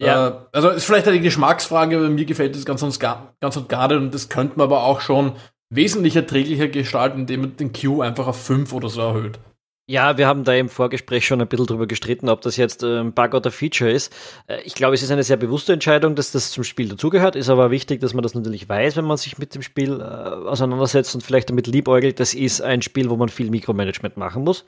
ja. 0.00 0.28
Äh, 0.28 0.32
also 0.50 0.70
ist 0.70 0.84
vielleicht 0.84 1.06
eine 1.06 1.20
Geschmacksfrage, 1.20 1.96
aber 1.96 2.08
mir 2.08 2.24
gefällt 2.24 2.56
das 2.56 2.64
ganz 2.64 2.82
und 2.82 2.98
gar, 2.98 3.36
ganz 3.40 3.56
und 3.56 3.68
gar 3.68 3.86
nicht 3.86 3.98
und 3.98 4.12
das 4.12 4.28
könnte 4.28 4.58
man 4.58 4.64
aber 4.64 4.82
auch 4.82 5.00
schon 5.00 5.34
wesentlich 5.70 6.16
erträglicher 6.16 6.68
gestalten, 6.68 7.20
indem 7.20 7.40
man 7.42 7.56
den 7.56 7.72
Q 7.72 8.00
einfach 8.00 8.26
auf 8.26 8.42
5 8.42 8.72
oder 8.72 8.88
so 8.88 9.00
erhöht. 9.00 9.38
Ja, 9.90 10.18
wir 10.18 10.26
haben 10.26 10.44
da 10.44 10.52
im 10.52 10.68
Vorgespräch 10.68 11.26
schon 11.26 11.40
ein 11.40 11.48
bisschen 11.48 11.64
drüber 11.64 11.86
gestritten, 11.86 12.28
ob 12.28 12.42
das 12.42 12.58
jetzt 12.58 12.84
ein 12.84 13.06
ähm, 13.06 13.12
Bug 13.14 13.32
oder 13.32 13.50
Feature 13.50 13.90
ist. 13.90 14.14
Äh, 14.46 14.60
ich 14.64 14.74
glaube, 14.74 14.94
es 14.94 15.02
ist 15.02 15.10
eine 15.10 15.22
sehr 15.22 15.38
bewusste 15.38 15.72
Entscheidung, 15.72 16.14
dass 16.14 16.30
das 16.30 16.50
zum 16.50 16.62
Spiel 16.62 16.90
dazugehört. 16.90 17.36
Ist 17.36 17.48
aber 17.48 17.70
wichtig, 17.70 18.00
dass 18.00 18.12
man 18.12 18.22
das 18.22 18.34
natürlich 18.34 18.68
weiß, 18.68 18.96
wenn 18.96 19.06
man 19.06 19.16
sich 19.16 19.38
mit 19.38 19.54
dem 19.54 19.62
Spiel 19.62 19.98
äh, 19.98 20.04
auseinandersetzt 20.04 21.14
und 21.14 21.22
vielleicht 21.22 21.48
damit 21.48 21.66
liebäugelt. 21.66 22.20
Das 22.20 22.34
ist 22.34 22.60
ein 22.60 22.82
Spiel, 22.82 23.08
wo 23.08 23.16
man 23.16 23.30
viel 23.30 23.48
Mikromanagement 23.48 24.18
machen 24.18 24.44
muss. 24.44 24.66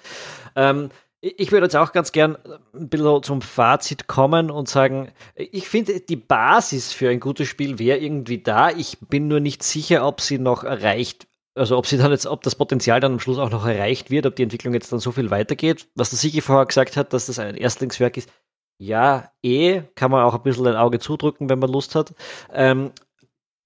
Ähm, 0.56 0.88
ich 1.20 1.52
würde 1.52 1.66
jetzt 1.66 1.76
auch 1.76 1.92
ganz 1.92 2.12
gern 2.12 2.38
ein 2.74 2.88
bisschen 2.88 3.22
zum 3.22 3.42
Fazit 3.42 4.06
kommen 4.06 4.50
und 4.50 4.68
sagen, 4.68 5.12
ich 5.34 5.68
finde, 5.68 6.00
die 6.00 6.16
Basis 6.16 6.92
für 6.92 7.10
ein 7.10 7.20
gutes 7.20 7.48
Spiel 7.48 7.78
wäre 7.78 7.98
irgendwie 7.98 8.42
da. 8.42 8.70
Ich 8.70 8.98
bin 9.00 9.28
nur 9.28 9.40
nicht 9.40 9.62
sicher, 9.62 10.06
ob 10.06 10.20
sie 10.20 10.38
noch 10.38 10.64
erreicht 10.64 11.26
also 11.54 11.76
ob 11.76 11.86
sie 11.86 11.98
dann 11.98 12.10
jetzt, 12.10 12.26
ob 12.26 12.42
das 12.42 12.54
Potenzial 12.54 13.00
dann 13.00 13.14
am 13.14 13.20
Schluss 13.20 13.38
auch 13.38 13.50
noch 13.50 13.66
erreicht 13.66 14.10
wird, 14.10 14.26
ob 14.26 14.36
die 14.36 14.44
Entwicklung 14.44 14.72
jetzt 14.72 14.92
dann 14.92 15.00
so 15.00 15.12
viel 15.12 15.30
weitergeht. 15.30 15.88
Was 15.94 16.10
der 16.10 16.18
Sigi 16.18 16.40
vorher 16.40 16.66
gesagt 16.66 16.96
hat, 16.96 17.12
dass 17.12 17.26
das 17.26 17.38
ein 17.38 17.56
Erstlingswerk 17.56 18.16
ist, 18.16 18.30
ja, 18.78 19.30
eh, 19.42 19.82
kann 19.94 20.10
man 20.10 20.24
auch 20.24 20.34
ein 20.34 20.42
bisschen 20.42 20.66
ein 20.66 20.76
Auge 20.76 21.00
zudrücken, 21.00 21.50
wenn 21.50 21.58
man 21.58 21.70
Lust 21.70 21.94
hat. 21.94 22.14
Ähm, 22.52 22.92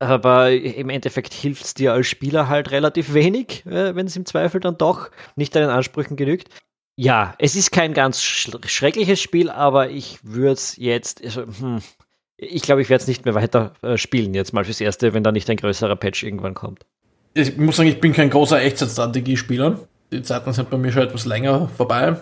aber 0.00 0.50
im 0.50 0.88
Endeffekt 0.90 1.32
hilft 1.32 1.64
es 1.64 1.74
dir 1.74 1.92
als 1.92 2.08
Spieler 2.08 2.48
halt 2.48 2.72
relativ 2.72 3.14
wenig, 3.14 3.64
äh, 3.66 3.94
wenn 3.94 4.06
es 4.06 4.16
im 4.16 4.26
Zweifel 4.26 4.60
dann 4.60 4.76
doch 4.76 5.10
nicht 5.36 5.54
deinen 5.54 5.70
Ansprüchen 5.70 6.16
genügt. 6.16 6.48
Ja, 6.96 7.34
es 7.38 7.56
ist 7.56 7.72
kein 7.72 7.92
ganz 7.92 8.22
schreckliches 8.22 9.20
Spiel, 9.20 9.50
aber 9.50 9.90
ich 9.90 10.18
würde 10.22 10.52
es 10.52 10.76
jetzt, 10.76 11.24
also, 11.24 11.42
hm, 11.42 11.80
ich 12.36 12.62
glaube, 12.62 12.82
ich 12.82 12.88
werde 12.88 13.02
es 13.02 13.08
nicht 13.08 13.24
mehr 13.24 13.34
weiter 13.34 13.74
äh, 13.82 13.96
spielen, 13.96 14.34
jetzt 14.34 14.52
mal 14.52 14.64
fürs 14.64 14.80
Erste, 14.80 15.14
wenn 15.14 15.24
da 15.24 15.32
nicht 15.32 15.50
ein 15.50 15.56
größerer 15.56 15.96
Patch 15.96 16.22
irgendwann 16.22 16.54
kommt 16.54 16.86
ich 17.34 17.56
muss 17.56 17.76
sagen, 17.76 17.88
ich 17.88 18.00
bin 18.00 18.12
kein 18.12 18.30
großer 18.30 18.62
Echtzeitstrategiespieler. 18.62 19.80
Die 20.12 20.22
Zeiten 20.22 20.52
sind 20.52 20.70
bei 20.70 20.78
mir 20.78 20.92
schon 20.92 21.02
etwas 21.02 21.26
länger 21.26 21.68
vorbei. 21.76 22.16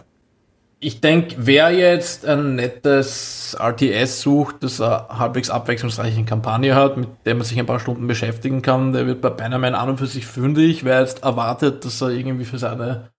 Ich 0.80 1.00
denke, 1.00 1.36
wer 1.38 1.70
jetzt 1.70 2.26
ein 2.26 2.56
nettes 2.56 3.56
RTS 3.60 4.20
sucht, 4.22 4.56
das 4.60 4.80
eine 4.80 5.06
halbwegs 5.10 5.48
abwechslungsreiche 5.48 6.24
Kampagne 6.24 6.74
hat, 6.74 6.96
mit 6.96 7.08
der 7.24 7.36
man 7.36 7.44
sich 7.44 7.58
ein 7.58 7.66
paar 7.66 7.78
Stunden 7.78 8.08
beschäftigen 8.08 8.62
kann, 8.62 8.92
der 8.92 9.06
wird 9.06 9.20
bei 9.20 9.30
Bannerman 9.30 9.76
an 9.76 9.90
und 9.90 9.98
für 9.98 10.06
sich 10.06 10.26
fündig. 10.26 10.84
Wer 10.84 11.00
jetzt 11.00 11.22
erwartet, 11.22 11.84
dass 11.84 12.00
er 12.00 12.08
irgendwie 12.08 12.46
für 12.46 12.58
seine 12.58 13.11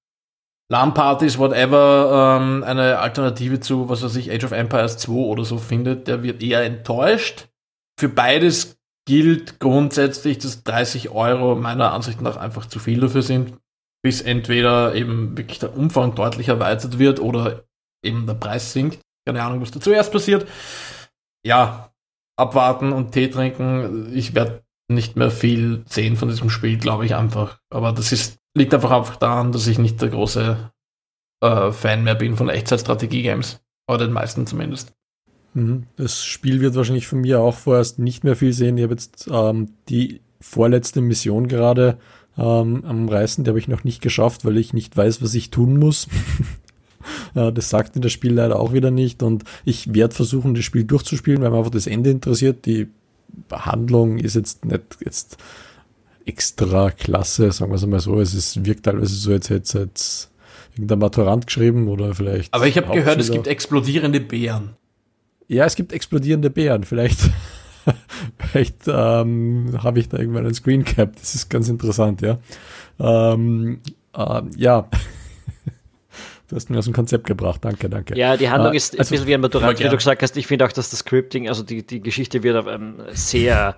LAN-Partys, 0.74 1.38
whatever, 1.38 2.40
ähm, 2.42 2.64
eine 2.64 2.98
Alternative 2.98 3.60
zu, 3.60 3.90
was 3.90 4.02
weiß 4.02 4.16
ich, 4.16 4.32
Age 4.32 4.44
of 4.46 4.52
Empires 4.54 4.98
2 4.98 5.12
oder 5.12 5.46
so 5.46 5.60
findet, 5.60 6.08
der 6.08 6.24
wird 6.24 6.42
eher 6.42 6.64
enttäuscht. 6.64 7.48
Für 8.00 8.10
beides 8.10 8.78
gilt 9.06 9.60
grundsätzlich, 9.60 10.40
dass 10.40 10.64
30 10.64 11.12
Euro 11.12 11.56
meiner 11.56 11.94
Ansicht 11.94 12.22
nach 12.22 12.38
einfach 12.38 12.66
zu 12.66 12.80
viel 12.80 13.00
dafür 13.00 13.22
sind, 13.22 13.54
bis 14.02 14.22
entweder 14.22 14.96
eben 14.96 15.38
wirklich 15.38 15.60
der 15.60 15.78
Umfang 15.78 16.16
deutlich 16.16 16.48
erweitert 16.48 16.98
wird 16.98 17.20
oder 17.20 17.66
eben 18.04 18.26
der 18.26 18.34
Preis 18.34 18.74
sinkt. 18.74 19.00
Keine 19.28 19.44
Ahnung, 19.44 19.62
was 19.62 19.70
da 19.70 19.80
zuerst 19.80 20.12
passiert. 20.12 20.48
Ja, 21.46 21.94
abwarten 22.36 22.94
und 22.94 23.12
Tee 23.12 23.30
trinken. 23.30 24.12
Ich 24.16 24.34
werde 24.34 24.64
nicht 24.88 25.18
mehr 25.18 25.30
viel 25.30 25.84
sehen 25.88 26.18
von 26.18 26.30
diesem 26.30 26.50
Spiel, 26.50 26.80
glaube 26.80 27.06
ich 27.06 27.14
einfach. 27.14 27.60
Aber 27.70 27.92
das 27.92 28.12
ist, 28.12 28.40
liegt 28.56 28.74
einfach, 28.74 28.92
einfach 28.92 29.16
daran, 29.16 29.52
dass 29.52 29.68
ich 29.68 29.80
nicht 29.80 30.02
der 30.02 30.10
große 30.10 30.72
äh, 31.42 31.72
Fan 31.72 32.04
mehr 32.04 32.16
bin 32.16 32.38
von 32.38 32.50
Echtzeitstrategie-Games. 32.50 33.60
Oder 33.88 34.06
den 34.06 34.14
meisten 34.14 34.48
zumindest. 34.48 34.94
Mhm. 35.54 35.84
Das 35.98 36.24
Spiel 36.24 36.62
wird 36.62 36.76
wahrscheinlich 36.76 37.08
von 37.08 37.22
mir 37.22 37.42
auch 37.42 37.56
vorerst 37.56 38.00
nicht 38.00 38.24
mehr 38.24 38.36
viel 38.36 38.54
sehen. 38.54 38.78
Ich 38.78 38.84
habe 38.84 38.94
jetzt 38.94 39.28
ähm, 39.32 39.74
die 39.90 40.22
vorletzte 40.40 41.02
Mission 41.02 41.48
gerade 41.48 41.98
ähm, 42.38 42.84
am 42.86 43.10
Reißen, 43.10 43.44
die 43.44 43.50
habe 43.50 43.60
ich 43.60 43.68
noch 43.68 43.84
nicht 43.84 44.02
geschafft, 44.02 44.46
weil 44.46 44.58
ich 44.58 44.74
nicht 44.74 44.96
weiß, 44.96 45.22
was 45.22 45.34
ich 45.36 45.52
tun 45.52 45.78
muss. 45.78 46.08
das 47.34 47.70
sagt 47.70 47.96
mir 47.96 48.02
das 48.02 48.12
Spiel 48.12 48.34
leider 48.34 48.60
auch 48.60 48.74
wieder 48.74 48.92
nicht 48.92 49.24
und 49.24 49.44
ich 49.66 49.94
werde 49.94 50.16
versuchen, 50.16 50.56
das 50.56 50.64
Spiel 50.64 50.86
durchzuspielen, 50.86 51.42
weil 51.42 51.52
mir 51.52 51.58
einfach 51.58 51.72
das 51.72 51.88
Ende 51.88 52.10
interessiert. 52.10 52.66
Die 52.66 52.88
Behandlung 53.50 54.18
ist 54.18 54.36
jetzt 54.36 54.66
nicht 54.66 54.98
jetzt 55.04 55.38
extra 56.26 56.92
klasse, 56.92 57.52
sagen 57.52 57.72
wir 57.72 57.76
es 57.76 57.86
mal 57.86 58.00
so. 58.00 58.20
Es 58.20 58.34
ist, 58.34 58.66
wirkt 58.66 58.86
teilweise 58.86 59.16
so, 59.16 59.32
als 59.32 59.50
hätte 59.50 59.64
es 59.64 59.74
jetzt 59.74 60.32
irgendein 60.74 61.00
Maturant 61.00 61.48
geschrieben 61.48 61.88
oder 61.88 62.14
vielleicht. 62.16 62.54
Aber 62.54 62.68
ich 62.68 62.78
habe 62.78 62.92
gehört, 62.94 63.20
es 63.20 63.32
gibt 63.32 63.48
explodierende 63.48 64.20
Bären. 64.20 64.76
Ja, 65.48 65.66
es 65.66 65.76
gibt 65.76 65.94
explodierende 65.94 66.50
Bären. 66.50 66.84
Vielleicht, 66.84 67.20
vielleicht 68.40 68.88
ähm, 68.88 69.78
habe 69.82 70.00
ich 70.00 70.10
da 70.10 70.18
irgendwann 70.18 70.46
einen 70.46 70.56
Screen 70.56 70.84
Cap. 70.84 71.16
Das 71.20 71.36
ist 71.36 71.50
ganz 71.50 71.70
interessant, 71.70 72.22
ja. 72.22 72.40
Ähm, 73.00 73.82
äh, 74.16 74.42
ja. 74.58 74.90
Du 76.50 76.58
hast 76.58 76.70
mir 76.70 76.78
aus 76.78 76.86
dem 76.86 76.94
Konzept 76.94 77.26
gebracht. 77.26 77.66
Danke, 77.66 77.90
danke. 77.90 78.16
Ja, 78.16 78.38
die 78.38 78.48
Handlung 78.48 78.74
äh, 78.74 78.78
ist 78.78 79.00
also, 79.00 79.10
ein 79.10 79.12
bisschen 79.12 79.28
wie 79.28 79.34
ein 79.34 79.42
Maturant, 79.42 79.80
wie 79.80 79.86
du 79.86 79.96
gesagt 79.96 80.22
hast. 80.22 80.38
Ich 80.38 80.46
finde 80.46 80.66
auch, 80.66 80.72
dass 80.72 80.92
das 80.92 81.00
Scripting, 81.00 81.48
also 81.48 81.64
die, 81.64 81.84
die 81.84 82.00
Geschichte 82.00 82.44
wird 82.44 82.68
ähm, 82.68 82.98
sehr 83.12 83.76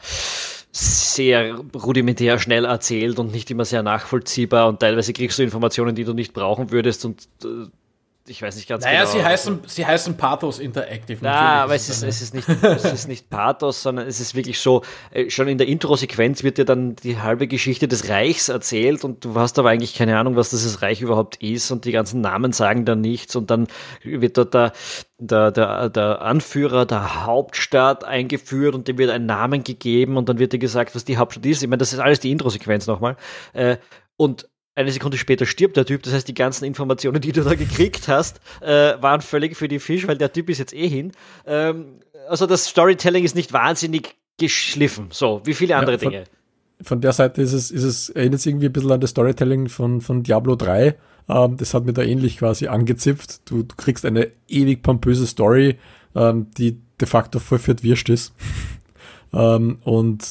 sehr 0.76 1.56
rudimentär 1.74 2.38
schnell 2.38 2.66
erzählt 2.66 3.18
und 3.18 3.32
nicht 3.32 3.50
immer 3.50 3.64
sehr 3.64 3.82
nachvollziehbar. 3.82 4.68
Und 4.68 4.82
teilweise 4.82 5.14
kriegst 5.14 5.40
du 5.40 5.44
Informationen, 5.44 5.96
die 5.96 6.04
du 6.04 6.14
nicht 6.14 6.34
brauchen 6.34 6.70
würdest. 6.72 7.06
Und 7.06 7.30
äh, 7.46 7.68
ich 8.28 8.42
weiß 8.42 8.56
nicht 8.56 8.68
ganz 8.68 8.84
naja, 8.84 9.02
genau. 9.02 9.12
Naja, 9.12 9.24
sie 9.24 9.26
heißen, 9.26 9.60
sie 9.68 9.86
heißen 9.86 10.18
Pathos 10.18 10.60
Interactive. 10.60 11.20
Na, 11.22 11.64
aber 11.64 11.76
es 11.76 11.90
ist, 11.90 12.02
es, 12.02 12.22
ist 12.22 12.34
nicht, 12.34 12.48
es 12.50 12.84
ist 12.86 13.08
nicht 13.08 13.30
Pathos, 13.30 13.84
sondern 13.84 14.08
es 14.08 14.20
ist 14.20 14.34
wirklich 14.34 14.60
so, 14.60 14.82
äh, 15.12 15.30
schon 15.30 15.48
in 15.48 15.58
der 15.58 15.68
Intro-Sequenz 15.68 16.44
wird 16.44 16.58
dir 16.58 16.66
dann 16.66 16.96
die 16.96 17.20
halbe 17.20 17.48
Geschichte 17.48 17.88
des 17.88 18.10
Reichs 18.10 18.50
erzählt 18.50 19.04
und 19.04 19.24
du 19.26 19.36
hast 19.36 19.60
aber 19.60 19.70
eigentlich 19.70 19.94
keine 19.94 20.18
Ahnung, 20.18 20.36
was 20.36 20.50
dieses 20.50 20.82
Reich 20.82 21.02
überhaupt 21.02 21.42
ist 21.42 21.70
und 21.70 21.86
die 21.86 21.92
ganzen 21.92 22.22
Namen 22.22 22.52
sagen 22.52 22.86
dann 22.86 23.02
nichts 23.02 23.36
und 23.36 23.52
dann 23.52 23.68
wird 24.04 24.38
dort 24.38 24.56
der, 24.56 24.74
der, 25.20 25.52
der, 25.52 25.90
der 25.90 26.22
Anführer 26.22 26.86
der 26.86 27.26
Hauptstadt 27.26 28.04
eingeführt 28.04 28.74
und 28.74 28.88
dem 28.88 28.98
wird 28.98 29.12
ein 29.12 29.28
Namen 29.28 29.64
gegeben 29.64 30.18
und 30.18 30.30
dann 30.30 30.40
wird 30.40 30.54
dir 30.54 30.60
gesagt, 30.60 30.96
was 30.96 31.06
die 31.06 31.18
Hauptstadt 31.18 31.46
ist. 31.46 31.62
Ich 31.62 31.70
meine, 31.70 31.78
das 31.78 31.94
ist 31.94 32.00
alles 32.00 32.20
die 32.20 32.32
Intro-Sequenz 32.32 32.88
nochmal. 32.88 33.18
Äh, 33.54 33.78
und 34.18 34.48
eine 34.76 34.92
Sekunde 34.92 35.18
später 35.18 35.46
stirbt 35.46 35.78
der 35.78 35.86
Typ. 35.86 36.04
Das 36.04 36.14
heißt, 36.14 36.28
die 36.28 36.34
ganzen 36.34 36.66
Informationen, 36.66 37.22
die 37.22 37.32
du 37.32 37.44
da 37.44 37.56
gekriegt 37.56 38.08
hast, 38.08 38.42
äh, 38.62 39.02
waren 39.02 39.22
völlig 39.22 39.56
für 39.56 39.68
die 39.68 39.80
Fisch, 39.80 40.08
weil 40.08 40.18
der 40.18 40.32
Typ 40.32 40.50
ist 40.50 40.60
jetzt 40.60 40.74
eh 40.74 40.88
hin. 40.88 41.14
Ähm, 41.46 42.00
also 42.28 42.46
das 42.46 42.68
Storytelling 42.68 43.24
ist 43.24 43.36
nicht 43.36 43.54
wahnsinnig 43.54 44.16
geschliffen. 44.38 45.08
So, 45.12 45.42
wie 45.46 45.54
viele 45.54 45.78
andere 45.78 45.94
ja, 45.94 46.00
von, 46.00 46.12
Dinge. 46.12 46.24
Von 46.82 47.02
der 47.02 47.14
Seite 47.14 47.42
ist 47.42 47.54
es, 47.54 47.72
ist 47.72 47.84
es, 47.84 48.10
erinnert 48.10 48.40
es 48.40 48.46
irgendwie 48.46 48.66
ein 48.66 48.74
bisschen 48.74 48.92
an 48.92 49.00
das 49.00 49.12
Storytelling 49.12 49.70
von, 49.70 50.02
von 50.02 50.24
Diablo 50.24 50.56
3. 50.56 50.96
Ähm, 51.30 51.58
das 51.58 51.74
hat 51.74 51.86
mir 51.86 51.94
da 51.94 52.02
ähnlich 52.02 52.38
quasi 52.38 52.68
angezipft. 52.68 53.50
Du, 53.50 53.64
du 53.64 53.76
kriegst 53.76 54.06
eine 54.06 54.30
ewig 54.50 54.84
pompöse 54.84 55.26
Story, 55.26 55.78
ähm, 56.16 56.48
die 56.58 56.82
de 57.00 57.08
facto 57.08 57.40
voll 57.40 57.60
für 57.60 57.82
Wirst 57.82 58.10
ist 58.10 58.34
ähm, 59.36 59.78
und 59.84 60.26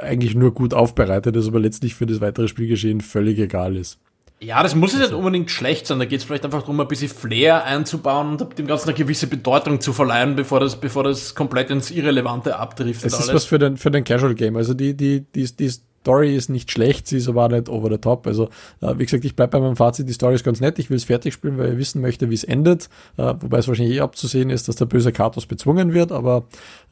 eigentlich 0.00 0.34
nur 0.34 0.52
gut 0.52 0.74
aufbereitet 0.74 1.36
ist, 1.36 1.48
aber 1.48 1.60
letztlich 1.60 1.94
für 1.94 2.06
das 2.06 2.20
weitere 2.20 2.48
Spielgeschehen 2.48 3.00
völlig 3.00 3.38
egal 3.38 3.76
ist. 3.76 3.98
Ja, 4.42 4.62
das 4.62 4.74
muss 4.74 4.92
jetzt 4.92 5.02
also. 5.02 5.16
nicht 5.16 5.18
unbedingt 5.18 5.50
schlecht 5.50 5.86
sein. 5.86 5.98
Da 5.98 6.06
geht 6.06 6.20
es 6.20 6.24
vielleicht 6.24 6.46
einfach 6.46 6.60
darum, 6.60 6.80
ein 6.80 6.88
bisschen 6.88 7.10
Flair 7.10 7.64
einzubauen 7.64 8.38
und 8.38 8.58
dem 8.58 8.66
Ganzen 8.66 8.88
eine 8.88 8.96
gewisse 8.96 9.26
Bedeutung 9.26 9.80
zu 9.82 9.92
verleihen, 9.92 10.34
bevor 10.34 10.60
das, 10.60 10.76
bevor 10.76 11.04
das 11.04 11.34
komplett 11.34 11.68
ins 11.68 11.90
Irrelevante 11.90 12.56
abdriftet. 12.56 13.12
Das 13.12 13.20
ist 13.20 13.34
was 13.34 13.44
für 13.44 13.58
den, 13.58 13.76
für 13.76 13.90
den 13.90 14.02
Casual 14.02 14.34
Game. 14.34 14.56
Also 14.56 14.72
die, 14.72 14.96
die, 14.96 15.26
die, 15.34 15.44
die 15.44 15.68
Story 15.68 16.34
ist 16.34 16.48
nicht 16.48 16.70
schlecht, 16.70 17.06
sie 17.06 17.18
ist 17.18 17.28
aber 17.28 17.48
nicht 17.48 17.68
over 17.68 17.90
the 17.90 17.98
top. 17.98 18.26
Also, 18.26 18.48
äh, 18.80 18.94
wie 18.96 19.04
gesagt, 19.04 19.26
ich 19.26 19.36
bleibe 19.36 19.52
bei 19.52 19.60
meinem 19.60 19.76
Fazit, 19.76 20.08
die 20.08 20.14
Story 20.14 20.36
ist 20.36 20.44
ganz 20.44 20.60
nett. 20.60 20.78
Ich 20.78 20.88
will 20.88 20.96
es 20.96 21.04
fertig 21.04 21.34
spielen, 21.34 21.58
weil 21.58 21.72
ich 21.72 21.78
wissen 21.78 22.00
möchte, 22.00 22.30
wie 22.30 22.34
es 22.34 22.44
endet. 22.44 22.88
Äh, 23.18 23.34
wobei 23.40 23.58
es 23.58 23.68
wahrscheinlich 23.68 23.98
eh 23.98 24.00
abzusehen 24.00 24.48
ist, 24.48 24.68
dass 24.68 24.76
der 24.76 24.86
böse 24.86 25.12
Katos 25.12 25.44
bezwungen 25.44 25.92
wird, 25.92 26.12
aber 26.12 26.44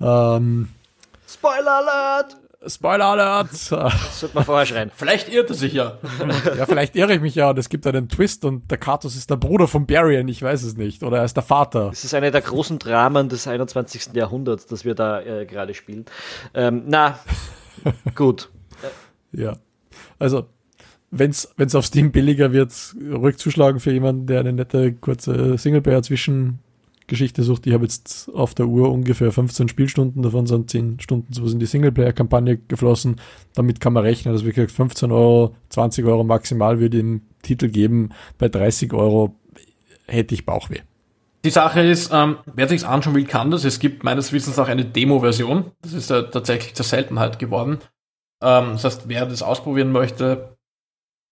ähm, 0.03 0.69
Spoiler 1.29 1.73
Alert! 1.73 2.37
Spoiler 2.67 3.05
Alert! 3.05 3.51
Das 3.71 4.21
sollte 4.21 4.35
man 4.35 4.45
vorher 4.45 4.67
schreien. 4.67 4.91
Vielleicht 4.95 5.29
irrt 5.29 5.51
er 5.51 5.55
sich 5.55 5.75
ja. 5.75 5.99
ja, 6.57 6.65
vielleicht 6.65 6.97
irre 6.97 7.15
ich 7.15 7.21
mich 7.21 7.35
ja 7.35 7.51
und 7.51 7.59
es 7.59 7.69
gibt 7.69 7.87
einen 7.87 8.09
Twist 8.09 8.47
und 8.47 8.71
der 8.71 8.79
Katos 8.79 9.15
ist 9.15 9.29
der 9.29 9.37
Bruder 9.37 9.69
von 9.69 9.87
Barian, 9.87 10.27
ich 10.29 10.43
weiß 10.43 10.63
es 10.63 10.77
nicht. 10.77 11.03
Oder 11.03 11.19
er 11.19 11.25
ist 11.25 11.37
der 11.37 11.43
Vater. 11.43 11.91
Es 11.93 12.03
ist 12.03 12.15
eine 12.15 12.31
der 12.31 12.41
großen 12.41 12.79
Dramen 12.79 13.29
des 13.29 13.47
21. 13.47 14.15
Jahrhunderts, 14.15 14.67
das 14.67 14.87
wir 14.87 14.95
da 14.95 15.21
äh, 15.21 15.45
gerade 15.45 15.75
spielen. 15.75 16.07
Ähm, 16.55 16.85
na, 16.87 17.19
gut. 18.15 18.49
ja. 19.33 19.57
Also, 20.19 20.47
wenn 21.11 21.31
es 21.31 21.75
auf 21.75 21.85
Steam 21.85 22.11
billiger 22.11 22.53
wird, 22.53 22.73
ruhig 23.13 23.37
zuschlagen 23.37 23.81
für 23.81 23.93
jemanden, 23.93 24.27
der 24.27 24.41
eine 24.41 24.53
nette, 24.53 24.95
kurze 24.95 25.59
Singleplayer 25.59 26.03
zwischen 26.03 26.61
Geschichte 27.09 27.43
sucht. 27.43 27.67
Ich 27.67 27.73
habe 27.73 27.85
jetzt 27.85 28.31
auf 28.33 28.55
der 28.55 28.67
Uhr 28.67 28.93
ungefähr 28.93 29.33
15 29.33 29.69
Spielstunden, 29.69 30.23
davon 30.23 30.47
sind 30.47 30.71
10 30.71 31.01
Stunden 31.01 31.33
sowas 31.33 31.53
in 31.53 31.59
die 31.59 31.67
Singleplayer-Kampagne 31.67 32.59
geflossen. 32.59 33.17
Damit 33.55 33.81
kann 33.81 33.93
man 33.93 34.05
rechnen, 34.05 34.33
dass 34.33 34.45
wirklich 34.45 34.71
15 34.71 35.11
Euro, 35.11 35.57
20 35.71 36.05
Euro 36.05 36.23
maximal 36.23 36.79
würde 36.79 37.01
im 37.01 37.23
Titel 37.43 37.69
geben. 37.69 38.11
Bei 38.39 38.49
30 38.49 38.93
Euro 38.93 39.35
hätte 40.07 40.35
ich 40.35 40.47
Bauchweh. 40.47 40.81
Die 41.45 41.51
Sache 41.51 41.81
ist, 41.81 42.11
ähm, 42.13 42.39
wer 42.47 42.69
sich's 42.69 42.85
anschauen 42.85 43.15
will, 43.15 43.25
kann 43.25 43.51
das. 43.51 43.65
Es 43.65 43.79
gibt 43.79 44.05
meines 44.05 44.33
Wissens 44.33 44.59
auch 44.59 44.69
eine 44.69 44.85
Demo-Version. 44.85 45.73
Das 45.83 45.93
ist 45.93 46.11
ja 46.11 46.23
tatsächlich 46.23 46.75
zur 46.75 46.85
Seltenheit 46.85 47.39
geworden. 47.39 47.79
Ähm, 48.43 48.73
das 48.73 48.85
heißt, 48.85 49.09
wer 49.09 49.27
das 49.27 49.43
ausprobieren 49.43 49.93
möchte, 49.93 50.58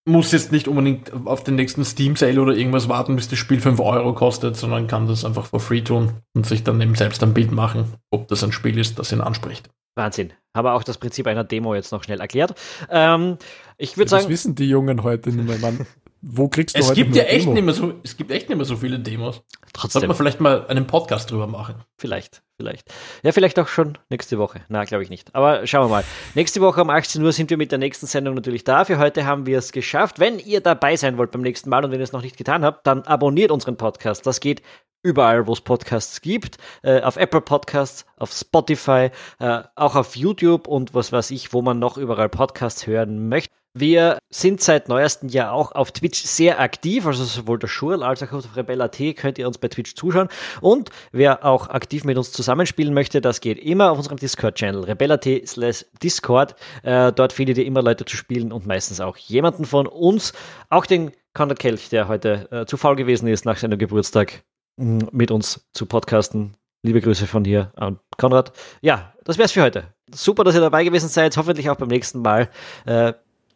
muss 0.07 0.31
jetzt 0.31 0.51
nicht 0.51 0.67
unbedingt 0.67 1.11
auf 1.25 1.43
den 1.43 1.55
nächsten 1.55 1.83
Steam 1.85 2.15
Sale 2.15 2.41
oder 2.41 2.55
irgendwas 2.55 2.89
warten, 2.89 3.15
bis 3.15 3.27
das 3.27 3.37
Spiel 3.37 3.59
5 3.59 3.79
Euro 3.79 4.13
kostet, 4.13 4.55
sondern 4.55 4.87
kann 4.87 5.07
das 5.07 5.25
einfach 5.25 5.45
for 5.45 5.59
free 5.59 5.81
tun 5.81 6.13
und 6.33 6.45
sich 6.45 6.63
dann 6.63 6.79
eben 6.81 6.95
selbst 6.95 7.21
ein 7.23 7.33
Bild 7.33 7.51
machen, 7.51 7.93
ob 8.11 8.27
das 8.27 8.43
ein 8.43 8.51
Spiel 8.51 8.77
ist, 8.77 8.99
das 8.99 9.11
ihn 9.11 9.21
anspricht. 9.21 9.69
Wahnsinn. 9.95 10.31
Habe 10.55 10.73
auch 10.73 10.83
das 10.83 10.97
Prinzip 10.97 11.27
einer 11.27 11.43
Demo 11.43 11.75
jetzt 11.75 11.91
noch 11.91 12.03
schnell 12.03 12.19
erklärt. 12.19 12.55
Ähm, 12.89 13.37
ich 13.77 13.97
würde 13.97 14.09
sagen. 14.09 14.23
Das 14.23 14.29
wissen 14.29 14.55
die 14.55 14.69
Jungen 14.69 15.03
heute 15.03 15.31
nicht 15.31 15.47
mehr, 15.47 15.57
Mann. 15.57 15.85
Wo 16.29 16.49
kriegst 16.49 16.75
du 16.75 16.79
es 16.81 16.89
heute 16.89 17.03
gibt 17.03 17.15
ja 17.15 17.23
echt 17.23 17.45
Demo? 17.45 17.53
nicht 17.53 17.63
mehr 17.63 17.73
so, 17.73 17.93
es 18.03 18.17
gibt 18.17 18.31
echt 18.31 18.49
nicht 18.49 18.57
mehr 18.57 18.65
so 18.65 18.75
viele 18.75 18.99
Demos. 18.99 19.35
Sollte 19.35 19.71
Trotzdem. 19.71 20.07
man 20.07 20.17
vielleicht 20.17 20.41
mal 20.41 20.67
einen 20.67 20.85
Podcast 20.85 21.31
drüber 21.31 21.47
machen. 21.47 21.75
Vielleicht, 21.97 22.41
vielleicht. 22.59 22.91
Ja, 23.23 23.31
vielleicht 23.31 23.57
auch 23.59 23.69
schon 23.69 23.97
nächste 24.09 24.37
Woche. 24.37 24.61
Na, 24.67 24.83
glaube 24.83 25.03
ich 25.03 25.09
nicht. 25.09 25.33
Aber 25.35 25.65
schauen 25.65 25.85
wir 25.85 25.89
mal. 25.89 26.03
Nächste 26.35 26.59
Woche 26.59 26.81
um 26.81 26.89
18 26.89 27.23
Uhr 27.23 27.31
sind 27.31 27.49
wir 27.49 27.55
mit 27.55 27.71
der 27.71 27.79
nächsten 27.79 28.07
Sendung 28.07 28.35
natürlich 28.35 28.65
da. 28.65 28.83
Für 28.83 28.97
heute 28.97 29.25
haben 29.25 29.45
wir 29.45 29.57
es 29.57 29.71
geschafft. 29.71 30.19
Wenn 30.19 30.39
ihr 30.39 30.59
dabei 30.59 30.97
sein 30.97 31.17
wollt 31.17 31.31
beim 31.31 31.41
nächsten 31.41 31.69
Mal 31.69 31.85
und 31.85 31.91
wenn 31.91 31.99
ihr 31.99 32.03
es 32.03 32.11
noch 32.11 32.23
nicht 32.23 32.35
getan 32.35 32.65
habt, 32.65 32.85
dann 32.85 33.03
abonniert 33.03 33.51
unseren 33.51 33.77
Podcast. 33.77 34.25
Das 34.27 34.41
geht 34.41 34.61
überall, 35.03 35.47
wo 35.47 35.53
es 35.53 35.61
Podcasts 35.61 36.19
gibt. 36.19 36.57
Äh, 36.83 37.01
auf 37.01 37.15
Apple 37.15 37.41
Podcasts, 37.41 38.05
auf 38.17 38.33
Spotify, 38.33 39.11
äh, 39.39 39.61
auch 39.75 39.95
auf 39.95 40.17
YouTube 40.17 40.67
und 40.67 40.93
was 40.93 41.13
weiß 41.13 41.31
ich, 41.31 41.53
wo 41.53 41.61
man 41.61 41.79
noch 41.79 41.97
überall 41.97 42.27
Podcasts 42.29 42.85
hören 42.85 43.29
möchte. 43.29 43.56
Wir 43.79 44.17
sind 44.31 44.59
seit 44.61 44.89
neuestem 44.89 45.29
Jahr 45.29 45.53
auch 45.53 45.71
auf 45.71 45.91
Twitch 45.91 46.23
sehr 46.23 46.59
aktiv, 46.59 47.05
also 47.05 47.23
sowohl 47.23 47.59
der 47.59 47.67
Schurl 47.67 48.01
als 48.01 48.23
auch 48.23 48.31
auf 48.31 48.55
Rebella.at 48.55 48.97
könnt 49.15 49.37
ihr 49.37 49.45
uns 49.45 49.59
bei 49.59 49.67
Twitch 49.67 49.93
zuschauen. 49.93 50.29
Und 50.61 50.89
wer 51.11 51.45
auch 51.45 51.69
aktiv 51.69 52.03
mit 52.03 52.17
uns 52.17 52.31
zusammenspielen 52.31 52.93
möchte, 52.93 53.21
das 53.21 53.39
geht 53.39 53.59
immer 53.59 53.91
auf 53.91 53.97
unserem 53.97 54.17
Discord-Channel, 54.17 54.83
rebella.at 54.85 55.47
slash 55.47 55.85
Discord. 56.01 56.55
Äh, 56.81 57.11
dort 57.11 57.33
findet 57.33 57.59
ihr 57.59 57.65
immer 57.65 57.83
Leute 57.83 58.05
zu 58.05 58.17
spielen 58.17 58.51
und 58.51 58.65
meistens 58.65 58.99
auch 58.99 59.17
jemanden 59.17 59.65
von 59.65 59.85
uns, 59.85 60.33
auch 60.69 60.87
den 60.87 61.11
Konrad 61.35 61.59
Kelch, 61.59 61.89
der 61.89 62.07
heute 62.07 62.51
äh, 62.51 62.65
zu 62.65 62.77
faul 62.77 62.95
gewesen 62.95 63.27
ist, 63.27 63.45
nach 63.45 63.57
seinem 63.57 63.77
Geburtstag 63.77 64.43
mh, 64.77 65.09
mit 65.11 65.29
uns 65.29 65.67
zu 65.73 65.85
podcasten. 65.85 66.57
Liebe 66.81 67.01
Grüße 67.01 67.27
von 67.27 67.45
hier 67.45 67.71
an 67.75 67.99
Konrad. 68.17 68.53
Ja, 68.81 69.13
das 69.23 69.37
wär's 69.37 69.51
für 69.51 69.61
heute. 69.61 69.93
Super, 70.11 70.43
dass 70.43 70.55
ihr 70.55 70.61
dabei 70.61 70.83
gewesen 70.83 71.09
seid. 71.09 71.37
Hoffentlich 71.37 71.69
auch 71.69 71.75
beim 71.75 71.89
nächsten 71.89 72.21
Mal. 72.21 72.49
Äh, 72.85 73.13